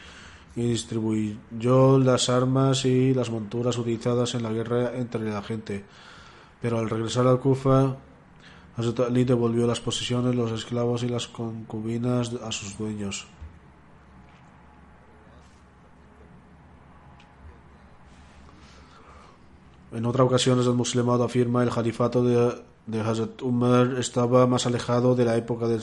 y 0.55 0.69
distribuyó 0.69 1.99
las 1.99 2.29
armas 2.29 2.85
y 2.85 3.13
las 3.13 3.29
monturas 3.29 3.77
utilizadas 3.77 4.35
en 4.35 4.43
la 4.43 4.53
guerra 4.53 4.95
entre 4.95 5.29
la 5.29 5.43
gente. 5.43 5.83
Pero 6.61 6.79
al 6.79 6.89
regresar 6.89 7.27
al 7.27 7.41
Kufa, 7.41 7.97
Hazrat 8.77 9.01
Ali 9.01 9.25
devolvió 9.25 9.67
las 9.67 9.81
posesiones, 9.81 10.33
los 10.33 10.53
esclavos 10.53 11.03
y 11.03 11.09
las 11.09 11.27
concubinas 11.27 12.31
a 12.41 12.53
sus 12.53 12.77
dueños. 12.77 13.27
En 19.95 20.05
otra 20.05 20.25
ocasión, 20.25 20.59
el 20.59 20.73
muslimado 20.73 21.23
afirma 21.23 21.63
el 21.63 21.69
califato 21.69 22.21
de, 22.21 22.53
de 22.85 22.99
Hazrat 22.99 23.41
Umar 23.41 23.95
estaba 23.97 24.45
más 24.45 24.65
alejado 24.65 25.15
de 25.15 25.23
la 25.23 25.37
época 25.37 25.69
del 25.69 25.79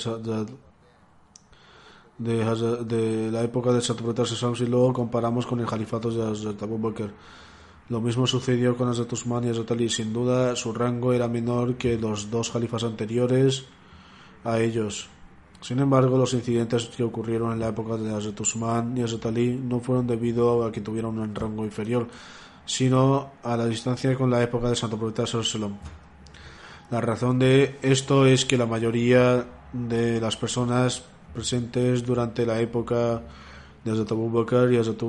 de, 2.19 2.45
Hazrat- 2.45 2.85
de 2.85 3.31
la 3.33 3.43
época 3.43 3.73
del 3.73 3.81
si 3.81 4.67
comparamos 4.93 5.47
con 5.47 5.61
el 5.61 5.67
califato 5.67 6.11
de 6.11 6.31
Hazrat 6.31 6.63
Abu 6.63 6.79
Bakr. 6.79 7.11
Lo 7.89 8.03
mismo 8.03 8.27
sucedió 8.27 8.77
con 8.77 8.89
Hazrat 8.91 9.11
Usman 9.15 9.45
y 9.45 9.49
Hazrat 9.49 9.71
Ali. 9.71 9.89
Sin 9.89 10.13
duda, 10.13 10.55
su 10.57 10.75
rango 10.75 11.15
era 11.15 11.27
menor 11.27 11.77
que 11.77 11.97
los 11.99 12.31
dos 12.31 12.51
califas 12.51 12.85
anteriores 12.85 13.65
a 14.45 14.61
ellos. 14.61 15.09
Sin 15.63 15.79
embargo, 15.79 16.19
los 16.19 16.35
incidentes 16.35 16.87
que 16.95 17.03
ocurrieron 17.03 17.53
en 17.53 17.61
la 17.61 17.69
época 17.69 17.97
de 17.97 18.15
Hazrat 18.15 18.39
Usman 18.39 18.95
y 18.99 19.03
Hazrat 19.03 19.25
Ali 19.25 19.57
no 19.57 19.81
fueron 19.81 20.07
debido 20.07 20.65
a 20.65 20.71
que 20.71 20.83
tuvieran 20.83 21.19
un 21.19 21.35
rango 21.35 21.65
inferior, 21.65 22.09
sino 22.65 23.33
a 23.43 23.57
la 23.57 23.67
distancia 23.67 24.15
con 24.15 24.31
la 24.31 24.43
época 24.43 24.69
del 24.69 24.77
Santo 24.77 24.99
Profeta 24.99 25.27
Sallallahu 25.27 25.77
La 26.91 27.01
razón 27.01 27.39
de 27.39 27.79
esto 27.83 28.27
es 28.27 28.45
que 28.45 28.57
la 28.57 28.67
mayoría 28.67 29.47
de 29.73 30.21
las 30.21 30.37
personas 30.37 31.03
presentes 31.33 32.05
durante 32.05 32.47
la 32.47 32.61
época 32.61 33.23
de 33.85 33.91
Hazrat 33.91 34.13
Abu 34.13 34.47
y 34.71 34.77
Hazrat 34.77 35.03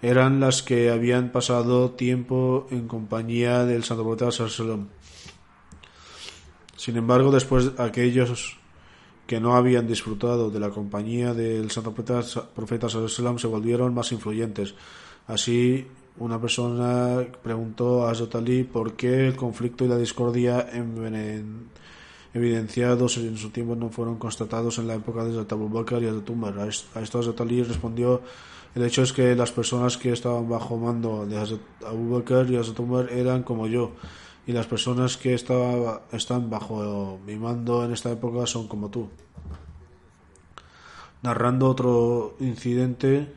eran 0.00 0.40
las 0.40 0.62
que 0.62 0.90
habían 0.90 1.32
pasado 1.32 1.90
tiempo 1.92 2.68
en 2.70 2.86
compañía 2.86 3.64
del 3.64 3.84
Santo 3.84 4.04
Profeta 4.04 4.30
Sallallahu 4.30 4.86
Sin 6.76 6.96
embargo, 6.96 7.32
después 7.32 7.72
aquellos 7.78 8.58
que 9.26 9.40
no 9.40 9.56
habían 9.56 9.86
disfrutado 9.86 10.50
de 10.50 10.60
la 10.60 10.70
compañía 10.70 11.34
del 11.34 11.70
Santo 11.70 11.92
Profeta, 11.92 12.88
Sallallahu 12.88 13.38
se 13.38 13.46
volvieron 13.46 13.92
más 13.92 14.12
influyentes. 14.12 14.74
Así, 15.26 15.86
una 16.20 16.40
persona 16.40 17.24
preguntó 17.42 18.06
a 18.06 18.10
Hazrat 18.10 18.34
Ali 18.36 18.64
por 18.64 18.94
qué 18.94 19.26
el 19.28 19.36
conflicto 19.36 19.84
y 19.84 19.88
la 19.88 19.96
discordia 19.96 20.66
evidenciados 22.34 23.16
en 23.18 23.36
su 23.36 23.50
tiempo 23.50 23.74
no 23.76 23.88
fueron 23.90 24.16
constatados 24.18 24.78
en 24.78 24.86
la 24.88 24.94
época 24.94 25.24
de 25.24 25.38
Abu 25.38 25.68
Bakr 25.68 26.02
y 26.02 26.06
Hazrat 26.08 26.30
Umar. 26.30 26.58
A 26.58 26.66
es- 26.66 26.86
a 26.94 27.00
esto 27.00 27.18
Hazrat 27.18 27.40
Ali 27.40 27.62
respondió 27.62 28.20
el 28.74 28.82
hecho 28.84 29.02
es 29.02 29.12
que 29.12 29.34
las 29.34 29.50
personas 29.50 29.96
que 29.96 30.12
estaban 30.12 30.48
bajo 30.48 30.76
mando 30.76 31.26
de 31.26 31.38
Abu 31.86 32.10
Bakr 32.14 32.50
y 32.50 32.56
Hazrat 32.56 32.78
Umar 32.80 33.10
eran 33.12 33.42
como 33.42 33.66
yo 33.66 33.92
y 34.46 34.52
las 34.52 34.66
personas 34.66 35.16
que 35.16 35.34
estaba- 35.34 36.02
están 36.12 36.48
bajo 36.50 37.18
mi 37.26 37.36
mando 37.36 37.84
en 37.84 37.92
esta 37.92 38.10
época 38.10 38.46
son 38.46 38.68
como 38.68 38.88
tú. 38.90 39.08
Narrando 41.22 41.68
otro 41.68 42.36
incidente, 42.40 43.32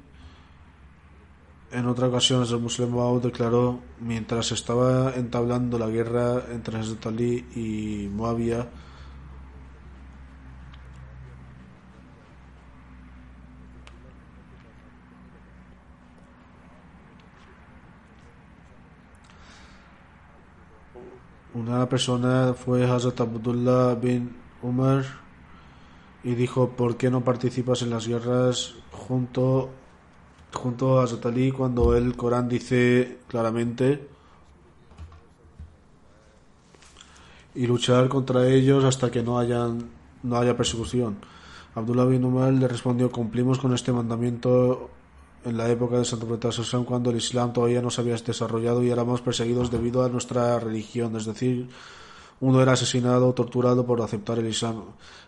en 1.72 1.88
otra 1.88 2.08
ocasión 2.08 2.46
el 2.48 2.60
Muslim 2.60 2.90
Maud 2.96 3.24
declaró, 3.24 3.80
mientras 4.00 4.52
estaba 4.52 5.14
entablando 5.16 5.80
la 5.80 5.88
guerra 5.88 6.46
entre 6.52 6.78
Hazrat 6.80 7.06
Ali 7.08 7.46
y 7.56 8.10
Muawiyah, 8.10 8.68
una 21.54 21.88
persona 21.88 22.54
fue 22.54 22.90
Hazrat 22.90 23.22
Abdullah 23.22 23.96
bin 23.96 24.36
Umar 24.62 25.06
y 26.24 26.36
dijo, 26.36 26.70
¿por 26.70 26.98
qué 26.98 27.10
no 27.10 27.24
participas 27.24 27.82
en 27.82 27.90
las 27.90 28.08
guerras 28.08 28.76
junto, 28.92 29.70
junto 30.54 31.00
a 31.00 31.06
Ali 31.06 31.52
cuando 31.52 31.96
el 31.96 32.16
Corán 32.16 32.50
dice 32.50 33.20
claramente 33.28 34.08
y 37.56 37.68
luchar 37.68 38.08
contra 38.10 38.48
ellos 38.48 38.84
hasta 38.84 39.12
que 39.12 39.24
no 39.24 39.40
hayan 39.40 39.90
no 40.24 40.38
haya 40.38 40.56
persecución. 40.56 41.18
Abdullah 41.74 42.06
bin 42.06 42.26
Umar 42.26 42.54
le 42.54 42.68
respondió, 42.68 43.12
cumplimos 43.12 43.58
con 43.58 43.74
este 43.74 43.92
mandamiento 43.92 44.90
en 45.44 45.58
la 45.58 45.70
época 45.70 45.98
de 45.98 46.06
Santo 46.06 46.52
Sassan 46.52 46.84
cuando 46.84 47.10
el 47.10 47.18
Islam 47.18 47.54
todavía 47.54 47.82
no 47.82 47.90
se 47.90 48.02
había 48.02 48.16
desarrollado 48.16 48.84
y 48.84 48.92
éramos 48.92 49.22
perseguidos 49.22 49.72
debido 49.72 50.04
a 50.04 50.10
nuestra 50.10 50.60
religión, 50.60 51.16
es 51.16 51.26
decir, 51.26 51.70
uno 52.42 52.62
era 52.62 52.74
asesinado 52.74 53.30
o 53.30 53.34
torturado 53.34 53.86
por 53.86 54.02
aceptar 54.02 54.40
el 54.40 54.48
Islam, 54.48 54.84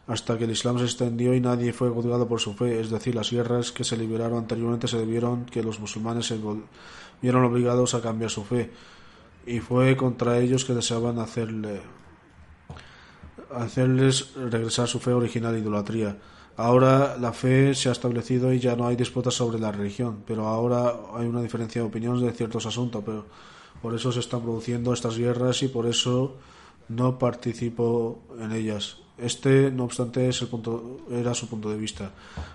hasta 0.08 0.38
que 0.38 0.44
el 0.44 0.52
Islam 0.52 0.80
se 0.80 0.86
extendió 0.86 1.34
y 1.34 1.40
nadie 1.40 1.72
fue 1.72 1.90
juzgado 1.90 2.28
por 2.28 2.40
su 2.40 2.54
fe, 2.54 2.82
es 2.82 2.90
decir, 2.90 3.16
las 3.16 3.32
guerras 3.32 3.72
que 3.72 3.84
se 3.84 3.96
liberaron 3.96 4.40
anteriormente 4.40 4.88
se 4.88 4.98
debieron 4.98 5.46
que 5.46 5.64
los 5.64 5.80
musulmanes 5.80 6.26
se 6.26 6.40
vieron 7.22 7.44
obligados 7.46 7.94
a 7.94 8.02
cambiar 8.02 8.32
su 8.32 8.44
fe, 8.44 8.72
y 9.46 9.60
fue 9.60 9.96
contra 9.96 10.40
ellos 10.40 10.66
que 10.66 10.74
deseaban 10.74 11.20
hacerle 11.20 11.82
hacerles 13.54 14.34
regresar 14.36 14.88
su 14.88 15.00
fe 15.00 15.14
original 15.14 15.56
idolatría. 15.56 16.18
Ahora 16.58 17.18
la 17.18 17.34
fe 17.34 17.76
se 17.76 17.90
ha 17.90 17.92
establecido 17.92 18.52
y 18.52 18.60
ya 18.60 18.76
no 18.76 18.88
hay 18.88 18.96
disputas 18.96 19.36
sobre 19.36 19.60
la 19.60 19.72
religión, 19.72 20.24
pero 20.26 20.48
ahora 20.48 20.94
hay 21.16 21.28
una 21.28 21.42
diferencia 21.42 21.82
de 21.82 21.88
opiniones 21.88 22.22
de 22.22 22.32
ciertos 22.32 22.66
asuntos, 22.66 23.04
pero 23.06 23.26
por 23.82 23.94
eso 23.94 24.12
se 24.12 24.20
están 24.20 24.42
produciendo 24.42 24.94
estas 24.94 25.18
guerras 25.18 25.62
y 25.62 25.68
por 25.68 25.86
eso 25.86 26.38
no 26.96 27.18
participo 27.18 28.20
en 28.40 28.52
ellas. 28.52 28.98
Este, 29.18 29.72
no 29.72 29.84
obstante, 29.84 30.28
es 30.28 30.42
el 30.42 30.48
punto, 30.48 30.98
era 31.12 31.34
su 31.34 31.48
punto 31.48 31.70
de 31.70 31.78
vista. 31.78 32.12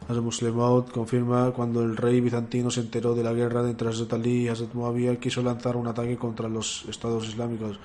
Hazrat 0.08 0.24
Muslim 0.24 0.56
Maud 0.56 0.86
confirma 0.86 1.52
cuando 1.52 1.82
el 1.82 1.96
rey 1.96 2.20
bizantino 2.20 2.70
se 2.70 2.80
enteró 2.80 3.14
de 3.14 3.22
la 3.22 3.32
guerra 3.32 3.68
entre 3.68 3.88
Hazrat 3.88 4.12
Ali 4.14 4.42
y 4.42 4.48
Hazrat 4.48 4.74
Muawiyah 4.74 5.16
quiso 5.16 5.40
lanzar 5.40 5.76
un 5.76 5.86
ataque 5.86 6.16
contra 6.16 6.48
los 6.48 6.84
estados 6.88 7.28
islámicos. 7.28 7.78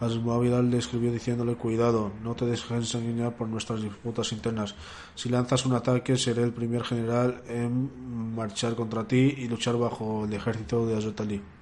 Hazrat 0.00 0.22
Muawiyah 0.22 0.62
le 0.62 0.78
escribió 0.78 1.12
diciéndole 1.12 1.54
cuidado, 1.56 2.12
no 2.22 2.34
te 2.34 2.46
dejes 2.46 2.94
engañar 2.94 3.36
por 3.36 3.48
nuestras 3.48 3.82
disputas 3.82 4.32
internas. 4.32 4.74
Si 5.14 5.28
lanzas 5.28 5.66
un 5.66 5.74
ataque 5.74 6.16
seré 6.16 6.44
el 6.44 6.52
primer 6.52 6.82
general 6.82 7.42
en 7.46 8.34
marchar 8.34 8.74
contra 8.74 9.06
ti 9.06 9.34
y 9.36 9.48
luchar 9.48 9.76
bajo 9.76 10.24
el 10.24 10.32
ejército 10.32 10.86
de 10.86 10.96
Hazrat 10.96 11.20
Ali. 11.20 11.53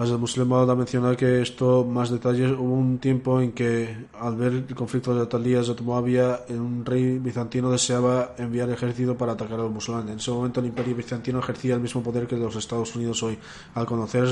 Hazrat 0.00 0.18
Muslim 0.18 0.48
Maud 0.48 0.74
menciona 0.78 1.14
que 1.14 1.42
esto, 1.42 1.84
más 1.84 2.08
detalles, 2.08 2.52
hubo 2.52 2.72
un 2.72 2.98
tiempo 3.00 3.38
en 3.38 3.52
que, 3.52 4.06
al 4.18 4.34
ver 4.34 4.52
el 4.66 4.74
conflicto 4.74 5.14
de 5.14 5.50
y 5.50 5.54
Hazrat 5.54 5.82
Muawiyah, 5.82 6.46
un 6.48 6.86
rey 6.86 7.18
bizantino 7.18 7.70
deseaba 7.70 8.34
enviar 8.38 8.70
ejército 8.70 9.18
para 9.18 9.32
atacar 9.32 9.60
a 9.60 9.64
los 9.64 9.70
musulmanes. 9.70 10.12
En 10.12 10.18
ese 10.18 10.30
momento 10.30 10.60
el 10.60 10.66
imperio 10.68 10.96
bizantino 10.96 11.40
ejercía 11.40 11.74
el 11.74 11.82
mismo 11.82 12.02
poder 12.02 12.26
que 12.26 12.38
los 12.38 12.56
Estados 12.56 12.96
Unidos 12.96 13.22
hoy. 13.22 13.38
Al 13.74 13.84
conocer 13.84 14.26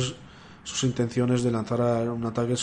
sus 0.65 0.85
intenciones 0.85 1.43
de 1.43 1.51
lanzar 1.51 2.09
un 2.09 2.25
ataque, 2.25 2.55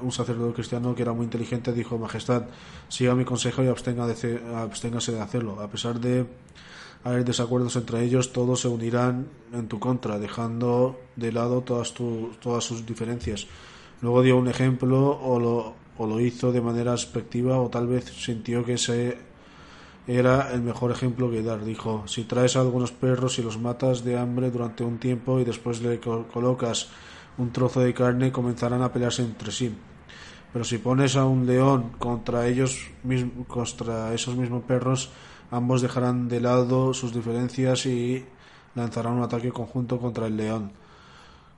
un 0.00 0.12
sacerdote 0.12 0.54
cristiano 0.54 0.94
que 0.94 1.02
era 1.02 1.12
muy 1.12 1.24
inteligente 1.24 1.74
dijo, 1.74 1.98
Majestad, 1.98 2.44
siga 2.88 3.14
mi 3.14 3.26
consejo 3.26 3.64
y 3.64 3.68
abstenga 3.68 4.06
de 4.06 4.40
absténgase 4.56 5.12
de 5.12 5.20
hacerlo. 5.20 5.60
A 5.60 5.68
pesar 5.68 6.00
de 6.00 6.24
haber 7.06 7.24
desacuerdos 7.24 7.76
entre 7.76 8.02
ellos, 8.02 8.32
todos 8.32 8.60
se 8.62 8.68
unirán 8.68 9.28
en 9.52 9.68
tu 9.68 9.78
contra, 9.78 10.18
dejando 10.18 10.98
de 11.16 11.32
lado 11.32 11.62
todas, 11.62 11.94
tu- 11.94 12.30
todas 12.40 12.64
sus 12.64 12.84
diferencias. 12.84 13.46
Luego 14.02 14.22
dio 14.22 14.36
un 14.36 14.48
ejemplo 14.48 15.18
o 15.22 15.38
lo, 15.38 15.74
o 15.98 16.06
lo 16.06 16.20
hizo 16.20 16.52
de 16.52 16.60
manera 16.60 16.92
expectiva 16.92 17.60
o 17.60 17.68
tal 17.70 17.86
vez 17.86 18.04
sintió 18.04 18.64
que 18.64 18.74
ese 18.74 19.18
era 20.06 20.52
el 20.52 20.62
mejor 20.62 20.90
ejemplo 20.92 21.30
que 21.30 21.42
dar. 21.42 21.64
Dijo, 21.64 22.04
si 22.06 22.24
traes 22.24 22.56
a 22.56 22.60
algunos 22.60 22.92
perros 22.92 23.38
y 23.38 23.42
los 23.42 23.58
matas 23.58 24.04
de 24.04 24.18
hambre 24.18 24.50
durante 24.50 24.84
un 24.84 24.98
tiempo 24.98 25.40
y 25.40 25.44
después 25.44 25.82
le 25.82 25.98
co- 26.00 26.26
colocas 26.32 26.88
un 27.38 27.50
trozo 27.52 27.80
de 27.80 27.92
carne, 27.94 28.32
comenzarán 28.32 28.82
a 28.82 28.92
pelearse 28.92 29.22
entre 29.22 29.50
sí. 29.50 29.74
Pero 30.52 30.64
si 30.64 30.78
pones 30.78 31.16
a 31.16 31.24
un 31.24 31.46
león 31.46 31.90
contra 31.98 32.46
ellos 32.46 32.78
contra 33.48 34.14
esos 34.14 34.36
mismos 34.36 34.62
perros, 34.64 35.10
ambos 35.50 35.82
dejarán 35.82 36.28
de 36.28 36.40
lado 36.40 36.94
sus 36.94 37.12
diferencias 37.12 37.86
y 37.86 38.24
lanzarán 38.74 39.14
un 39.14 39.22
ataque 39.22 39.50
conjunto 39.50 39.98
contra 39.98 40.26
el 40.26 40.36
león. 40.36 40.72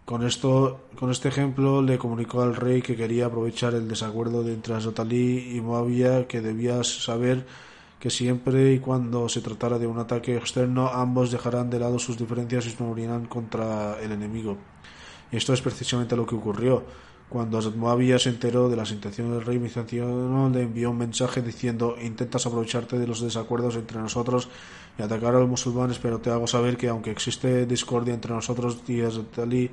Con, 0.05 0.25
esto, 0.25 0.87
con 0.99 1.11
este 1.11 1.29
ejemplo 1.29 1.83
le 1.83 1.99
comunicó 1.99 2.41
al 2.41 2.57
rey 2.57 2.81
que 2.81 2.97
quería 2.97 3.27
aprovechar 3.27 3.75
el 3.75 3.89
desacuerdo 3.89 4.43
de 4.43 4.55
entre 4.55 4.75
Hazrat 4.75 5.01
Ali 5.01 5.55
y 5.55 5.61
Moabia, 5.61 6.27
que 6.27 6.41
debía 6.41 6.83
saber 6.83 7.45
que 8.01 8.11
siempre 8.11 8.73
y 8.73 8.79
cuando 8.79 9.29
se 9.29 9.41
tratara 9.41 9.79
de 9.79 9.87
un 9.87 9.99
ataque 9.99 10.37
externo, 10.37 10.89
ambos 10.89 11.31
dejarán 11.31 11.69
de 11.69 11.81
lado 11.81 11.99
sus 11.99 12.17
diferencias 12.17 12.67
y 12.67 12.71
se 12.71 12.83
unirán 12.83 13.27
contra 13.27 14.01
el 14.01 14.13
enemigo. 14.13 14.57
Y 15.31 15.37
esto 15.37 15.53
es 15.53 15.61
precisamente 15.61 16.17
lo 16.17 16.25
que 16.25 16.37
ocurrió. 16.37 16.85
Cuando 17.29 17.61
Moabia 17.73 18.19
se 18.19 18.31
enteró 18.31 18.71
de 18.71 18.77
las 18.77 18.91
intenciones 18.91 19.35
del 19.35 19.45
rey 19.45 19.59
bizantino, 19.59 20.49
le 20.49 20.63
envió 20.63 20.91
un 20.91 20.99
mensaje 20.99 21.43
diciendo: 21.43 21.97
Intentas 22.03 22.47
aprovecharte 22.47 22.99
de 22.99 23.07
los 23.07 23.21
desacuerdos 23.21 23.77
entre 23.77 23.99
nosotros 23.99 24.49
y 24.99 25.03
atacar 25.03 25.35
a 25.35 25.41
los 25.41 25.49
musulmanes, 25.49 25.99
pero 25.99 26.21
te 26.21 26.31
hago 26.31 26.47
saber 26.47 26.79
que, 26.79 26.89
aunque 26.89 27.11
existe 27.11 27.67
discordia 27.67 28.15
entre 28.15 28.33
nosotros 28.33 28.79
y 28.89 29.03
Ali, 29.03 29.71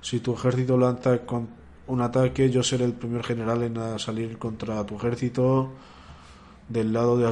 si 0.00 0.20
tu 0.20 0.32
ejército 0.34 0.78
lanza 0.78 1.20
un 1.88 2.00
ataque, 2.00 2.48
yo 2.48 2.62
seré 2.62 2.86
el 2.86 2.94
primer 2.94 3.22
general 3.22 3.62
en 3.62 3.98
salir 3.98 4.38
contra 4.38 4.84
tu 4.86 4.96
ejército 4.96 5.70
del 6.70 6.92
lado 6.92 7.18
de. 7.18 7.26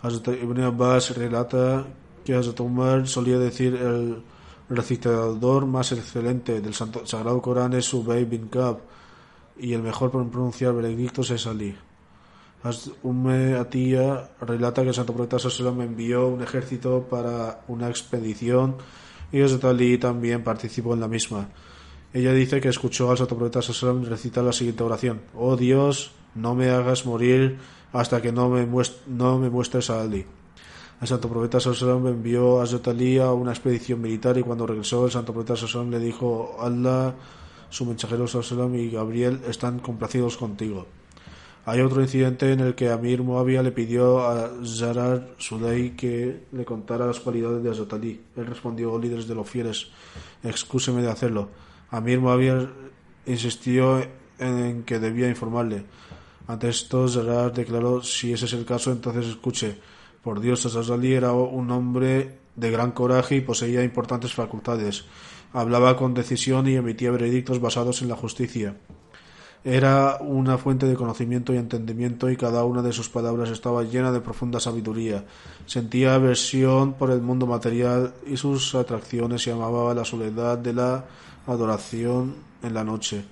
Hazrat 0.00 0.28
Ibn 0.28 0.60
Abbas 0.60 1.16
relata 1.16 1.84
que 2.24 2.34
Hazrat 2.34 2.60
solía 3.06 3.38
decir 3.38 3.74
el 3.74 4.22
recitador 4.68 5.66
más 5.66 5.92
excelente 5.92 6.60
del 6.60 6.74
Sagrado 6.74 7.40
Corán 7.40 7.72
es 7.72 7.92
Ubay 7.92 8.24
bin 8.24 8.48
Kab 8.48 8.78
y 9.58 9.72
el 9.72 9.82
mejor 9.82 10.10
por 10.10 10.28
pronunciar 10.28 10.74
veredictos 10.74 11.30
es 11.30 11.46
Ali. 11.46 11.74
Umme 13.02 13.54
Atiyah 13.54 14.30
relata 14.40 14.82
que 14.82 14.88
el 14.88 14.94
Santo 14.94 15.14
Profeta 15.14 15.38
Sallam 15.38 15.80
envió 15.80 16.26
un 16.26 16.42
ejército 16.42 17.06
para 17.08 17.60
una 17.68 17.88
expedición 17.88 18.76
y 19.30 19.42
Hazrat 19.42 19.64
Ali 19.64 19.96
también 19.98 20.42
participó 20.42 20.94
en 20.94 21.00
la 21.00 21.08
misma. 21.08 21.48
Ella 22.12 22.32
dice 22.32 22.60
que 22.60 22.68
escuchó 22.68 23.10
al 23.10 23.18
Santo 23.18 23.36
Profeta 23.36 23.62
Sallam 23.62 24.04
recitar 24.04 24.42
la 24.42 24.52
siguiente 24.52 24.82
oración: 24.82 25.20
Oh 25.34 25.56
Dios, 25.56 26.12
no 26.34 26.54
me 26.54 26.70
hagas 26.70 27.06
morir 27.06 27.58
hasta 27.92 28.20
que 28.20 28.32
no 28.32 28.48
me, 28.48 28.66
no 29.06 29.38
me 29.38 29.50
muestres 29.50 29.90
a 29.90 30.02
Ali. 30.02 30.26
El 31.00 31.06
santo 31.06 31.28
profeta 31.28 31.60
Sallallahu 31.60 32.08
envió 32.08 32.60
a 32.60 32.66
Zotalí 32.66 33.18
a 33.18 33.32
una 33.32 33.52
expedición 33.52 34.00
militar 34.00 34.36
y 34.36 34.42
cuando 34.42 34.66
regresó 34.66 35.04
el 35.04 35.12
santo 35.12 35.32
profeta 35.32 35.54
Sallallahu 35.54 35.90
le 35.92 36.00
dijo 36.00 36.56
Allah, 36.58 37.14
su 37.70 37.86
mensajero 37.86 38.26
Sallallahu 38.26 38.74
y 38.74 38.90
Gabriel 38.90 39.40
están 39.48 39.78
complacidos 39.78 40.36
contigo. 40.36 40.86
Hay 41.66 41.82
otro 41.82 42.00
incidente 42.00 42.50
en 42.50 42.60
el 42.60 42.74
que 42.74 42.90
Amir 42.90 43.22
Moabia 43.22 43.62
le 43.62 43.72
pidió 43.72 44.26
a 44.26 44.50
Zarar 44.64 45.34
Sudai 45.36 45.94
que 45.94 46.46
le 46.50 46.64
contara 46.64 47.06
las 47.06 47.20
cualidades 47.20 47.62
de 47.62 47.70
Azotali. 47.70 48.20
Él 48.36 48.46
respondió, 48.46 48.98
líderes 48.98 49.28
de 49.28 49.34
los 49.34 49.48
fieles, 49.48 49.88
excúseme 50.42 51.02
de 51.02 51.10
hacerlo. 51.10 51.50
Amir 51.90 52.20
Moabia 52.20 52.70
insistió 53.26 54.00
en 54.38 54.82
que 54.84 54.98
debía 54.98 55.28
informarle. 55.28 55.84
Ante 56.46 56.70
esto, 56.70 57.06
Zarar 57.06 57.52
declaró, 57.52 58.02
si 58.02 58.32
ese 58.32 58.46
es 58.46 58.52
el 58.54 58.64
caso, 58.64 58.90
entonces 58.90 59.26
escuche. 59.26 59.78
Por 60.22 60.40
Dios, 60.40 60.66
Azazali 60.66 61.12
era 61.12 61.32
un 61.32 61.70
hombre 61.70 62.38
de 62.56 62.70
gran 62.70 62.92
coraje 62.92 63.36
y 63.36 63.40
poseía 63.40 63.84
importantes 63.84 64.34
facultades. 64.34 65.04
Hablaba 65.52 65.96
con 65.96 66.14
decisión 66.14 66.66
y 66.68 66.74
emitía 66.74 67.10
veredictos 67.10 67.60
basados 67.60 68.02
en 68.02 68.08
la 68.08 68.16
justicia. 68.16 68.76
Era 69.64 70.18
una 70.20 70.56
fuente 70.56 70.86
de 70.86 70.94
conocimiento 70.94 71.52
y 71.52 71.56
entendimiento 71.56 72.30
y 72.30 72.36
cada 72.36 72.64
una 72.64 72.80
de 72.82 72.92
sus 72.92 73.08
palabras 73.08 73.50
estaba 73.50 73.82
llena 73.82 74.12
de 74.12 74.20
profunda 74.20 74.60
sabiduría. 74.60 75.24
Sentía 75.66 76.14
aversión 76.14 76.94
por 76.94 77.10
el 77.10 77.20
mundo 77.20 77.46
material 77.46 78.14
y 78.26 78.36
sus 78.36 78.74
atracciones 78.74 79.46
y 79.46 79.50
amaba 79.50 79.94
la 79.94 80.04
soledad 80.04 80.58
de 80.58 80.74
la 80.74 81.04
adoración 81.46 82.36
en 82.62 82.74
la 82.74 82.84
noche. 82.84 83.24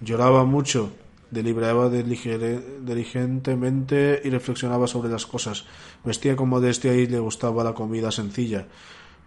Lloraba 0.00 0.44
mucho 0.44 0.90
deliberaba 1.30 1.90
diligentemente 1.90 4.20
y 4.24 4.30
reflexionaba 4.30 4.86
sobre 4.86 5.10
las 5.10 5.26
cosas. 5.26 5.64
Vestía 6.04 6.36
con 6.36 6.48
modestia 6.48 6.94
y 6.94 7.06
le 7.06 7.18
gustaba 7.18 7.64
la 7.64 7.74
comida 7.74 8.10
sencilla. 8.10 8.66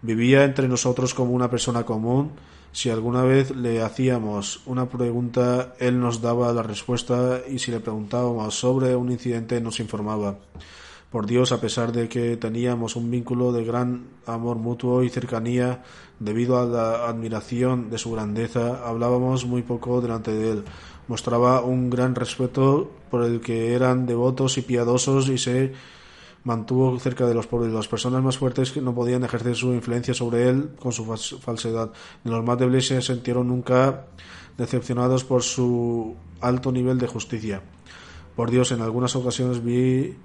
Vivía 0.02 0.44
entre 0.44 0.68
nosotros 0.68 1.14
como 1.14 1.32
una 1.32 1.48
persona 1.48 1.84
común. 1.84 2.32
Si 2.72 2.90
alguna 2.90 3.22
vez 3.22 3.54
le 3.54 3.82
hacíamos 3.82 4.62
una 4.66 4.88
pregunta, 4.88 5.74
él 5.78 6.00
nos 6.00 6.20
daba 6.20 6.52
la 6.52 6.62
respuesta 6.62 7.40
y 7.48 7.58
si 7.58 7.70
le 7.70 7.80
preguntábamos 7.80 8.58
sobre 8.58 8.96
un 8.96 9.12
incidente 9.12 9.60
nos 9.60 9.78
informaba. 9.78 10.38
Por 11.12 11.26
Dios, 11.26 11.52
a 11.52 11.60
pesar 11.60 11.92
de 11.92 12.08
que 12.08 12.38
teníamos 12.38 12.96
un 12.96 13.10
vínculo 13.10 13.52
de 13.52 13.66
gran 13.66 14.06
amor 14.26 14.56
mutuo 14.56 15.02
y 15.02 15.10
cercanía, 15.10 15.82
debido 16.18 16.58
a 16.58 16.64
la 16.64 17.06
admiración 17.06 17.90
de 17.90 17.98
su 17.98 18.12
grandeza, 18.12 18.88
hablábamos 18.88 19.44
muy 19.44 19.60
poco 19.60 20.00
delante 20.00 20.32
de 20.32 20.52
él 20.52 20.64
mostraba 21.08 21.62
un 21.62 21.90
gran 21.90 22.14
respeto 22.14 22.90
por 23.10 23.24
el 23.24 23.40
que 23.40 23.74
eran 23.74 24.06
devotos 24.06 24.58
y 24.58 24.62
piadosos 24.62 25.28
y 25.28 25.38
se 25.38 25.72
mantuvo 26.44 26.98
cerca 26.98 27.26
de 27.26 27.34
los 27.34 27.46
pobres. 27.46 27.72
Las 27.72 27.88
personas 27.88 28.22
más 28.22 28.38
fuertes 28.38 28.72
que 28.72 28.80
no 28.80 28.94
podían 28.94 29.24
ejercer 29.24 29.54
su 29.54 29.72
influencia 29.72 30.14
sobre 30.14 30.48
él 30.48 30.70
con 30.78 30.92
su 30.92 31.04
falsedad. 31.04 31.92
Los 32.24 32.44
más 32.44 32.58
débiles 32.58 32.86
se 32.86 33.02
sintieron 33.02 33.48
nunca 33.48 34.06
decepcionados 34.56 35.24
por 35.24 35.42
su 35.42 36.16
alto 36.40 36.72
nivel 36.72 36.98
de 36.98 37.06
justicia. 37.06 37.62
Por 38.36 38.50
Dios, 38.50 38.72
en 38.72 38.80
algunas 38.80 39.14
ocasiones 39.14 39.62
vi 39.62 40.16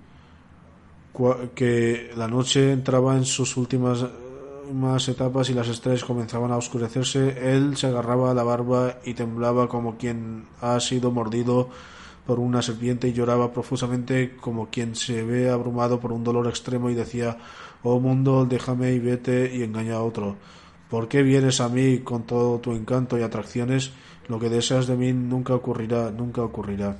que 1.56 2.12
la 2.16 2.28
noche 2.28 2.72
entraba 2.72 3.18
en 3.18 3.26
sus 3.26 3.58
últimas 3.58 4.06
más 4.74 5.08
etapas 5.10 5.50
y 5.50 5.54
las 5.54 5.68
estrellas 5.68 6.04
comenzaban 6.04 6.52
a 6.52 6.58
oscurecerse, 6.58 7.54
él 7.54 7.78
se 7.78 7.88
agarraba 7.88 8.32
a 8.32 8.34
la 8.34 8.44
barba 8.44 8.98
y 9.04 9.14
temblaba 9.14 9.68
como 9.68 9.98
quien 9.98 10.46
ha 10.62 10.80
sido 10.80 11.12
mordido 11.12 11.70
por 12.26 12.40
una 12.40 12.62
serpiente 12.62 13.08
y 13.08 13.14
lloraba 13.14 13.54
profusamente 13.54 14.36
como 14.36 14.70
quien 14.70 14.96
se 14.96 15.24
ve 15.24 15.50
abrumado 15.50 16.00
por 16.00 16.12
un 16.12 16.24
dolor 16.24 16.48
extremo 16.48 16.90
y 16.90 16.94
decía 16.94 17.38
Oh 17.84 18.00
mundo, 18.00 18.46
déjame 18.46 18.92
y 18.94 19.00
vete 19.00 19.56
y 19.56 19.64
engaña 19.64 19.96
a 19.96 20.04
otro. 20.04 20.36
¿Por 20.90 21.08
qué 21.08 21.24
vienes 21.24 21.62
a 21.62 21.70
mí 21.70 22.00
con 22.00 22.24
todo 22.24 22.60
tu 22.60 22.74
encanto 22.74 23.18
y 23.18 23.24
atracciones? 23.24 23.92
Lo 24.28 24.40
que 24.40 24.50
deseas 24.50 24.88
de 24.88 24.98
mí 24.98 25.14
nunca 25.14 25.56
ocurrirá, 25.56 26.12
nunca 26.12 26.42
ocurrirá. 26.42 26.98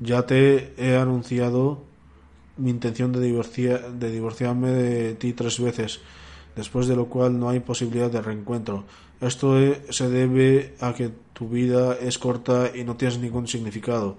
Ya 0.00 0.26
te 0.26 0.74
he 0.76 0.96
anunciado 0.96 1.84
mi 2.56 2.70
intención 2.70 3.12
de, 3.12 3.20
de 3.20 4.10
divorciarme 4.10 4.70
de 4.70 5.14
ti 5.14 5.32
tres 5.32 5.60
veces 5.60 6.00
después 6.58 6.88
de 6.88 6.96
lo 6.96 7.06
cual 7.06 7.38
no 7.38 7.48
hay 7.48 7.60
posibilidad 7.60 8.10
de 8.10 8.20
reencuentro. 8.20 8.84
Esto 9.20 9.54
se 9.90 10.10
debe 10.10 10.74
a 10.80 10.92
que 10.92 11.10
tu 11.32 11.48
vida 11.48 11.96
es 11.96 12.18
corta 12.18 12.72
y 12.74 12.82
no 12.82 12.96
tienes 12.96 13.18
ningún 13.20 13.46
significado. 13.46 14.18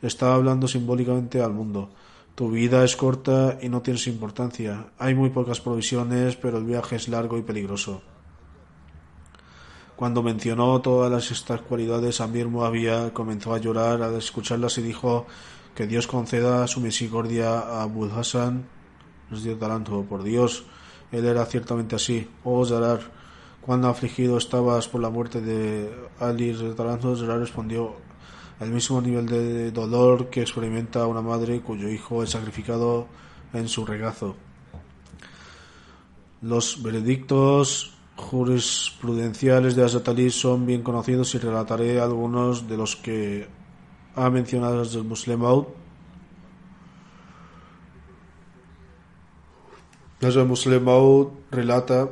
Está 0.00 0.34
hablando 0.34 0.68
simbólicamente 0.68 1.42
al 1.42 1.52
mundo. 1.52 1.90
Tu 2.36 2.48
vida 2.48 2.84
es 2.84 2.94
corta 2.94 3.58
y 3.60 3.68
no 3.68 3.82
tienes 3.82 4.06
importancia. 4.06 4.92
Hay 4.98 5.16
muy 5.16 5.30
pocas 5.30 5.60
provisiones, 5.60 6.36
pero 6.36 6.58
el 6.58 6.64
viaje 6.64 6.94
es 6.94 7.08
largo 7.08 7.36
y 7.36 7.42
peligroso. 7.42 8.02
Cuando 9.96 10.22
mencionó 10.22 10.80
todas 10.80 11.30
estas 11.32 11.60
cualidades, 11.62 12.20
Amir 12.20 12.46
Moabia 12.46 13.12
comenzó 13.12 13.52
a 13.52 13.58
llorar 13.58 14.00
al 14.00 14.14
escucharlas 14.14 14.78
y 14.78 14.82
dijo 14.82 15.26
que 15.74 15.88
Dios 15.88 16.06
conceda 16.06 16.68
su 16.68 16.80
misericordia 16.80 17.58
a 17.58 17.82
Abul 17.82 18.12
Hassan, 18.12 18.64
nos 19.28 19.42
dio 19.42 19.58
talento 19.58 20.04
por 20.08 20.22
Dios 20.22 20.64
él 21.12 21.24
era 21.24 21.44
ciertamente 21.46 21.96
así. 21.96 22.28
Oh 22.44 22.64
Zarar, 22.64 23.00
cuando 23.60 23.88
afligido 23.88 24.38
estabas 24.38 24.88
por 24.88 25.00
la 25.00 25.10
muerte 25.10 25.40
de 25.40 25.90
Ali 26.18 26.52
Retalanzo, 26.52 27.16
Zarar 27.16 27.38
respondió 27.38 27.96
al 28.60 28.70
mismo 28.70 29.00
nivel 29.00 29.26
de 29.26 29.70
dolor 29.70 30.28
que 30.28 30.42
experimenta 30.42 31.06
una 31.06 31.22
madre 31.22 31.60
cuyo 31.60 31.88
hijo 31.88 32.22
es 32.22 32.30
sacrificado 32.30 33.06
en 33.52 33.68
su 33.68 33.86
regazo. 33.86 34.36
Los 36.42 36.82
veredictos 36.82 37.94
jurisprudenciales 38.16 39.76
de 39.76 39.84
Hazrat 39.84 40.08
son 40.30 40.66
bien 40.66 40.82
conocidos 40.82 41.34
y 41.34 41.38
relataré 41.38 42.00
algunos 42.00 42.68
de 42.68 42.76
los 42.76 42.96
que 42.96 43.48
ha 44.14 44.28
mencionado 44.30 44.82
el 44.82 45.04
Muslim 45.04 45.40
Muslim 50.22 50.84
Maud 50.84 51.28
relata 51.50 52.08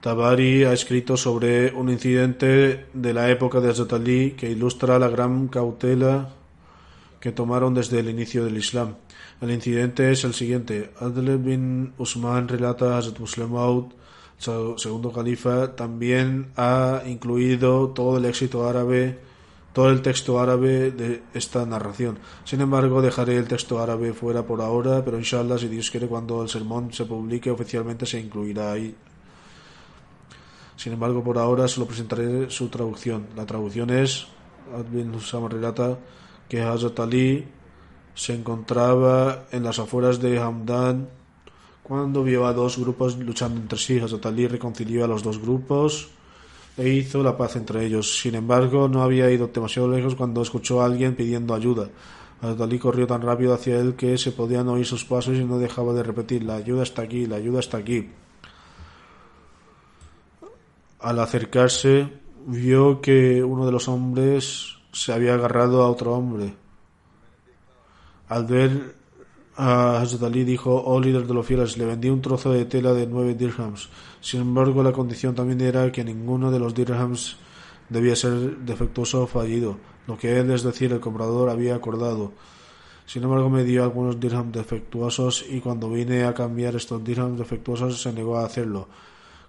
Tabari 0.00 0.64
ha 0.64 0.72
escrito 0.72 1.16
sobre 1.16 1.72
un 1.72 1.88
incidente 1.88 2.86
de 2.92 3.14
la 3.14 3.30
época 3.30 3.60
de 3.60 3.70
Hazrat 3.70 3.92
Ali 3.92 4.32
que 4.32 4.50
ilustra 4.50 4.98
la 4.98 5.08
gran 5.08 5.48
cautela 5.48 6.30
que 7.20 7.32
tomaron 7.32 7.74
desde 7.74 8.00
el 8.00 8.10
inicio 8.10 8.44
del 8.44 8.56
Islam. 8.56 8.96
El 9.40 9.50
incidente 9.50 10.10
es 10.10 10.24
el 10.24 10.34
siguiente. 10.34 10.90
Adl 11.00 11.38
bin 11.38 11.92
Usman 11.98 12.48
relata 12.48 12.94
a 12.94 12.98
Hazrat 12.98 13.18
Muslim 13.20 13.50
segundo 14.38 15.12
califa, 15.12 15.74
también 15.76 16.52
ha 16.56 17.02
incluido 17.06 17.90
todo 17.90 18.18
el 18.18 18.24
éxito 18.26 18.68
árabe 18.68 19.25
todo 19.76 19.90
el 19.90 20.00
texto 20.00 20.40
árabe 20.40 20.90
de 20.90 21.22
esta 21.34 21.66
narración. 21.66 22.18
Sin 22.44 22.62
embargo, 22.62 23.02
dejaré 23.02 23.36
el 23.36 23.46
texto 23.46 23.78
árabe 23.78 24.14
fuera 24.14 24.42
por 24.42 24.62
ahora, 24.62 25.04
pero 25.04 25.18
inshallah, 25.18 25.58
si 25.58 25.68
Dios 25.68 25.90
quiere, 25.90 26.06
cuando 26.06 26.42
el 26.42 26.48
sermón 26.48 26.94
se 26.94 27.04
publique 27.04 27.50
oficialmente 27.50 28.06
se 28.06 28.18
incluirá 28.18 28.72
ahí. 28.72 28.96
Sin 30.76 30.94
embargo, 30.94 31.22
por 31.22 31.36
ahora 31.36 31.68
solo 31.68 31.86
presentaré 31.86 32.48
su 32.48 32.70
traducción. 32.70 33.26
La 33.36 33.44
traducción 33.44 33.90
es, 33.90 34.26
Advin 34.74 35.14
Husam 35.14 35.46
relata 35.46 35.98
que 36.48 36.62
Hazrat 36.62 36.98
Ali 36.98 37.46
se 38.14 38.32
encontraba 38.32 39.44
en 39.52 39.62
las 39.62 39.78
afueras 39.78 40.22
de 40.22 40.38
Hamdan 40.38 41.10
cuando 41.82 42.24
vio 42.24 42.46
a 42.46 42.54
dos 42.54 42.78
grupos 42.78 43.18
luchando 43.18 43.60
entre 43.60 43.78
sí. 43.78 44.00
Hazrat 44.00 44.24
Ali 44.24 44.48
reconcilió 44.48 45.04
a 45.04 45.06
los 45.06 45.22
dos 45.22 45.38
grupos 45.38 46.15
e 46.76 46.88
hizo 46.88 47.22
la 47.22 47.36
paz 47.36 47.56
entre 47.56 47.84
ellos. 47.84 48.18
Sin 48.20 48.34
embargo, 48.34 48.88
no 48.88 49.02
había 49.02 49.30
ido 49.30 49.48
demasiado 49.48 49.88
lejos 49.88 50.14
cuando 50.14 50.42
escuchó 50.42 50.82
a 50.82 50.86
alguien 50.86 51.14
pidiendo 51.14 51.54
ayuda. 51.54 51.88
Hazrat 52.40 52.78
corrió 52.78 53.06
tan 53.06 53.22
rápido 53.22 53.54
hacia 53.54 53.80
él 53.80 53.94
que 53.94 54.18
se 54.18 54.32
podían 54.32 54.68
oír 54.68 54.84
sus 54.84 55.04
pasos 55.04 55.36
y 55.36 55.44
no 55.44 55.58
dejaba 55.58 55.94
de 55.94 56.02
repetir 56.02 56.42
la 56.42 56.56
ayuda 56.56 56.82
está 56.82 57.02
aquí, 57.02 57.26
la 57.26 57.36
ayuda 57.36 57.60
está 57.60 57.78
aquí. 57.78 58.10
Al 61.00 61.18
acercarse, 61.18 62.12
vio 62.46 63.00
que 63.00 63.42
uno 63.42 63.64
de 63.64 63.72
los 63.72 63.88
hombres 63.88 64.76
se 64.92 65.12
había 65.12 65.34
agarrado 65.34 65.82
a 65.82 65.90
otro 65.90 66.14
hombre. 66.14 66.54
Al 68.28 68.44
ver 68.44 68.96
a 69.56 70.00
Ali 70.00 70.44
dijo, 70.44 70.82
oh 70.84 71.00
líder 71.00 71.26
de 71.26 71.34
los 71.34 71.46
fieles, 71.46 71.78
le 71.78 71.86
vendí 71.86 72.10
un 72.10 72.20
trozo 72.20 72.52
de 72.52 72.66
tela 72.66 72.92
de 72.92 73.06
nueve 73.06 73.34
dirhams. 73.34 73.88
Sin 74.20 74.40
embargo, 74.42 74.82
la 74.82 74.92
condición 74.92 75.34
también 75.34 75.60
era 75.60 75.90
que 75.90 76.04
ninguno 76.04 76.50
de 76.50 76.58
los 76.58 76.74
dirhams 76.74 77.36
debía 77.88 78.16
ser 78.16 78.58
defectuoso 78.58 79.22
o 79.22 79.26
fallido, 79.26 79.78
lo 80.06 80.18
que 80.18 80.38
él, 80.38 80.50
es 80.50 80.62
decir, 80.62 80.92
el 80.92 81.00
comprador, 81.00 81.48
había 81.48 81.74
acordado. 81.74 82.32
Sin 83.06 83.22
embargo, 83.22 83.48
me 83.48 83.64
dio 83.64 83.82
algunos 83.84 84.20
dirhams 84.20 84.52
defectuosos 84.52 85.44
y 85.48 85.60
cuando 85.60 85.88
vine 85.88 86.24
a 86.24 86.34
cambiar 86.34 86.74
estos 86.76 87.02
dirhams 87.02 87.38
defectuosos 87.38 88.02
se 88.02 88.12
negó 88.12 88.36
a 88.36 88.44
hacerlo. 88.44 88.88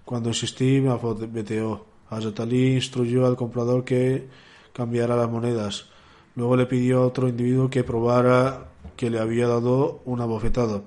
Cuando 0.04 0.30
insistí, 0.30 0.80
me 0.80 0.90
afobeteó. 0.90 1.84
Ali 2.08 2.74
instruyó 2.74 3.26
al 3.26 3.36
comprador 3.36 3.84
que 3.84 4.28
cambiara 4.72 5.16
las 5.16 5.28
monedas. 5.28 5.90
Luego 6.34 6.56
le 6.56 6.66
pidió 6.66 7.02
a 7.02 7.06
otro 7.06 7.28
individuo 7.28 7.68
que 7.68 7.84
probara 7.84 8.68
que 8.96 9.10
le 9.10 9.18
había 9.18 9.46
dado 9.46 10.02
una 10.04 10.24
bofetada. 10.24 10.82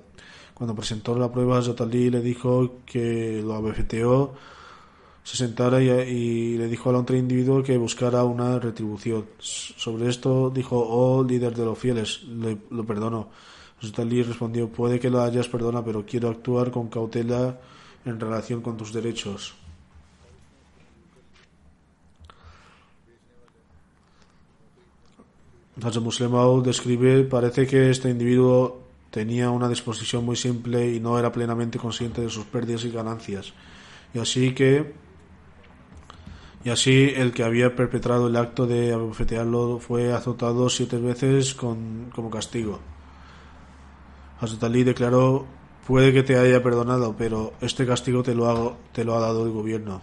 Cuando 0.54 0.74
presentó 0.74 1.18
la 1.18 1.30
prueba, 1.30 1.62
Zatali 1.62 2.10
le 2.10 2.20
dijo 2.20 2.76
que 2.86 3.42
lo 3.44 3.54
abofeteó, 3.54 4.34
se 5.24 5.36
sentara 5.36 5.80
y, 5.80 6.56
le 6.58 6.68
dijo 6.68 6.90
al 6.90 6.96
otro 6.96 7.16
individuo 7.16 7.62
que 7.62 7.76
buscara 7.76 8.24
una 8.24 8.58
retribución. 8.58 9.26
Sobre 9.38 10.08
esto 10.08 10.50
dijo, 10.50 10.78
oh 10.78 11.24
líder 11.24 11.54
de 11.54 11.64
los 11.64 11.78
fieles, 11.78 12.22
le, 12.24 12.58
lo 12.70 12.84
perdono. 12.84 13.28
Zatali 13.80 14.22
respondió, 14.22 14.68
puede 14.68 15.00
que 15.00 15.10
lo 15.10 15.22
hayas 15.22 15.48
perdonado, 15.48 15.84
pero 15.84 16.06
quiero 16.06 16.28
actuar 16.28 16.70
con 16.70 16.88
cautela 16.88 17.58
en 18.04 18.20
relación 18.20 18.60
con 18.62 18.76
tus 18.76 18.92
derechos. 18.92 19.54
Hazrat 25.80 26.02
Muslim 26.02 26.32
describe, 26.62 27.24
parece 27.24 27.66
que 27.66 27.90
este 27.90 28.10
individuo 28.10 28.82
tenía 29.10 29.50
una 29.50 29.68
disposición 29.68 30.24
muy 30.24 30.36
simple 30.36 30.92
y 30.92 31.00
no 31.00 31.18
era 31.18 31.32
plenamente 31.32 31.78
consciente 31.78 32.20
de 32.20 32.28
sus 32.28 32.44
pérdidas 32.44 32.84
y 32.84 32.90
ganancias. 32.90 33.52
Y 34.14 34.18
así 34.18 34.54
que 34.54 34.92
y 36.64 36.70
así 36.70 37.12
el 37.16 37.32
que 37.32 37.42
había 37.42 37.74
perpetrado 37.74 38.28
el 38.28 38.36
acto 38.36 38.66
de 38.66 38.92
abofetearlo 38.92 39.80
fue 39.80 40.12
azotado 40.12 40.68
siete 40.68 40.96
veces 40.98 41.54
con, 41.54 42.10
como 42.14 42.30
castigo. 42.30 42.78
Hazrat 44.40 44.62
Ali 44.62 44.84
declaró, 44.84 45.46
puede 45.86 46.12
que 46.12 46.22
te 46.22 46.38
haya 46.38 46.62
perdonado, 46.62 47.16
pero 47.18 47.54
este 47.60 47.84
castigo 47.84 48.22
te 48.22 48.34
lo, 48.34 48.48
hago, 48.48 48.76
te 48.92 49.04
lo 49.04 49.16
ha 49.16 49.20
dado 49.20 49.44
el 49.44 49.52
gobierno. 49.52 50.02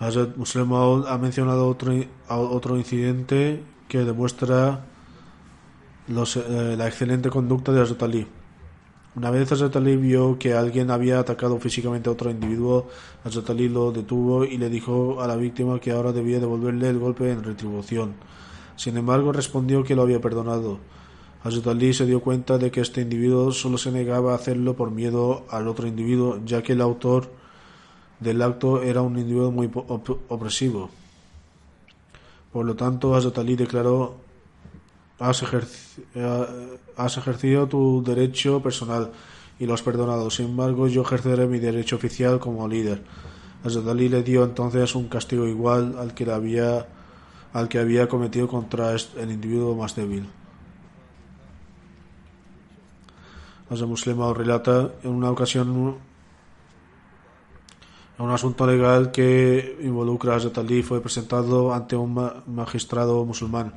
Hazrat 0.00 0.36
Muslim 0.36 0.72
ha 0.74 1.18
mencionado 1.18 1.66
otro, 1.68 1.92
otro 2.28 2.76
incidente 2.76 3.62
que 3.88 4.04
demuestra 4.04 4.84
eh, 6.08 6.74
la 6.78 6.86
excelente 6.86 7.30
conducta 7.30 7.72
de 7.72 7.82
Hazrat 7.82 8.02
Ali. 8.04 8.26
Una 9.16 9.32
vez 9.32 9.50
Hazrat 9.50 9.74
Ali 9.74 9.96
vio 9.96 10.38
que 10.38 10.54
alguien 10.54 10.92
había 10.92 11.18
atacado 11.18 11.58
físicamente 11.58 12.08
a 12.08 12.12
otro 12.12 12.30
individuo, 12.30 12.86
Hazrat 13.24 13.50
Ali 13.50 13.68
lo 13.68 13.90
detuvo 13.90 14.44
y 14.44 14.56
le 14.56 14.70
dijo 14.70 15.20
a 15.20 15.26
la 15.26 15.34
víctima 15.34 15.80
que 15.80 15.90
ahora 15.90 16.12
debía 16.12 16.38
devolverle 16.38 16.88
el 16.88 17.00
golpe 17.00 17.32
en 17.32 17.42
retribución. 17.42 18.14
Sin 18.76 18.96
embargo, 18.96 19.32
respondió 19.32 19.82
que 19.82 19.96
lo 19.96 20.02
había 20.02 20.20
perdonado. 20.20 20.78
Hazrat 21.42 21.66
Ali 21.66 21.92
se 21.92 22.06
dio 22.06 22.20
cuenta 22.20 22.56
de 22.58 22.70
que 22.70 22.80
este 22.80 23.00
individuo 23.00 23.50
solo 23.50 23.78
se 23.78 23.90
negaba 23.90 24.30
a 24.32 24.36
hacerlo 24.36 24.76
por 24.76 24.92
miedo 24.92 25.44
al 25.50 25.66
otro 25.66 25.88
individuo, 25.88 26.40
ya 26.44 26.62
que 26.62 26.74
el 26.74 26.82
autor 26.82 27.32
del 28.20 28.42
acto 28.42 28.82
era 28.82 29.02
un 29.02 29.18
individuo 29.18 29.50
muy 29.50 29.70
opresivo. 30.28 30.90
Por 32.52 32.66
lo 32.66 32.74
tanto, 32.74 33.14
Hazrat 33.14 33.38
Ali 33.38 33.56
declaró, 33.56 34.16
has, 35.18 35.42
ejercido 37.16 37.66
tu 37.68 38.02
derecho 38.02 38.62
personal 38.62 39.12
y 39.58 39.66
lo 39.66 39.74
has 39.74 39.82
perdonado. 39.82 40.30
Sin 40.30 40.46
embargo, 40.46 40.88
yo 40.88 41.02
ejerceré 41.02 41.46
mi 41.46 41.58
derecho 41.58 41.96
oficial 41.96 42.38
como 42.40 42.66
líder. 42.66 43.02
Hazrat 43.64 43.86
Ali 43.88 44.08
le 44.08 44.22
dio 44.22 44.44
entonces 44.44 44.94
un 44.94 45.08
castigo 45.08 45.46
igual 45.46 45.96
al 45.98 46.14
que, 46.14 46.30
había, 46.30 48.08
cometido 48.08 48.48
contra 48.48 48.92
el 48.92 49.30
individuo 49.30 49.76
más 49.76 49.94
débil. 49.94 50.26
Hazrat 53.70 53.88
Muslima 53.88 54.32
relata 54.32 54.92
en 55.02 55.10
una 55.10 55.30
ocasión 55.30 56.07
un 58.18 58.30
asunto 58.30 58.66
legal 58.66 59.12
que 59.12 59.78
involucra 59.80 60.32
a 60.32 60.36
Hazrat 60.36 60.58
Ali 60.58 60.82
fue 60.82 61.00
presentado 61.00 61.72
ante 61.72 61.94
un 61.94 62.14
magistrado 62.46 63.24
musulmán 63.24 63.74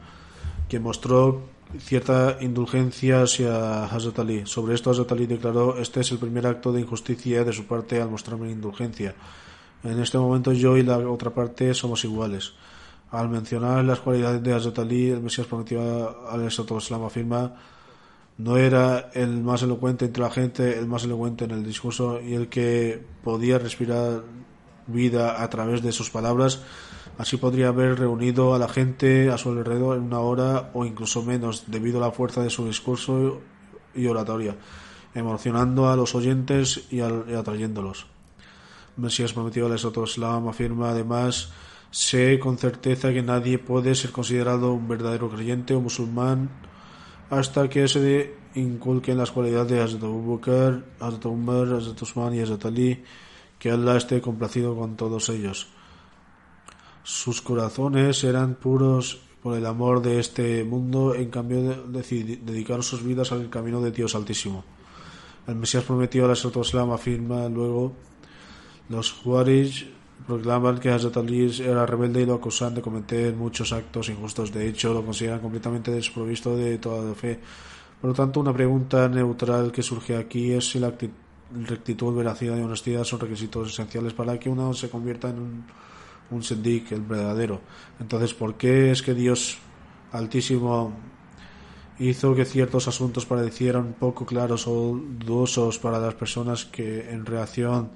que 0.68 0.80
mostró 0.80 1.42
cierta 1.80 2.38
indulgencia 2.42 3.22
hacia 3.22 3.86
Hazrat 3.86 4.20
Ali. 4.20 4.46
Sobre 4.46 4.74
esto 4.74 4.90
Hazrat 4.90 5.12
Ali 5.12 5.28
declaró, 5.28 5.78
este 5.78 6.02
es 6.02 6.12
el 6.12 6.18
primer 6.18 6.48
acto 6.48 6.72
de 6.72 6.82
injusticia 6.82 7.44
de 7.44 7.54
su 7.54 7.66
parte 7.66 8.02
al 8.02 8.10
mostrarme 8.10 8.50
indulgencia. 8.52 9.16
En 9.84 10.00
este 10.00 10.18
momento 10.18 10.52
yo 10.54 10.78
y 10.78 10.84
la 10.84 10.98
otra 10.98 11.32
parte 11.32 11.74
somos 11.74 12.04
iguales. 12.04 12.54
Al 13.12 13.30
mencionar 13.30 13.84
las 13.84 14.00
cualidades 14.00 14.42
de 14.42 14.54
Hazrat 14.54 14.80
Ali, 14.80 15.10
el 15.10 15.22
Mesías 15.22 15.48
prometió 15.48 15.82
al 16.30 16.46
Islam 16.48 17.04
afirma 17.04 17.54
no 18.44 18.58
era 18.58 19.12
el 19.14 19.42
más 19.44 19.62
elocuente 19.62 20.06
entre 20.06 20.24
la 20.24 20.32
gente, 20.32 20.78
el 20.78 20.88
más 20.88 21.04
elocuente 21.04 21.46
en 21.46 21.52
el 21.52 21.64
discurso 21.64 22.20
y 22.20 22.34
el 22.34 22.50
que 22.50 23.04
podía 23.24 23.60
respirar 23.60 24.24
vida 24.88 25.44
a 25.44 25.50
través 25.50 25.84
de 25.84 25.92
sus 25.92 26.10
palabras. 26.10 26.64
Así 27.18 27.38
podría 27.38 27.68
haber 27.68 28.00
reunido 28.00 28.56
a 28.56 28.60
la 28.60 28.68
gente 28.68 29.30
a 29.30 29.38
su 29.38 29.50
alrededor 29.50 29.98
en 29.98 30.04
una 30.04 30.20
hora 30.20 30.72
o 30.74 30.86
incluso 30.86 31.22
menos 31.22 31.66
debido 31.68 32.00
a 32.00 32.08
la 32.08 32.12
fuerza 32.12 32.42
de 32.42 32.50
su 32.50 32.66
discurso 32.66 33.42
y 33.94 34.08
oratoria, 34.08 34.56
emocionando 35.14 35.90
a 35.90 35.96
los 35.96 36.16
oyentes 36.16 36.88
y, 36.90 37.02
atrayéndolos. 37.02 38.08
Mesías 38.98 39.34
prometido 39.34 39.68
al 39.68 39.76
Islam 39.76 40.48
afirma 40.48 40.90
además 40.90 41.52
sé 41.92 42.40
con 42.40 42.58
certeza 42.58 43.14
que 43.14 43.22
nadie 43.22 43.60
puede 43.60 43.94
ser 43.94 44.12
considerado 44.12 44.74
un 44.74 44.88
verdadero 44.88 45.30
creyente 45.30 45.76
o 45.76 45.82
musulmán 45.82 46.50
hasta 47.32 47.70
que 47.70 47.88
se 47.88 48.36
inculquen 48.56 49.18
las 49.18 49.32
cualidades 49.32 49.72
de 49.72 49.82
Hazrat 49.82 50.04
Abu 50.04 50.36
Bakr, 50.36 50.84
Hazrat 51.00 51.26
Umar, 51.26 51.74
Hazrat 51.74 52.02
Usman 52.02 52.36
y 52.36 52.42
Hazrat 52.42 52.66
Ali, 52.66 53.02
que 53.58 53.72
Allah 53.72 53.96
esté 53.96 54.20
complacido 54.20 54.76
con 54.76 54.98
todos 54.98 55.30
ellos. 55.30 55.70
Sus 57.04 57.42
corazones 57.42 58.22
eran 58.26 58.56
puros 58.56 59.22
por 59.42 59.58
el 59.58 59.66
amor 59.66 60.02
de 60.02 60.20
este 60.20 60.66
mundo, 60.66 61.16
en 61.16 61.30
cambio 61.30 61.64
de, 61.88 62.04
dedicaron 62.44 62.84
sus 62.84 63.02
vidas 63.02 63.32
al 63.32 63.50
camino 63.50 63.82
de 63.82 63.92
Dios 63.92 64.14
Altísimo. 64.14 64.66
El 65.48 65.56
Mesías 65.56 65.86
prometió 65.86 66.26
a 66.26 66.28
la 66.28 66.34
Islam 66.34 66.92
afirma 66.92 67.48
luego 67.48 67.94
los 68.90 69.10
Juarij 69.10 69.88
proclaman 70.26 70.80
que 70.80 70.90
Hazrat 70.90 71.18
Ali 71.18 71.52
era 71.62 71.86
rebelde 71.86 72.22
y 72.22 72.26
lo 72.26 72.36
acusan 72.36 72.76
de 72.76 72.82
cometer 72.82 73.36
muchos 73.36 73.74
actos 73.74 74.10
injustos. 74.10 74.52
De 74.52 74.68
hecho, 74.68 74.94
lo 74.94 75.04
consideran 75.04 75.40
completamente 75.40 75.92
desprovisto 75.92 76.56
de 76.56 76.78
toda 76.78 77.14
fe. 77.16 77.40
Por 78.00 78.10
lo 78.10 78.14
tanto, 78.16 78.40
una 78.40 78.54
pregunta 78.54 79.08
neutral 79.08 79.72
que 79.72 79.84
surge 79.84 80.18
aquí 80.18 80.52
es 80.52 80.70
si 80.72 80.80
la 80.80 80.94
rectitud, 81.54 82.16
veracidad 82.16 82.58
y 82.58 82.62
honestidad 82.62 83.04
son 83.04 83.20
requisitos 83.20 83.72
esenciales 83.72 84.14
para 84.14 84.40
que 84.40 84.50
uno 84.50 84.74
se 84.74 84.90
convierta 84.90 85.30
en 85.30 85.40
un, 85.40 85.66
un 86.32 86.44
sendik, 86.44 86.92
el 86.92 87.02
verdadero. 87.02 87.62
Entonces, 88.00 88.34
¿por 88.34 88.56
qué 88.56 88.92
es 88.92 89.02
que 89.02 89.14
Dios 89.14 89.58
Altísimo 90.12 90.92
hizo 92.00 92.36
que 92.36 92.46
ciertos 92.46 92.88
asuntos 92.88 93.26
parecieran 93.26 93.94
poco 93.98 94.26
claros 94.26 94.68
o 94.68 95.00
dudosos 95.20 95.80
para 95.80 96.00
las 96.00 96.16
personas 96.16 96.66
que 96.66 97.10
en 97.10 97.26
reacción 97.26 97.92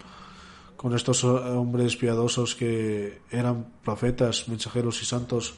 con 0.78 0.95
estos 0.95 1.23
hombres 1.23 1.95
piadosos 1.95 2.55
que 2.55 3.21
eran 3.32 3.67
profetas, 3.84 4.47
mensajeros 4.47 5.01
y 5.01 5.05
santos? 5.05 5.55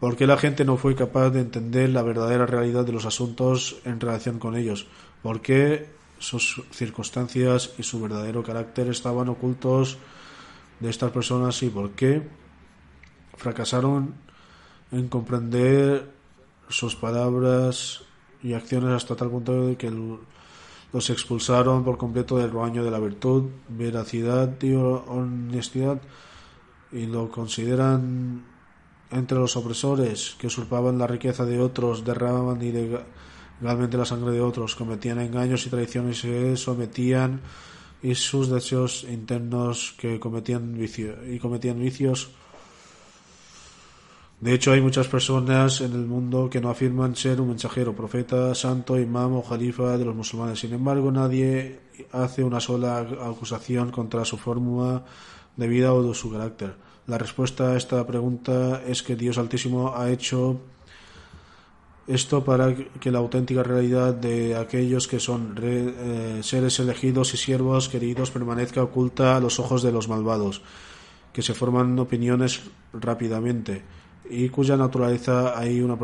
¿Por 0.00 0.16
qué 0.16 0.26
la 0.26 0.36
gente 0.36 0.64
no 0.64 0.76
fue 0.76 0.94
capaz 0.94 1.30
de 1.30 1.40
entender 1.40 1.88
la 1.90 2.02
verdadera 2.02 2.46
realidad 2.46 2.84
de 2.84 2.92
los 2.92 3.06
asuntos 3.06 3.76
en 3.84 3.98
relación 3.98 4.38
con 4.38 4.56
ellos? 4.56 4.86
¿Por 5.22 5.40
qué 5.40 5.88
sus 6.18 6.62
circunstancias 6.70 7.72
y 7.78 7.82
su 7.82 8.00
verdadero 8.00 8.42
carácter 8.42 8.88
estaban 8.88 9.28
ocultos 9.28 9.98
de 10.80 10.90
estas 10.90 11.10
personas 11.10 11.62
y 11.62 11.70
por 11.70 11.92
qué 11.92 12.22
fracasaron 13.36 14.14
en 14.92 15.08
comprender 15.08 16.10
sus 16.68 16.96
palabras 16.96 18.02
y 18.42 18.54
acciones 18.54 18.90
hasta 18.90 19.16
tal 19.16 19.30
punto 19.30 19.66
de 19.66 19.76
que 19.76 19.90
los 20.96 21.10
expulsaron 21.10 21.84
por 21.84 21.98
completo 21.98 22.38
del 22.38 22.50
rebaño 22.50 22.82
de 22.82 22.90
la 22.90 22.98
virtud, 22.98 23.50
veracidad 23.68 24.50
y 24.62 24.72
honestidad 24.72 26.00
y 26.90 27.04
lo 27.04 27.30
consideran 27.30 28.42
entre 29.10 29.36
los 29.36 29.58
opresores 29.58 30.36
que 30.38 30.46
usurpaban 30.46 30.96
la 30.96 31.06
riqueza 31.06 31.44
de 31.44 31.60
otros, 31.60 32.02
derramaban 32.02 32.62
ilegalmente 32.62 33.98
la 33.98 34.06
sangre 34.06 34.32
de 34.32 34.40
otros, 34.40 34.74
cometían 34.74 35.20
engaños 35.20 35.66
y 35.66 35.68
traiciones 35.68 36.24
y 36.24 36.28
se 36.28 36.56
sometían 36.56 37.42
y 38.02 38.14
sus 38.14 38.48
deseos 38.48 39.04
internos 39.04 39.94
que 39.98 40.18
cometían 40.18 40.78
vicio, 40.78 41.14
y 41.30 41.38
cometían 41.38 41.78
vicios 41.78 42.30
de 44.38 44.52
hecho, 44.52 44.72
hay 44.72 44.82
muchas 44.82 45.08
personas 45.08 45.80
en 45.80 45.92
el 45.92 46.04
mundo 46.06 46.50
que 46.50 46.60
no 46.60 46.68
afirman 46.68 47.16
ser 47.16 47.40
un 47.40 47.48
mensajero, 47.48 47.96
profeta, 47.96 48.54
santo, 48.54 48.98
imam 48.98 49.32
o 49.34 49.42
jalifa 49.42 49.96
de 49.96 50.04
los 50.04 50.14
musulmanes. 50.14 50.60
Sin 50.60 50.74
embargo, 50.74 51.10
nadie 51.10 51.80
hace 52.12 52.44
una 52.44 52.60
sola 52.60 52.98
acusación 52.98 53.90
contra 53.90 54.26
su 54.26 54.36
fórmula 54.36 55.04
de 55.56 55.68
vida 55.68 55.94
o 55.94 56.02
de 56.02 56.14
su 56.14 56.30
carácter. 56.30 56.74
La 57.06 57.16
respuesta 57.16 57.72
a 57.72 57.76
esta 57.78 58.06
pregunta 58.06 58.82
es 58.86 59.02
que 59.02 59.16
Dios 59.16 59.38
Altísimo 59.38 59.94
ha 59.96 60.10
hecho 60.10 60.60
esto 62.06 62.44
para 62.44 62.74
que 62.74 63.10
la 63.10 63.18
auténtica 63.18 63.62
realidad 63.62 64.12
de 64.12 64.54
aquellos 64.54 65.08
que 65.08 65.18
son 65.18 65.56
eh, 65.62 66.40
seres 66.42 66.78
elegidos 66.78 67.32
y 67.32 67.38
siervos 67.38 67.88
queridos 67.88 68.30
permanezca 68.30 68.82
oculta 68.82 69.34
a 69.34 69.40
los 69.40 69.58
ojos 69.58 69.82
de 69.82 69.92
los 69.92 70.08
malvados, 70.08 70.60
que 71.32 71.40
se 71.40 71.54
forman 71.54 71.98
opiniones 71.98 72.60
rápidamente 72.92 73.82
y 74.30 74.48
cuya 74.48 74.76
naturaleza 74.76 75.58
hay 75.58 75.80
una 75.80 75.96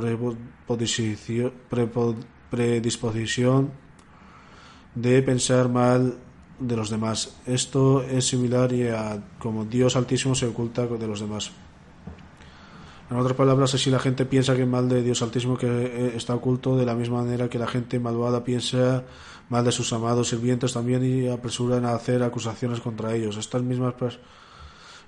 predisposición 2.50 3.70
de 4.94 5.22
pensar 5.22 5.68
mal 5.68 6.18
de 6.58 6.76
los 6.76 6.90
demás. 6.90 7.36
Esto 7.46 8.02
es 8.02 8.26
similar 8.26 8.72
a 8.94 9.18
como 9.38 9.64
Dios 9.64 9.96
Altísimo 9.96 10.34
se 10.34 10.46
oculta 10.46 10.86
de 10.86 11.06
los 11.06 11.20
demás. 11.20 11.50
En 13.10 13.16
otras 13.18 13.36
palabras, 13.36 13.70
si 13.70 13.90
la 13.90 13.98
gente 13.98 14.24
piensa 14.24 14.56
que 14.56 14.64
mal 14.64 14.88
de 14.88 15.02
Dios 15.02 15.20
Altísimo 15.22 15.58
que 15.58 15.66
eh, 15.66 16.12
está 16.16 16.34
oculto, 16.34 16.76
de 16.76 16.86
la 16.86 16.94
misma 16.94 17.22
manera 17.22 17.48
que 17.48 17.58
la 17.58 17.66
gente 17.66 18.00
malvada 18.00 18.42
piensa 18.42 19.04
mal 19.50 19.64
de 19.64 19.72
sus 19.72 19.92
amados 19.92 20.28
sirvientes 20.28 20.72
también 20.72 21.04
y 21.04 21.28
apresuran 21.28 21.84
a 21.84 21.92
hacer 21.92 22.22
acusaciones 22.22 22.80
contra 22.80 23.14
ellos. 23.14 23.36
Estas 23.36 23.62
mismas 23.62 23.94
personas 23.94 24.41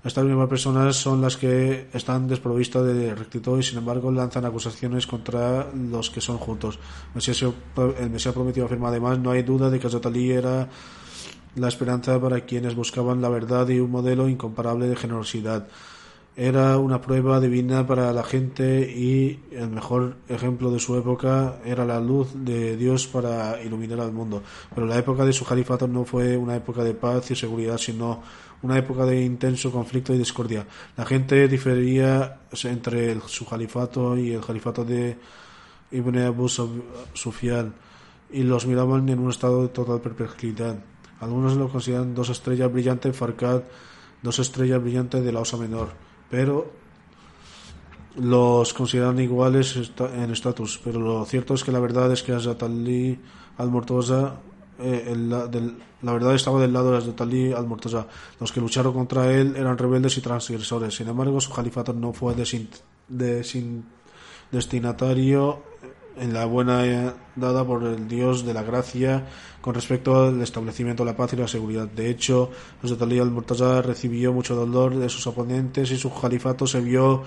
estas 0.04 0.24
mismas 0.24 0.48
personas 0.48 0.96
son 0.96 1.22
las 1.22 1.38
que 1.38 1.86
están 1.94 2.28
desprovistas 2.28 2.84
de 2.84 3.14
rectitud 3.14 3.58
y 3.58 3.62
sin 3.62 3.78
embargo 3.78 4.10
lanzan 4.10 4.44
acusaciones 4.44 5.06
contra 5.06 5.66
los 5.72 6.10
que 6.10 6.20
son 6.20 6.36
juntos. 6.36 6.78
El 7.14 8.10
Mesías 8.10 8.34
prometido 8.34 8.66
afirma 8.66 8.88
además, 8.88 9.18
no 9.18 9.30
hay 9.30 9.42
duda 9.42 9.70
de 9.70 9.80
que 9.80 9.86
Azatali 9.86 10.30
era 10.30 10.68
la 11.56 11.68
esperanza 11.68 12.20
para 12.20 12.40
quienes 12.42 12.74
buscaban 12.74 13.22
la 13.22 13.30
verdad 13.30 13.66
y 13.68 13.80
un 13.80 13.90
modelo 13.90 14.28
incomparable 14.28 14.88
de 14.88 14.96
generosidad. 14.96 15.68
Era 16.36 16.78
una 16.78 17.00
prueba 17.00 17.38
divina 17.40 17.86
para 17.86 18.12
la 18.12 18.24
gente 18.24 18.80
y 18.90 19.38
el 19.52 19.70
mejor 19.70 20.16
ejemplo 20.28 20.72
de 20.72 20.80
su 20.80 20.96
época 20.96 21.60
era 21.64 21.84
la 21.84 22.00
luz 22.00 22.28
de 22.34 22.76
Dios 22.76 23.06
para 23.06 23.62
iluminar 23.62 24.00
al 24.00 24.12
mundo. 24.12 24.42
Pero 24.74 24.84
la 24.84 24.98
época 24.98 25.24
de 25.24 25.32
su 25.32 25.44
califato 25.44 25.86
no 25.86 26.04
fue 26.04 26.36
una 26.36 26.56
época 26.56 26.82
de 26.82 26.92
paz 26.92 27.30
y 27.30 27.36
seguridad, 27.36 27.78
sino 27.78 28.20
una 28.64 28.78
época 28.78 29.04
de 29.04 29.22
intenso 29.22 29.70
conflicto 29.70 30.14
y 30.14 30.18
discordia. 30.18 30.66
La 30.96 31.04
gente 31.04 31.46
difería 31.48 32.40
entre 32.64 33.20
su 33.26 33.44
califato 33.44 34.16
y 34.16 34.32
el 34.32 34.40
califato 34.40 34.86
de 34.86 35.18
Ibn 35.90 36.18
Abu 36.18 36.48
Sufyan 36.48 37.74
y 38.30 38.42
los 38.42 38.66
miraban 38.66 39.06
en 39.10 39.18
un 39.18 39.28
estado 39.28 39.62
de 39.62 39.68
total 39.68 40.00
perplejidad. 40.00 40.78
Algunos 41.20 41.56
lo 41.56 41.68
consideran 41.68 42.14
dos 42.14 42.30
estrellas 42.30 42.72
brillantes, 42.72 43.14
Farkad, 43.14 43.64
dos 44.22 44.38
estrellas 44.38 44.82
brillantes 44.82 45.22
de 45.22 45.30
la 45.30 45.40
Osa 45.40 45.58
Menor, 45.58 45.90
pero 46.30 46.72
los 48.16 48.72
consideran 48.72 49.20
iguales 49.20 49.92
en 49.98 50.30
estatus. 50.30 50.80
Pero 50.82 51.00
lo 51.00 51.24
cierto 51.26 51.52
es 51.52 51.64
que 51.64 51.72
la 51.72 51.80
verdad 51.80 52.10
es 52.12 52.22
que 52.22 52.32
Hazrat 52.32 52.62
Ali 52.62 53.20
al-Murtaza 53.58 54.36
eh, 54.78 55.14
la 56.02 56.12
verdad 56.12 56.34
estaba 56.34 56.60
del 56.60 56.72
lado 56.72 57.00
de 57.00 57.12
Talí 57.12 57.52
al-Murtaza. 57.52 58.06
Los 58.40 58.52
que 58.52 58.60
lucharon 58.60 58.92
contra 58.92 59.32
él 59.32 59.54
eran 59.56 59.78
rebeldes 59.78 60.18
y 60.18 60.20
transgresores. 60.20 60.94
Sin 60.94 61.08
embargo, 61.08 61.40
su 61.40 61.52
califato 61.52 61.92
no 61.92 62.12
fue 62.12 62.34
destinatario 64.50 65.62
en 66.16 66.32
la 66.32 66.44
buena 66.44 66.86
eh, 66.86 67.12
dada 67.34 67.64
por 67.64 67.82
el 67.84 68.06
Dios 68.06 68.44
de 68.44 68.54
la 68.54 68.62
gracia 68.62 69.26
con 69.60 69.74
respecto 69.74 70.26
al 70.26 70.40
establecimiento 70.42 71.04
de 71.04 71.10
la 71.10 71.16
paz 71.16 71.32
y 71.32 71.36
la 71.36 71.48
seguridad. 71.48 71.88
De 71.88 72.08
hecho, 72.10 72.50
los 72.82 72.98
de 72.98 73.20
al-Murtaza 73.20 73.82
recibió 73.82 74.32
mucho 74.32 74.54
dolor 74.54 74.94
de 74.96 75.08
sus 75.08 75.26
oponentes 75.26 75.90
y 75.90 75.96
su 75.96 76.12
califato 76.12 76.66
se 76.66 76.80
vio 76.80 77.24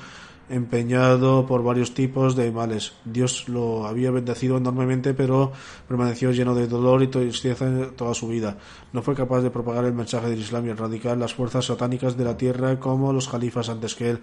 empeñado 0.49 1.45
por 1.45 1.63
varios 1.63 1.93
tipos 1.93 2.35
de 2.35 2.51
males. 2.51 2.93
Dios 3.05 3.49
lo 3.49 3.85
había 3.85 4.11
bendecido 4.11 4.57
enormemente, 4.57 5.13
pero 5.13 5.51
permaneció 5.87 6.31
lleno 6.31 6.55
de 6.55 6.67
dolor 6.67 7.03
y 7.03 7.07
tristeza 7.07 7.91
toda 7.95 8.13
su 8.13 8.27
vida. 8.27 8.57
No 8.93 9.01
fue 9.01 9.15
capaz 9.15 9.41
de 9.41 9.51
propagar 9.51 9.85
el 9.85 9.93
mensaje 9.93 10.29
del 10.29 10.39
Islam 10.39 10.65
y 10.67 10.69
erradicar 10.69 11.17
las 11.17 11.33
fuerzas 11.33 11.65
satánicas 11.65 12.17
de 12.17 12.23
la 12.23 12.37
tierra 12.37 12.79
como 12.79 13.13
los 13.13 13.27
califas 13.27 13.69
antes 13.69 13.95
que 13.95 14.11
él. 14.11 14.21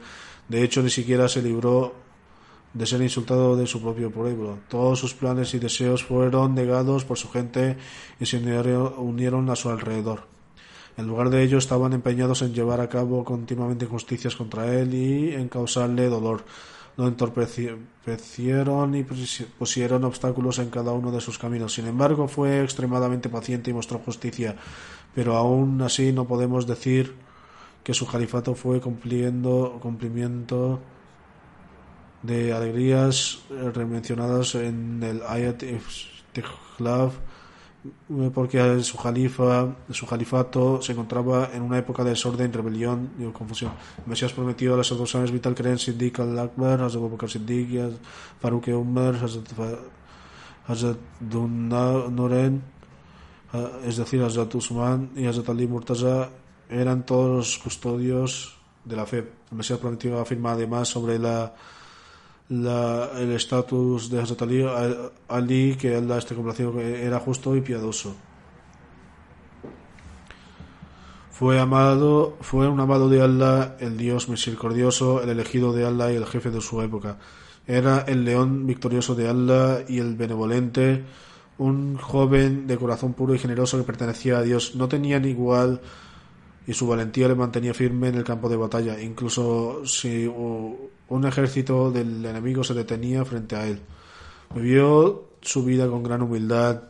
De 0.49 0.63
hecho, 0.63 0.83
ni 0.83 0.91
siquiera 0.91 1.29
se 1.29 1.43
libró 1.43 1.95
de 2.73 2.87
ser 2.87 3.01
insultado 3.03 3.57
de 3.57 3.67
su 3.67 3.81
propio 3.81 4.11
pueblo. 4.11 4.59
Todos 4.69 4.99
sus 4.99 5.15
planes 5.15 5.55
y 5.55 5.59
deseos 5.59 6.05
fueron 6.05 6.55
negados 6.55 7.05
por 7.05 7.19
su 7.19 7.31
gente 7.31 7.77
y 8.19 8.27
se 8.27 8.39
unieron 8.39 9.51
a 9.51 9.57
su 9.57 9.71
alrededor. 9.71 10.34
En 10.97 11.07
lugar 11.07 11.31
de 11.31 11.43
ello, 11.43 11.59
estaban 11.59 11.93
empeñados 11.93 12.43
en 12.43 12.55
llevar 12.55 12.81
a 12.81 12.89
cabo 12.89 13.25
continuamente 13.25 13.85
injusticias 13.87 14.37
contra 14.37 14.73
él 14.73 14.95
y 14.95 15.35
en 15.35 15.49
causarle 15.49 16.09
dolor. 16.09 16.45
Lo 16.97 17.09
entorpecieron 17.09 18.95
y 18.95 19.03
pusieron 19.03 20.05
obstáculos 20.05 20.61
en 20.61 20.71
cada 20.71 20.93
uno 20.93 21.11
de 21.11 21.21
sus 21.21 21.39
caminos. 21.39 21.75
Sin 21.75 21.89
embargo, 21.89 22.29
fue 22.29 22.63
extremadamente 22.63 23.29
paciente 23.29 23.71
y 23.71 23.75
mostró 23.75 23.99
justicia. 23.99 24.55
Pero 25.15 25.37
aún 25.37 25.83
así 25.83 26.13
no 26.13 26.29
podemos 26.29 26.69
decir 26.69 27.17
que 27.83 27.95
su 27.95 28.07
califato 28.07 28.55
fue 28.55 28.81
cumpliendo 28.81 29.79
cumplimiento 29.83 30.81
de 32.23 32.53
alegrías 32.53 33.41
mencionadas 33.77 34.55
en 34.55 35.03
el 35.03 35.23
Ayat 35.27 35.65
Tikhlav 36.33 37.13
porque 38.33 38.83
su 38.83 38.97
califa, 38.97 39.77
su 39.91 40.07
califato 40.07 40.81
se 40.81 40.93
encontraba 40.93 41.51
en 41.53 41.63
una 41.63 41.79
época 41.79 42.03
de 42.03 42.11
desorden, 42.11 42.53
rebelión 42.53 43.11
y 43.19 43.25
confusión. 43.33 43.73
El 43.99 44.11
Mesías 44.11 44.33
prometió 44.33 44.75
a 44.75 44.77
las 44.79 44.91
autoridades 44.91 45.31
vital 45.31 45.55
creen 45.55 45.79
Siddiq 45.79 46.21
al-Akbar, 46.21 46.81
Hazrat 46.81 47.11
Bakr 47.11 47.29
Siddiq, 47.29 47.93
Farouk 48.41 48.69
Umar, 48.69 49.17
Hazrat 50.67 50.97
Nuren, 51.21 52.63
es 53.85 53.97
decir, 53.97 54.23
Hazrat 54.23 54.55
Usman 54.55 55.11
y 55.17 55.27
Hazrat 55.27 55.51
Ali 55.51 55.67
Murtaza 55.67 56.31
eran 56.71 57.05
todos 57.05 57.37
los 57.37 57.59
custodios 57.59 58.57
de 58.85 58.97
la 58.97 59.05
fe. 59.05 59.19
El 59.51 59.57
Mesías 59.59 59.79
prometió 59.79 60.19
afirma 60.19 60.53
además 60.53 60.89
sobre 60.89 61.19
la 61.19 61.55
el 62.49 63.33
estatus 63.33 64.11
de 64.11 64.21
Hazrat 64.21 64.43
Ali, 64.43 64.65
Ali, 65.29 65.77
que 65.77 65.97
Allah 65.97 66.19
esté 66.19 66.35
complacido, 66.35 66.79
era 66.81 67.19
justo 67.21 67.57
y 67.57 67.61
piadoso. 67.61 68.15
Fue 71.31 71.59
amado, 71.59 72.37
fue 72.43 72.69
un 72.69 72.79
amado 72.79 73.09
de 73.09 73.21
Allah, 73.21 73.77
el 73.81 73.97
Dios 73.97 74.29
misericordioso, 74.29 75.21
el 75.21 75.31
elegido 75.31 75.73
de 75.73 75.85
Allah 75.85 76.13
y 76.13 76.17
el 76.17 76.27
jefe 76.27 76.51
de 76.51 76.61
su 76.61 76.81
época. 76.81 77.19
Era 77.67 78.05
el 78.07 78.25
león 78.25 78.67
victorioso 78.67 79.15
de 79.15 79.29
Allah 79.29 79.81
y 79.89 79.99
el 79.99 80.15
benevolente, 80.15 81.03
un 81.59 81.97
joven 81.97 82.67
de 82.67 82.77
corazón 82.77 83.15
puro 83.15 83.35
y 83.35 83.39
generoso 83.39 83.79
que 83.79 83.85
pertenecía 83.85 84.39
a 84.39 84.43
Dios. 84.43 84.77
No 84.77 84.87
tenían 84.87 85.25
igual 85.25 85.81
y 86.67 86.73
su 86.73 86.87
valentía 86.87 87.27
le 87.27 87.35
mantenía 87.35 87.75
firme 87.75 88.09
en 88.09 88.15
el 88.15 88.25
campo 88.25 88.49
de 88.49 88.57
batalla, 88.57 89.01
incluso 89.01 89.85
si 89.85 90.31
un 91.09 91.27
ejército 91.27 91.91
del 91.91 92.25
enemigo 92.25 92.65
se 92.65 92.75
detenía 92.75 93.25
frente 93.25 93.57
a 93.57 93.67
él. 93.67 93.81
Vivió 94.55 95.25
su 95.41 95.65
vida 95.65 95.89
con 95.89 96.03
gran 96.03 96.23
humildad, 96.23 96.83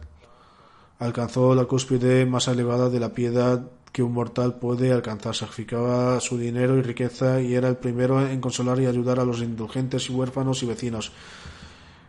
alcanzó 0.98 1.54
la 1.54 1.64
cúspide 1.64 2.26
más 2.26 2.48
elevada 2.48 2.88
de 2.88 3.00
la 3.00 3.12
piedad 3.12 3.70
que 3.92 4.02
un 4.02 4.12
mortal 4.12 4.56
puede 4.56 4.92
alcanzar. 4.92 5.34
Sacrificaba 5.34 6.20
su 6.20 6.36
dinero 6.36 6.76
y 6.78 6.82
riqueza 6.82 7.40
y 7.40 7.54
era 7.54 7.68
el 7.68 7.76
primero 7.76 8.26
en 8.26 8.40
consolar 8.40 8.80
y 8.80 8.86
ayudar 8.86 9.20
a 9.20 9.24
los 9.24 9.40
indulgentes 9.40 10.10
huérfanos 10.10 10.62
y 10.62 10.66
vecinos. 10.66 11.12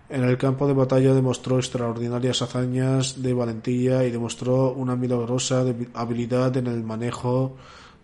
En 0.10 0.24
el 0.24 0.38
campo 0.38 0.68
de 0.68 0.74
batalla 0.74 1.14
demostró 1.14 1.58
extraordinarias 1.58 2.42
hazañas 2.42 3.24
de 3.24 3.34
valentía 3.34 4.04
y 4.04 4.12
demostró 4.12 4.72
una 4.72 4.96
milagrosa 4.96 5.66
habilidad 5.94 6.56
en 6.58 6.68
el 6.68 6.84
manejo 6.84 7.56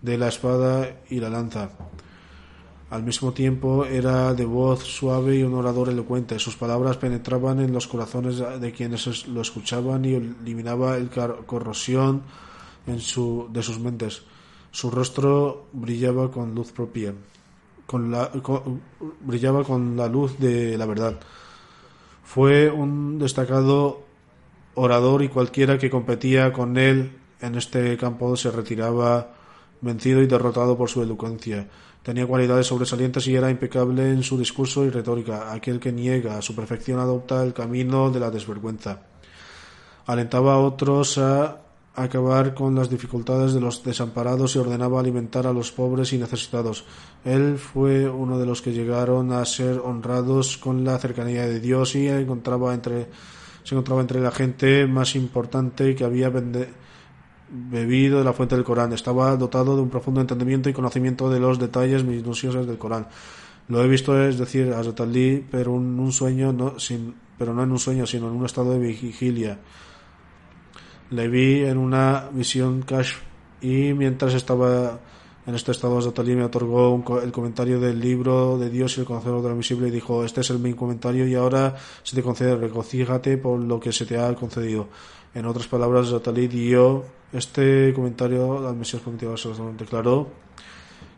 de 0.02 0.18
la 0.18 0.30
espada 0.30 1.02
y 1.10 1.20
la 1.20 1.30
lanza. 1.30 1.70
Al 2.92 3.04
mismo 3.04 3.32
tiempo 3.32 3.86
era 3.86 4.34
de 4.34 4.44
voz 4.44 4.84
suave 4.84 5.38
y 5.38 5.44
un 5.44 5.54
orador 5.54 5.88
elocuente. 5.88 6.38
Sus 6.40 6.58
palabras 6.58 6.98
penetraban 6.98 7.62
en 7.62 7.72
los 7.72 7.88
corazones 7.88 8.44
de 8.60 8.72
quienes 8.74 9.30
lo 9.30 9.40
escuchaban 9.40 10.04
y 10.04 10.14
eliminaba 10.14 10.98
la 11.00 11.36
corrosión 11.46 12.24
en 12.86 13.00
su, 13.00 13.48
de 13.50 13.64
sus 13.64 13.80
mentes. 13.80 14.24
Su 14.72 14.92
rostro 14.92 15.68
brillaba 15.72 16.32
con 16.32 16.54
luz 16.54 16.74
propia, 16.74 17.14
con 17.86 18.12
la, 18.12 18.30
brillaba 19.22 19.64
con 19.64 19.96
la 19.96 20.10
luz 20.10 20.38
de 20.38 20.78
la 20.78 20.86
verdad. 20.86 21.18
Fue 22.26 22.70
un 22.70 23.20
destacado 23.20 24.02
orador 24.76 25.24
y 25.24 25.30
cualquiera 25.30 25.78
que 25.78 25.90
competía 25.90 26.52
con 26.52 26.78
él 26.78 27.18
en 27.40 27.56
este 27.56 27.96
campo 27.96 28.36
se 28.36 28.52
retiraba 28.52 29.32
vencido 29.80 30.22
y 30.22 30.28
derrotado 30.28 30.78
por 30.78 30.90
su 30.90 31.02
elocuencia. 31.02 31.70
Tenía 32.04 32.26
cualidades 32.26 32.66
sobresalientes 32.66 33.28
y 33.28 33.36
era 33.36 33.52
impecable 33.52 34.10
en 34.10 34.24
su 34.24 34.38
discurso 34.38 34.84
y 34.86 34.90
retórica. 34.90 35.54
Aquel 35.54 35.80
que 35.80 35.92
niega 35.92 36.38
a 36.38 36.42
su 36.42 36.56
perfección 36.56 37.00
adopta 37.00 37.44
el 37.44 37.54
camino 37.54 38.10
de 38.10 38.20
la 38.20 38.32
desvergüenza. 38.32 39.04
Alentaba 40.08 40.56
a 40.56 40.58
otros 40.58 41.20
a 41.20 41.62
acabar 41.94 42.54
con 42.54 42.74
las 42.74 42.90
dificultades 42.90 43.54
de 43.54 43.62
los 43.62 43.84
desamparados 43.84 44.56
y 44.56 44.60
ordenaba 44.60 45.00
alimentar 45.00 45.46
a 45.46 45.54
los 45.54 45.72
pobres 45.72 46.14
y 46.14 46.18
necesitados. 46.18 46.86
Él 47.24 47.58
fue 47.58 48.10
uno 48.10 48.40
de 48.40 48.46
los 48.46 48.62
que 48.62 48.72
llegaron 48.72 49.32
a 49.32 49.46
ser 49.46 49.80
honrados 49.80 50.58
con 50.58 50.84
la 50.84 50.98
cercanía 50.98 51.46
de 51.46 51.60
Dios 51.60 51.96
y 51.96 52.08
encontraba 52.08 52.74
entre, 52.74 53.10
se 53.64 53.76
encontraba 53.76 54.02
entre 54.02 54.22
la 54.22 54.32
gente 54.32 54.88
más 54.88 55.16
importante 55.16 55.94
que 55.96 56.04
había 56.04 56.32
bebido 57.52 58.20
de 58.20 58.26
la 58.26 58.34
fuente 58.34 58.56
del 58.56 58.64
Corán. 58.64 58.94
Estaba 58.94 59.36
dotado 59.36 59.76
de 59.76 59.82
un 59.82 59.90
profundo 59.90 60.22
entendimiento 60.22 60.70
y 60.70 60.74
conocimiento 60.74 61.30
de 61.30 61.40
los 61.40 61.60
detalles 61.60 62.04
minuciosos 62.04 62.66
del 62.66 62.78
Corán. 62.78 63.08
Lo 63.68 63.84
he 63.84 63.88
visto, 63.88 64.22
es 64.22 64.38
decir, 64.38 64.74
a 64.74 64.82
pero 65.52 65.76
en 65.76 66.00
un 66.00 66.12
sueño, 66.12 66.52
no, 66.52 66.80
sin, 66.80 67.14
pero 67.38 67.54
no 67.54 67.64
en 67.64 67.72
un 67.72 67.80
sueño, 67.80 68.06
sino 68.06 68.28
en 68.28 68.34
un 68.34 68.46
estado 68.46 68.74
de 68.74 68.80
vigilia 68.80 69.60
le 71.12 71.28
vi 71.28 71.64
en 71.66 71.78
una 71.78 72.30
misión 72.32 72.82
cash 72.82 73.14
y 73.62 73.94
mientras 73.94 74.34
estaba 74.34 75.00
en 75.52 75.56
este 75.56 75.72
estado 75.72 76.02
Zatali 76.02 76.34
me 76.34 76.46
otorgó 76.46 77.04
el 77.22 77.34
comentario 77.34 77.78
del 77.78 78.00
libro 78.00 78.58
de 78.58 78.70
Dios 78.70 78.98
y 78.98 79.02
el 79.02 79.06
conocedor 79.06 79.42
de 79.42 79.50
lo 79.50 79.56
invisible 79.56 79.90
y 79.90 79.92
dijo 79.92 80.24
este 80.24 80.40
es 80.40 80.50
el 80.50 80.60
mi 80.60 80.74
comentario 80.74 81.28
y 81.28 81.36
ahora 81.36 81.76
se 82.04 82.16
te 82.16 82.24
concede 82.24 82.56
regocíjate 82.56 83.38
por 83.38 83.60
lo 83.60 83.78
que 83.78 83.92
se 83.92 84.06
te 84.06 84.18
ha 84.18 84.34
concedido 84.34 84.88
en 85.36 85.46
otras 85.46 85.68
palabras 85.68 86.10
Zatali 86.10 86.48
dio 86.48 87.04
este 87.34 87.92
comentario 87.94 88.66
al 88.66 88.78
Mesías 88.78 89.02
prometido 89.02 89.36
declaró 89.78 90.30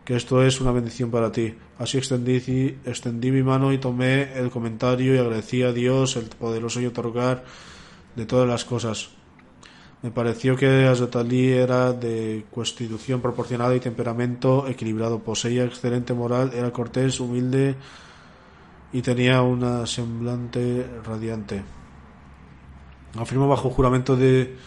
que 0.03 0.15
esto 0.15 0.43
es 0.43 0.59
una 0.59 0.71
bendición 0.71 1.11
para 1.11 1.31
ti. 1.31 1.55
Así 1.79 1.97
extendí, 1.97 2.77
extendí 2.85 3.31
mi 3.31 3.41
mano 3.41 3.71
y 3.71 3.77
tomé 3.77 4.33
el 4.37 4.49
comentario 4.49 5.15
y 5.15 5.17
agradecí 5.17 5.63
a 5.63 5.71
Dios 5.71 6.17
el 6.17 6.25
poderoso 6.25 6.81
y 6.81 6.87
otorgar 6.87 7.45
de 8.15 8.25
todas 8.25 8.47
las 8.47 8.65
cosas. 8.65 9.11
Me 10.03 10.11
pareció 10.11 10.57
que 10.57 10.85
Azotali 10.85 11.53
era 11.53 11.93
de 11.93 12.43
constitución 12.53 13.21
proporcionada 13.21 13.73
y 13.73 13.79
temperamento 13.79 14.67
equilibrado. 14.67 15.19
Poseía 15.19 15.63
excelente 15.63 16.13
moral, 16.13 16.51
era 16.53 16.73
cortés, 16.73 17.21
humilde 17.21 17.77
y 18.91 19.01
tenía 19.01 19.41
una 19.43 19.85
semblante 19.85 20.85
radiante. 21.05 21.63
Afirmo 23.17 23.47
bajo 23.47 23.69
juramento 23.69 24.17
de 24.17 24.57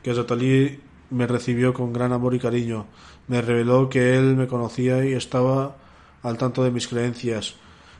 que 0.00 0.12
Azotali 0.12 0.78
me 1.10 1.26
recibió 1.26 1.74
con 1.74 1.92
gran 1.92 2.12
amor 2.12 2.36
y 2.36 2.38
cariño. 2.38 2.86
Me 3.26 3.42
reveló 3.42 3.88
que 3.88 4.16
él 4.16 4.36
me 4.36 4.46
conocía 4.46 5.04
y 5.04 5.14
estaba 5.14 5.76
al 6.22 6.38
tanto 6.38 6.62
de 6.62 6.70
mis 6.70 6.86
creencias. 6.86 7.56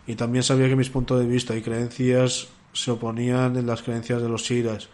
Y 0.06 0.14
también 0.14 0.44
sabía 0.44 0.68
que 0.68 0.76
mis 0.76 0.90
puntos 0.90 1.18
de 1.18 1.26
vista 1.26 1.56
y 1.56 1.62
creencias 1.62 2.46
se 2.72 2.92
oponían 2.92 3.56
en 3.56 3.66
las 3.66 3.82
creencias 3.82 4.22
de 4.22 4.28
los 4.28 4.42
shiras 4.42 4.88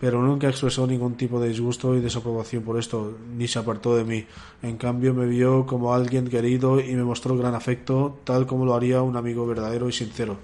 pero 0.00 0.22
nunca 0.22 0.48
expresó 0.48 0.86
ningún 0.86 1.16
tipo 1.16 1.40
de 1.40 1.48
disgusto 1.48 1.94
y 1.96 2.00
desaprobación 2.00 2.62
por 2.62 2.78
esto, 2.78 3.18
ni 3.36 3.48
se 3.48 3.58
apartó 3.58 3.96
de 3.96 4.04
mí. 4.04 4.24
En 4.62 4.76
cambio, 4.76 5.12
me 5.12 5.26
vio 5.26 5.66
como 5.66 5.92
alguien 5.92 6.28
querido 6.28 6.80
y 6.80 6.94
me 6.94 7.02
mostró 7.02 7.36
gran 7.36 7.54
afecto, 7.54 8.20
tal 8.24 8.46
como 8.46 8.64
lo 8.64 8.74
haría 8.74 9.02
un 9.02 9.16
amigo 9.16 9.46
verdadero 9.46 9.88
y 9.88 9.92
sincero. 9.92 10.36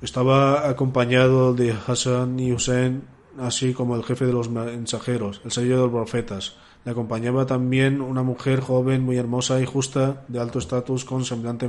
Estaba 0.00 0.66
acompañado 0.68 1.52
de 1.52 1.74
Hassan 1.86 2.40
y 2.40 2.52
Hussein, 2.52 3.02
así 3.38 3.74
como 3.74 3.96
el 3.96 4.02
jefe 4.02 4.24
de 4.24 4.32
los 4.32 4.48
mensajeros, 4.48 5.42
el 5.44 5.50
sello 5.50 5.76
de 5.76 5.82
los 5.82 5.92
profetas. 5.92 6.56
Le 6.86 6.92
acompañaba 6.92 7.44
también 7.44 8.00
una 8.00 8.22
mujer 8.22 8.60
joven, 8.60 9.02
muy 9.02 9.18
hermosa 9.18 9.60
y 9.60 9.66
justa, 9.66 10.24
de 10.28 10.40
alto 10.40 10.58
estatus, 10.58 11.04
con 11.04 11.26
semblante 11.26 11.68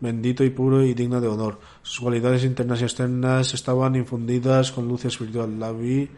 bendito 0.00 0.44
y 0.44 0.50
puro 0.50 0.82
y 0.82 0.94
digno 0.94 1.20
de 1.20 1.28
honor. 1.28 1.58
Sus 1.82 2.00
cualidades 2.00 2.44
internas 2.44 2.80
y 2.80 2.84
externas 2.84 3.54
estaban 3.54 3.96
infundidas 3.96 4.72
con 4.72 4.88
luz 4.88 5.04
espiritual. 5.04 5.58
La 5.58 5.72
vi 5.72 6.08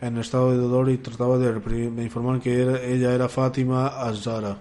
en 0.00 0.18
estado 0.18 0.52
de 0.52 0.58
dolor 0.58 0.90
y 0.90 0.98
trataba 0.98 1.38
de 1.38 1.52
reprimir. 1.52 1.90
Me 1.90 2.04
informaron 2.04 2.40
que 2.40 2.62
ella 2.62 3.14
era 3.14 3.28
Fátima 3.28 3.86
Azara. 3.86 4.58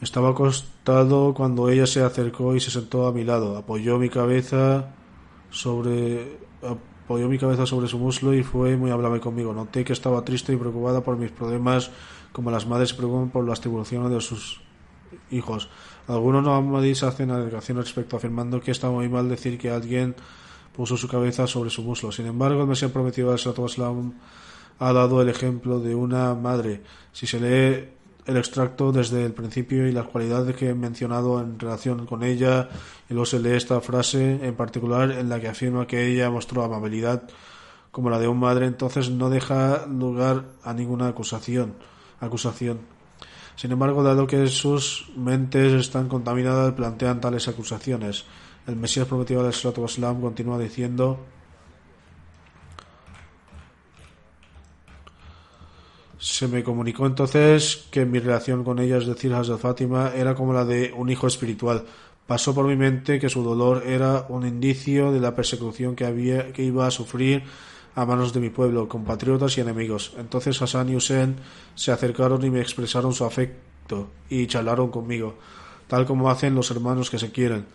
Estaba 0.00 0.30
acostado 0.30 1.32
cuando 1.34 1.68
ella 1.68 1.86
se 1.86 2.02
acercó 2.02 2.54
y 2.54 2.60
se 2.60 2.70
sentó 2.70 3.06
a 3.06 3.12
mi 3.12 3.24
lado. 3.24 3.56
Apoyó 3.56 3.98
mi 3.98 4.08
cabeza 4.08 4.94
sobre 5.50 6.38
apoyó 7.04 7.28
mi 7.28 7.38
cabeza 7.38 7.66
sobre 7.66 7.86
su 7.86 7.98
muslo 7.98 8.32
y 8.32 8.42
fue 8.42 8.76
muy 8.76 8.90
amable 8.90 9.20
conmigo. 9.20 9.52
Noté 9.52 9.84
que 9.84 9.92
estaba 9.92 10.24
triste 10.24 10.52
y 10.52 10.56
preocupada 10.56 11.02
por 11.02 11.16
mis 11.16 11.30
problemas, 11.30 11.90
como 12.32 12.50
las 12.50 12.66
madres 12.66 12.90
se 12.90 12.94
preocupan 12.94 13.30
por 13.30 13.46
las 13.46 13.60
tribulaciones 13.60 14.10
de 14.10 14.20
sus 14.20 14.60
hijos. 15.30 15.68
Algunos 16.06 16.44
Mohammedis 16.44 17.02
hacen 17.02 17.30
alegaciones 17.30 17.86
respecto 17.86 18.16
afirmando 18.16 18.60
que 18.60 18.70
está 18.70 18.90
muy 18.90 19.08
mal 19.08 19.28
decir 19.28 19.58
que 19.58 19.70
alguien 19.70 20.14
puso 20.76 20.96
su 20.96 21.08
cabeza 21.08 21.46
sobre 21.46 21.70
su 21.70 21.82
muslo. 21.82 22.12
Sin 22.12 22.26
embargo, 22.26 22.62
el 22.62 22.68
Mesías 22.68 22.90
prometido 22.90 23.32
al 23.32 23.38
Islam 23.38 24.12
ha 24.78 24.92
dado 24.92 25.22
el 25.22 25.28
ejemplo 25.28 25.80
de 25.80 25.94
una 25.94 26.34
madre. 26.34 26.82
Si 27.12 27.26
se 27.26 27.40
lee 27.40 27.88
el 28.26 28.36
extracto 28.36 28.92
desde 28.92 29.24
el 29.24 29.32
principio 29.32 29.86
y 29.86 29.92
las 29.92 30.06
cualidades 30.06 30.56
que 30.56 30.70
he 30.70 30.74
mencionado 30.74 31.40
en 31.40 31.58
relación 31.58 32.06
con 32.06 32.22
ella, 32.22 32.68
y 33.08 33.14
luego 33.14 33.26
se 33.26 33.38
lee 33.38 33.52
esta 33.52 33.80
frase 33.80 34.46
en 34.46 34.54
particular 34.54 35.10
en 35.10 35.28
la 35.28 35.40
que 35.40 35.48
afirma 35.48 35.86
que 35.86 36.06
ella 36.06 36.30
mostró 36.30 36.64
amabilidad 36.64 37.22
como 37.90 38.10
la 38.10 38.18
de 38.18 38.26
un 38.26 38.40
madre, 38.40 38.66
entonces 38.66 39.08
no 39.10 39.30
deja 39.30 39.86
lugar 39.86 40.44
a 40.64 40.74
ninguna 40.74 41.08
acusación. 41.08 41.74
acusación. 42.20 42.93
Sin 43.56 43.72
embargo, 43.72 44.02
dado 44.02 44.26
que 44.26 44.46
sus 44.48 45.10
mentes 45.16 45.72
están 45.72 46.08
contaminadas, 46.08 46.74
plantean 46.74 47.20
tales 47.20 47.48
acusaciones. 47.48 48.24
El 48.66 48.76
Mesías 48.76 49.06
prometido 49.06 49.42
del 49.42 49.52
Islam 49.52 50.20
continúa 50.20 50.58
diciendo 50.58 51.20
Se 56.24 56.48
me 56.48 56.64
comunicó 56.64 57.06
entonces 57.06 57.86
que 57.90 58.06
mi 58.06 58.18
relación 58.18 58.64
con 58.64 58.78
ella, 58.78 58.96
es 58.96 59.06
decir, 59.06 59.34
Hazrat 59.34 59.60
Fátima, 59.60 60.10
era 60.14 60.34
como 60.34 60.54
la 60.54 60.64
de 60.64 60.90
un 60.96 61.10
hijo 61.10 61.26
espiritual. 61.26 61.84
Pasó 62.26 62.54
por 62.54 62.66
mi 62.66 62.76
mente 62.76 63.18
que 63.20 63.28
su 63.28 63.42
dolor 63.42 63.82
era 63.86 64.24
un 64.30 64.46
indicio 64.46 65.12
de 65.12 65.20
la 65.20 65.36
persecución 65.36 65.94
que, 65.94 66.06
había, 66.06 66.50
que 66.54 66.62
iba 66.62 66.86
a 66.86 66.90
sufrir 66.90 67.42
a 67.94 68.04
manos 68.04 68.32
de 68.32 68.40
mi 68.40 68.50
pueblo, 68.50 68.88
compatriotas 68.88 69.56
y 69.56 69.60
enemigos. 69.60 70.14
Entonces 70.18 70.60
Hassan 70.60 70.90
y 70.90 70.96
Hussein 70.96 71.36
se 71.74 71.92
acercaron 71.92 72.44
y 72.44 72.50
me 72.50 72.60
expresaron 72.60 73.12
su 73.12 73.24
afecto 73.24 74.08
y 74.28 74.46
charlaron 74.46 74.90
conmigo, 74.90 75.36
tal 75.86 76.06
como 76.06 76.30
hacen 76.30 76.54
los 76.54 76.70
hermanos 76.70 77.10
que 77.10 77.18
se 77.18 77.30
quieren. 77.30 77.66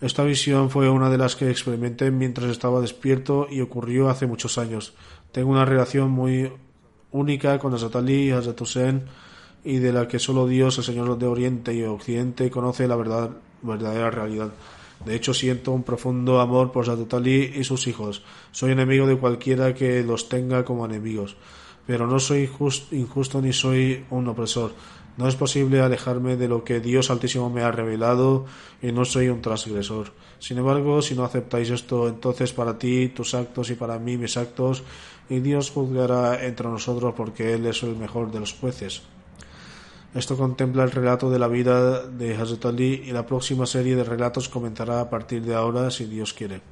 Esta 0.00 0.24
visión 0.24 0.68
fue 0.70 0.90
una 0.90 1.08
de 1.08 1.18
las 1.18 1.36
que 1.36 1.50
experimenté 1.50 2.10
mientras 2.10 2.50
estaba 2.50 2.80
despierto 2.80 3.46
y 3.50 3.60
ocurrió 3.60 4.10
hace 4.10 4.26
muchos 4.26 4.58
años. 4.58 4.94
Tengo 5.32 5.50
una 5.50 5.64
relación 5.64 6.10
muy 6.10 6.52
única 7.12 7.58
con 7.58 7.72
Hazrat 7.72 7.96
Ali 7.96 8.28
y 8.28 8.30
Hazrat 8.30 8.60
y 9.64 9.78
de 9.78 9.92
la 9.92 10.06
que 10.06 10.18
solo 10.18 10.46
Dios, 10.46 10.78
el 10.78 10.84
Señor 10.84 11.18
de 11.18 11.26
Oriente 11.26 11.74
y 11.74 11.82
Occidente, 11.82 12.50
conoce 12.50 12.86
la 12.86 12.96
verdad, 12.96 13.30
verdadera 13.62 14.10
realidad. 14.10 14.50
De 15.04 15.14
hecho, 15.14 15.34
siento 15.34 15.72
un 15.72 15.82
profundo 15.82 16.40
amor 16.40 16.72
por 16.72 16.86
Satutali 16.86 17.52
y 17.54 17.64
sus 17.64 17.86
hijos. 17.86 18.22
Soy 18.50 18.72
enemigo 18.72 19.06
de 19.06 19.16
cualquiera 19.16 19.74
que 19.74 20.02
los 20.02 20.28
tenga 20.28 20.64
como 20.64 20.84
enemigos. 20.84 21.36
Pero 21.86 22.06
no 22.06 22.18
soy 22.18 22.50
injusto 22.90 23.40
ni 23.40 23.52
soy 23.52 24.04
un 24.10 24.26
opresor. 24.26 24.72
No 25.16 25.28
es 25.28 25.36
posible 25.36 25.80
alejarme 25.80 26.36
de 26.36 26.48
lo 26.48 26.62
que 26.62 26.80
Dios 26.80 27.10
Altísimo 27.10 27.48
me 27.48 27.62
ha 27.62 27.70
revelado 27.70 28.44
y 28.82 28.92
no 28.92 29.04
soy 29.04 29.28
un 29.28 29.40
transgresor. 29.40 30.12
Sin 30.38 30.58
embargo, 30.58 31.00
si 31.00 31.14
no 31.14 31.24
aceptáis 31.24 31.70
esto, 31.70 32.08
entonces 32.08 32.52
para 32.52 32.76
ti 32.78 33.08
tus 33.08 33.34
actos 33.34 33.70
y 33.70 33.74
para 33.74 33.98
mí 33.98 34.18
mis 34.18 34.36
actos, 34.36 34.82
y 35.30 35.40
Dios 35.40 35.70
juzgará 35.70 36.44
entre 36.44 36.68
nosotros 36.68 37.14
porque 37.16 37.54
Él 37.54 37.64
es 37.66 37.82
el 37.82 37.96
mejor 37.96 38.30
de 38.30 38.40
los 38.40 38.52
jueces. 38.52 39.02
Esto 40.16 40.34
contempla 40.34 40.82
el 40.82 40.92
relato 40.92 41.28
de 41.28 41.38
la 41.38 41.46
vida 41.46 42.06
de 42.06 42.34
Hazrat 42.34 42.64
Ali 42.64 43.02
y 43.04 43.12
la 43.12 43.26
próxima 43.26 43.66
serie 43.66 43.96
de 43.96 44.02
relatos 44.02 44.48
comenzará 44.48 45.02
a 45.02 45.10
partir 45.10 45.42
de 45.42 45.54
ahora 45.54 45.90
si 45.90 46.06
Dios 46.06 46.32
quiere. 46.32 46.62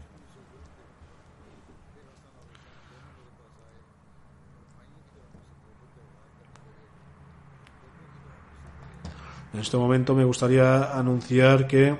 En 9.52 9.60
este 9.60 9.76
momento 9.76 10.14
me 10.14 10.24
gustaría 10.24 10.98
anunciar 10.98 11.66
que 11.66 11.98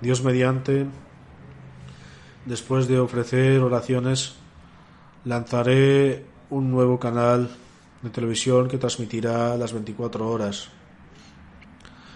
Dios 0.00 0.22
mediante, 0.22 0.86
después 2.46 2.86
de 2.86 3.00
ofrecer 3.00 3.60
oraciones, 3.62 4.36
lanzaré 5.24 6.24
un 6.50 6.70
nuevo 6.70 7.00
canal 7.00 7.50
de 8.02 8.10
televisión 8.10 8.68
que 8.68 8.78
transmitirá 8.78 9.56
las 9.56 9.72
24 9.72 10.28
horas. 10.28 10.68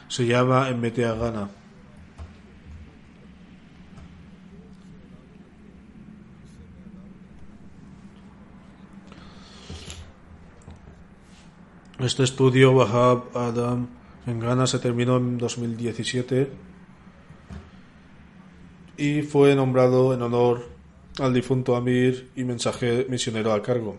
Se 0.09 0.27
llama 0.27 0.71
Metea 0.73 1.15
Gana. 1.15 1.49
Este 11.99 12.25
estudio 12.25 12.73
Wahab 12.73 13.35
Adam 13.35 13.89
en 14.27 14.39
Ghana 14.39 14.67
se 14.67 14.79
terminó 14.79 15.17
en 15.17 15.39
2017 15.39 16.51
y 18.99 19.23
fue 19.23 19.55
nombrado 19.55 20.13
en 20.13 20.21
honor 20.21 20.69
al 21.19 21.33
difunto 21.33 21.75
Amir 21.75 22.31
y 22.37 22.45
mensaje 22.45 23.07
misionero 23.09 23.53
a 23.53 23.63
cargo. 23.63 23.97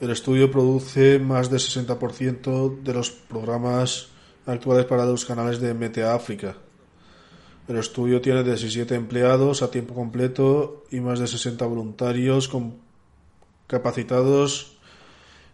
El 0.00 0.10
estudio 0.10 0.48
produce 0.48 1.18
más 1.18 1.50
del 1.50 1.58
60% 1.58 2.82
de 2.82 2.94
los 2.94 3.10
programas 3.10 4.06
actuales 4.46 4.86
para 4.86 5.04
los 5.04 5.24
canales 5.24 5.58
de 5.58 5.74
MTA 5.74 6.14
África. 6.14 6.54
El 7.66 7.78
estudio 7.78 8.20
tiene 8.20 8.44
17 8.44 8.94
empleados 8.94 9.60
a 9.60 9.72
tiempo 9.72 9.94
completo 9.94 10.84
y 10.92 11.00
más 11.00 11.18
de 11.18 11.26
60 11.26 11.66
voluntarios 11.66 12.48
capacitados 13.66 14.78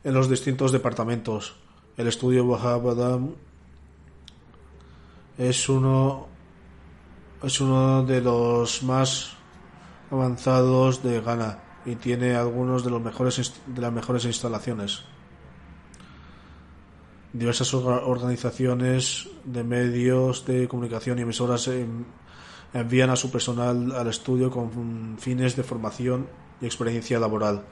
en 0.04 0.12
los 0.12 0.28
distintos 0.28 0.72
departamentos. 0.72 1.54
El 1.96 2.06
estudio 2.06 2.44
Wahab 2.44 3.34
es 5.38 5.68
uno 5.70 6.28
de 8.06 8.20
los 8.20 8.82
más 8.82 9.30
avanzados 10.10 11.02
de 11.02 11.22
Ghana 11.22 11.63
y 11.84 11.96
tiene 11.96 12.34
algunos 12.34 12.84
de 12.84 12.90
los 12.90 13.02
mejores 13.02 13.54
de 13.66 13.80
las 13.80 13.92
mejores 13.92 14.24
instalaciones. 14.24 15.02
Diversas 17.32 17.74
organizaciones 17.74 19.28
de 19.44 19.64
medios 19.64 20.46
de 20.46 20.68
comunicación 20.68 21.18
y 21.18 21.22
emisoras 21.22 21.68
envían 22.72 23.10
a 23.10 23.16
su 23.16 23.30
personal 23.30 23.92
al 23.92 24.06
estudio 24.06 24.50
con 24.50 25.16
fines 25.18 25.56
de 25.56 25.64
formación 25.64 26.28
y 26.60 26.66
experiencia 26.66 27.18
laboral. 27.18 27.64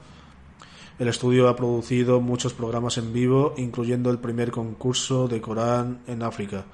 El 0.99 1.07
estudio 1.07 1.47
ha 1.47 1.55
producido 1.55 2.21
muchos 2.21 2.53
programas 2.53 2.97
en 2.97 3.13
vivo, 3.13 3.55
incluyendo 3.57 4.11
el 4.11 4.19
primer 4.19 4.51
concurso 4.51 5.27
de 5.27 5.41
Corán 5.41 6.01
en 6.07 6.21
África, 6.21 6.65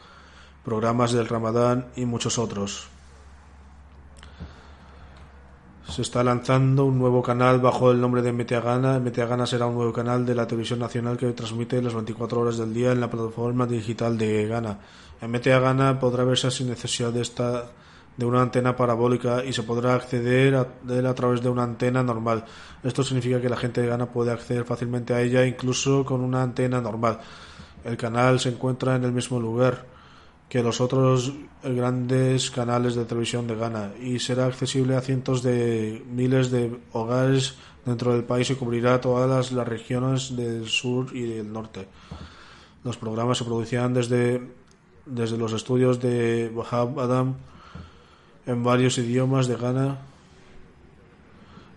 programas 0.66 1.14
del 1.14 1.28
Ramadán 1.28 1.88
y 1.96 2.06
muchos 2.06 2.38
otros. 2.38 2.90
Se 5.90 6.04
está 6.04 6.24
lanzando 6.24 6.86
un 6.86 7.00
nuevo 7.00 7.24
canal 7.24 7.60
bajo 7.60 7.92
el 7.92 8.00
nombre 8.00 8.22
de 8.22 8.32
Meteagana. 8.32 9.00
Meteagana 9.00 9.48
será 9.48 9.66
un 9.66 9.74
nuevo 9.74 9.92
canal 9.92 10.24
de 10.24 10.36
la 10.36 10.46
televisión 10.46 10.80
nacional 10.80 11.18
que 11.18 11.32
transmite 11.34 11.82
las 11.82 11.96
24 11.96 12.42
horas 12.42 12.58
del 12.58 12.74
día 12.74 12.92
en 12.92 13.02
la 13.02 13.10
plataforma 13.10 13.66
digital 13.66 14.16
de 14.16 14.48
Ghana. 14.48 14.80
En 15.20 15.32
Meteagana 15.32 16.00
podrá 16.00 16.24
verse 16.24 16.52
sin 16.52 16.70
necesidad 16.70 17.12
de 17.12 17.22
esta 17.22 17.72
de 18.16 18.26
una 18.26 18.42
antena 18.42 18.76
parabólica 18.76 19.44
y 19.44 19.52
se 19.52 19.64
podrá 19.64 19.96
acceder 19.96 20.56
a 20.56 20.68
él 20.90 21.06
a 21.06 21.16
través 21.16 21.42
de 21.42 21.50
una 21.50 21.64
antena 21.64 22.04
normal. 22.04 22.46
Esto 22.84 23.02
significa 23.02 23.42
que 23.42 23.50
la 23.50 23.58
gente 23.58 23.82
de 23.82 23.88
Ghana 23.88 24.08
puede 24.08 24.32
acceder 24.32 24.66
fácilmente 24.66 25.14
a 25.14 25.22
ella 25.22 25.46
incluso 25.46 26.06
con 26.06 26.22
una 26.22 26.44
antena 26.44 26.82
normal. 26.82 27.20
El 27.84 27.98
canal 27.98 28.40
se 28.40 28.50
encuentra 28.50 28.96
en 28.96 29.06
el 29.06 29.12
mismo 29.12 29.40
lugar 29.40 29.86
que 30.50 30.64
los 30.64 30.82
otros 30.82 31.32
grandes 31.64 32.50
canales 32.50 32.95
de 32.95 33.06
televisión 33.06 33.45
de 33.45 33.56
Ghana 33.56 33.93
y 34.02 34.18
será 34.18 34.47
accesible 34.47 34.95
a 34.95 35.02
cientos 35.02 35.43
de 35.43 36.04
miles 36.10 36.50
de 36.50 36.76
hogares 36.91 37.56
dentro 37.86 38.14
del 38.14 38.24
país 38.24 38.50
y 38.50 38.56
cubrirá 38.56 39.00
todas 39.00 39.52
las, 39.52 39.68
regiones 39.68 40.36
del 40.36 40.68
sur 40.68 41.16
y 41.16 41.22
del 41.22 41.54
norte. 41.54 41.88
Los 42.84 42.97
programas 42.97 43.38
se 43.38 43.45
producirán 43.45 43.93
desde, 43.93 44.41
desde 45.06 45.38
los 45.38 45.54
estudios 45.54 46.00
de 46.00 46.52
Wahab 46.54 47.00
Adam 47.00 47.36
en 48.47 48.64
varios 48.64 48.97
idiomas 48.97 49.47
de 49.47 49.56
Ghana, 49.56 50.00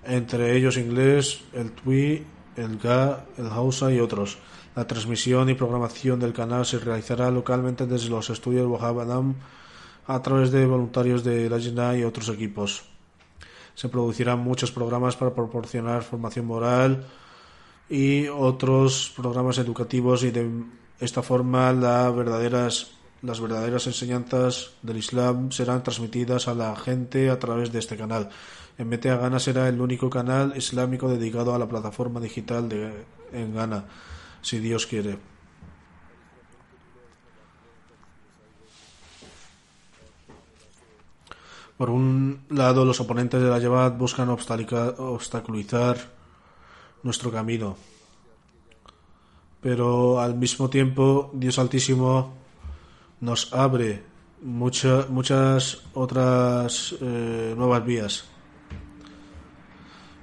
entre 0.05 0.57
ellos 0.57 0.79
inglés, 0.79 1.43
el 1.53 1.73
Twi, 1.73 2.25
el 2.57 2.79
Ga, 2.79 3.27
el 3.37 3.49
Hausa 3.49 3.93
y 3.93 4.01
otros. 4.01 4.39
La 4.75 4.87
transmisión 4.87 5.51
y 5.51 5.55
programación 5.55 6.19
del 6.19 6.33
canal 6.33 6.65
se 6.65 6.79
realizará 6.79 7.31
localmente 7.31 7.87
desde 7.87 8.09
los 8.09 8.31
estudios 8.31 8.67
Wahab 8.67 9.01
Adam 9.01 9.35
a 10.07 10.23
través 10.23 10.51
de 10.51 10.65
voluntarios 10.67 11.23
de 11.25 11.51
la 11.51 11.97
y 11.97 12.05
otros 12.05 12.29
equipos. 12.31 12.85
Se 13.75 13.89
producirán 13.89 14.39
muchos 14.41 14.73
programas 14.73 15.17
para 15.17 15.35
proporcionar 15.35 16.03
formación 16.03 16.47
moral 16.47 17.07
y 17.89 18.29
otros 18.29 19.13
programas 19.15 19.59
educativos 19.59 20.25
y 20.25 20.31
de 20.31 20.49
esta 21.01 21.23
forma 21.23 21.73
las 21.73 22.15
verdaderas 22.15 22.93
las 23.23 23.41
verdaderas 23.41 23.87
enseñanzas 23.87 24.73
del 24.83 24.97
Islam 24.97 25.53
serán 25.53 25.85
transmitidas 25.85 26.49
a 26.49 26.55
la 26.55 26.75
gente 26.75 27.31
a 27.31 27.39
través 27.39 27.71
de 27.71 27.79
este 27.79 27.97
canal. 27.97 28.31
Metea 28.79 29.17
Ghana 29.17 29.39
será 29.39 29.69
el 29.69 29.81
único 29.81 30.11
canal 30.11 30.55
islámico 30.57 31.09
dedicado 31.09 31.55
a 31.55 31.59
la 31.59 31.69
plataforma 31.69 32.19
digital 32.19 32.69
de, 32.69 33.05
en 33.33 33.55
Ghana, 33.55 33.85
si 34.43 34.59
Dios 34.59 34.87
quiere. 34.87 35.19
Por 41.77 41.91
un 41.91 42.45
lado, 42.51 42.85
los 42.85 43.01
oponentes 43.01 43.43
de 43.43 43.49
la 43.49 43.59
Yabad 43.59 43.93
buscan 43.93 44.29
obstaculizar 44.29 45.97
nuestro 47.03 47.33
camino, 47.33 47.77
pero 49.61 50.21
al 50.21 50.37
mismo 50.37 50.71
tiempo 50.71 51.31
Dios 51.33 51.59
Altísimo 51.59 52.35
nos 53.21 53.53
abre 53.53 54.05
muchas 54.43 55.83
otras 55.95 56.95
eh, 57.01 57.55
nuevas 57.57 57.85
vías. 57.85 58.25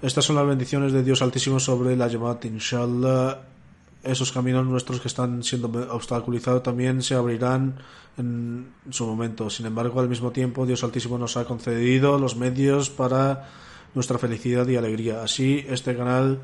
Estas 0.02 0.24
son 0.24 0.38
las 0.38 0.48
bendiciones 0.48 0.94
de 0.94 1.04
Dios 1.04 1.22
Altísimo 1.22 1.60
sobre 1.60 1.98
la 1.98 2.08
llamada 2.08 2.40
Inshallah. 2.44 3.59
Esos 4.04 4.32
caminos 4.32 4.66
nuestros 4.66 5.02
que 5.02 5.08
están 5.08 5.44
siendo 5.44 5.68
obstaculizados 5.92 6.64
también 6.64 7.02
se 7.02 7.16
abrirán 7.16 7.80
en 8.18 8.74
su 8.90 9.06
momento. 9.06 9.50
Sin 9.50 9.66
embargo, 9.66 10.00
al 10.00 10.10
mismo 10.10 10.32
tiempo, 10.32 10.66
Dios 10.66 10.84
Altísimo 10.84 11.18
nos 11.18 11.36
ha 11.38 11.46
concedido 11.46 12.18
los 12.18 12.36
medios 12.36 12.90
para 12.90 13.50
nuestra 13.94 14.18
felicidad 14.18 14.68
y 14.68 14.78
alegría. 14.78 15.22
Así, 15.22 15.66
este 15.68 15.96
canal 15.98 16.40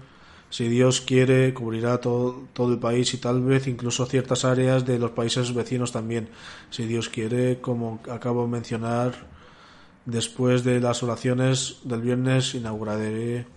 si 0.49 0.67
Dios 0.69 1.01
quiere, 1.01 1.53
cubrirá 1.53 1.99
todo, 1.99 2.47
todo, 2.53 2.71
el 2.71 2.79
país 2.79 3.13
y 3.13 3.17
tal 3.17 3.41
vez 3.41 3.67
incluso 3.67 4.05
ciertas 4.05 4.45
áreas 4.45 4.85
de 4.85 4.99
los 4.99 5.11
países 5.11 5.53
vecinos 5.53 5.91
también. 5.91 6.29
Si 6.69 6.85
Dios 6.85 7.09
quiere, 7.09 7.59
como 7.59 7.99
acabo 8.09 8.43
de 8.43 8.51
mencionar, 8.51 9.13
después 10.05 10.63
de 10.63 10.79
las 10.79 11.03
oraciones 11.03 11.79
del 11.83 12.01
viernes 12.01 12.55
inauguraré 12.55 13.47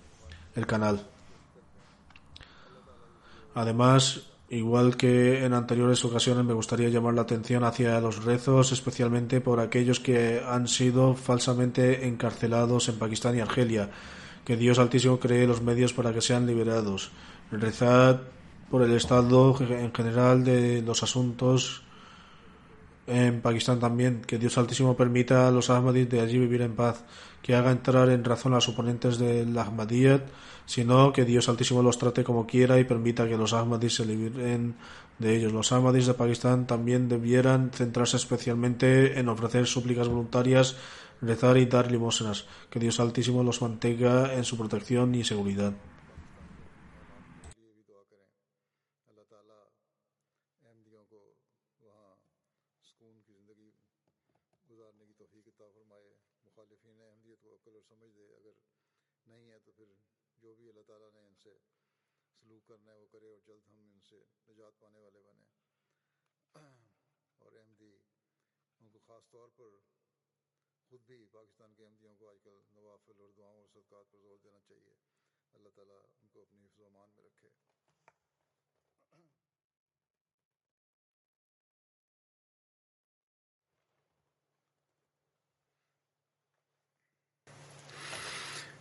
el 0.56 0.66
canal. 0.66 1.06
Además, 3.58 4.22
igual 4.50 4.96
que 4.96 5.44
en 5.44 5.52
anteriores 5.52 6.04
ocasiones, 6.04 6.44
me 6.44 6.52
gustaría 6.52 6.90
llamar 6.90 7.14
la 7.14 7.22
atención 7.22 7.64
hacia 7.64 8.00
los 8.00 8.24
rezos, 8.24 8.70
especialmente 8.70 9.40
por 9.40 9.58
aquellos 9.58 9.98
que 9.98 10.40
han 10.46 10.68
sido 10.68 11.16
falsamente 11.16 12.06
encarcelados 12.06 12.88
en 12.88 13.00
Pakistán 13.00 13.36
y 13.36 13.40
Argelia 13.40 13.90
que 14.44 14.56
Dios 14.56 14.78
Altísimo 14.78 15.18
cree 15.18 15.46
los 15.48 15.60
medios 15.60 15.92
para 15.92 16.12
que 16.14 16.20
sean 16.20 16.46
liberados. 16.46 17.10
Rezad 17.50 18.20
por 18.70 18.82
el 18.82 18.92
estado 18.92 19.56
en 19.60 19.92
general 19.92 20.44
de 20.44 20.80
los 20.80 21.02
asuntos 21.02 21.82
en 23.08 23.40
Pakistán 23.40 23.80
también, 23.80 24.20
que 24.26 24.38
Dios 24.38 24.58
Altísimo 24.58 24.96
permita 24.96 25.48
a 25.48 25.50
los 25.50 25.70
Ahmadis 25.70 26.08
de 26.08 26.20
allí 26.20 26.38
vivir 26.38 26.62
en 26.62 26.76
paz, 26.76 27.04
que 27.42 27.54
haga 27.54 27.70
entrar 27.70 28.10
en 28.10 28.24
razón 28.24 28.52
a 28.52 28.56
los 28.56 28.68
oponentes 28.68 29.18
del 29.18 29.56
Ahmadiyyat, 29.56 30.22
sino 30.66 31.12
que 31.12 31.24
Dios 31.24 31.48
Altísimo 31.48 31.82
los 31.82 31.98
trate 31.98 32.22
como 32.22 32.46
quiera 32.46 32.78
y 32.78 32.84
permita 32.84 33.26
que 33.26 33.38
los 33.38 33.54
Ahmadis 33.54 33.94
se 33.96 34.04
liberen 34.04 34.76
de 35.18 35.36
ellos. 35.36 35.52
Los 35.52 35.72
Ahmadis 35.72 36.06
de 36.06 36.14
Pakistán 36.14 36.66
también 36.66 37.08
debieran 37.08 37.70
centrarse 37.72 38.18
especialmente 38.18 39.18
en 39.18 39.28
ofrecer 39.28 39.66
súplicas 39.66 40.08
voluntarias, 40.08 40.76
rezar 41.22 41.56
y 41.56 41.66
dar 41.66 41.90
limosnas, 41.90 42.44
que 42.68 42.78
Dios 42.78 43.00
Altísimo 43.00 43.42
los 43.42 43.62
mantenga 43.62 44.34
en 44.34 44.44
su 44.44 44.58
protección 44.58 45.14
y 45.14 45.24
seguridad. 45.24 45.72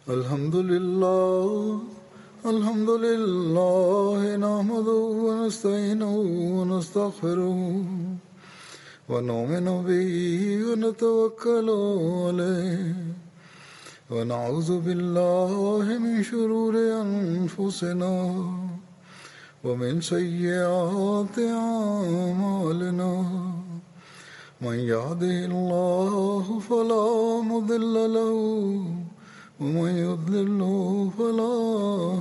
الحمد 0.09 0.55
لله 0.55 1.81
الحمد 2.45 2.89
لله 2.89 4.35
نحمده 4.45 5.01
ونستعينه 5.25 6.15
ونستغفره 6.57 7.59
ونؤمن 9.09 9.67
به 9.87 10.13
ونتوكل 10.67 11.69
عليه. 12.27 12.95
ونعوذ 14.11 14.79
بالله 14.79 15.83
من 15.99 16.23
شرور 16.23 16.75
أنفسنا 16.75 18.15
ومن 19.63 20.01
سيئات 20.01 21.39
أعمالنا. 21.39 23.13
من 24.61 24.77
يهده 24.93 25.45
الله 25.51 26.59
فلا 26.59 27.41
مضل 27.41 27.95
له 28.13 28.35
ومن 29.61 29.91
يضلله 30.07 31.11
فلا 31.17 31.55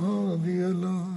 هادي 0.07 0.63
له. 0.83 1.16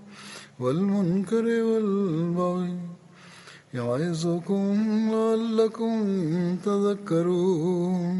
والمنكر 0.61 1.45
والبغي 1.69 2.73
يعظكم 3.73 4.65
لعلكم 5.13 5.95
تذكرون. 6.65 8.17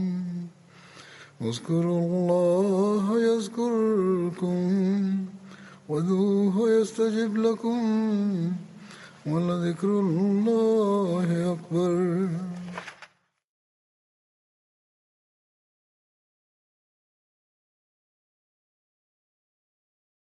اذكروا 1.42 2.00
الله 2.08 3.06
يذكركم 3.30 4.62
وذوه 5.90 6.56
يستجب 6.78 7.38
لكم 7.38 7.80
ولذكر 9.26 9.92
الله 10.00 11.28
أكبر. 11.54 11.92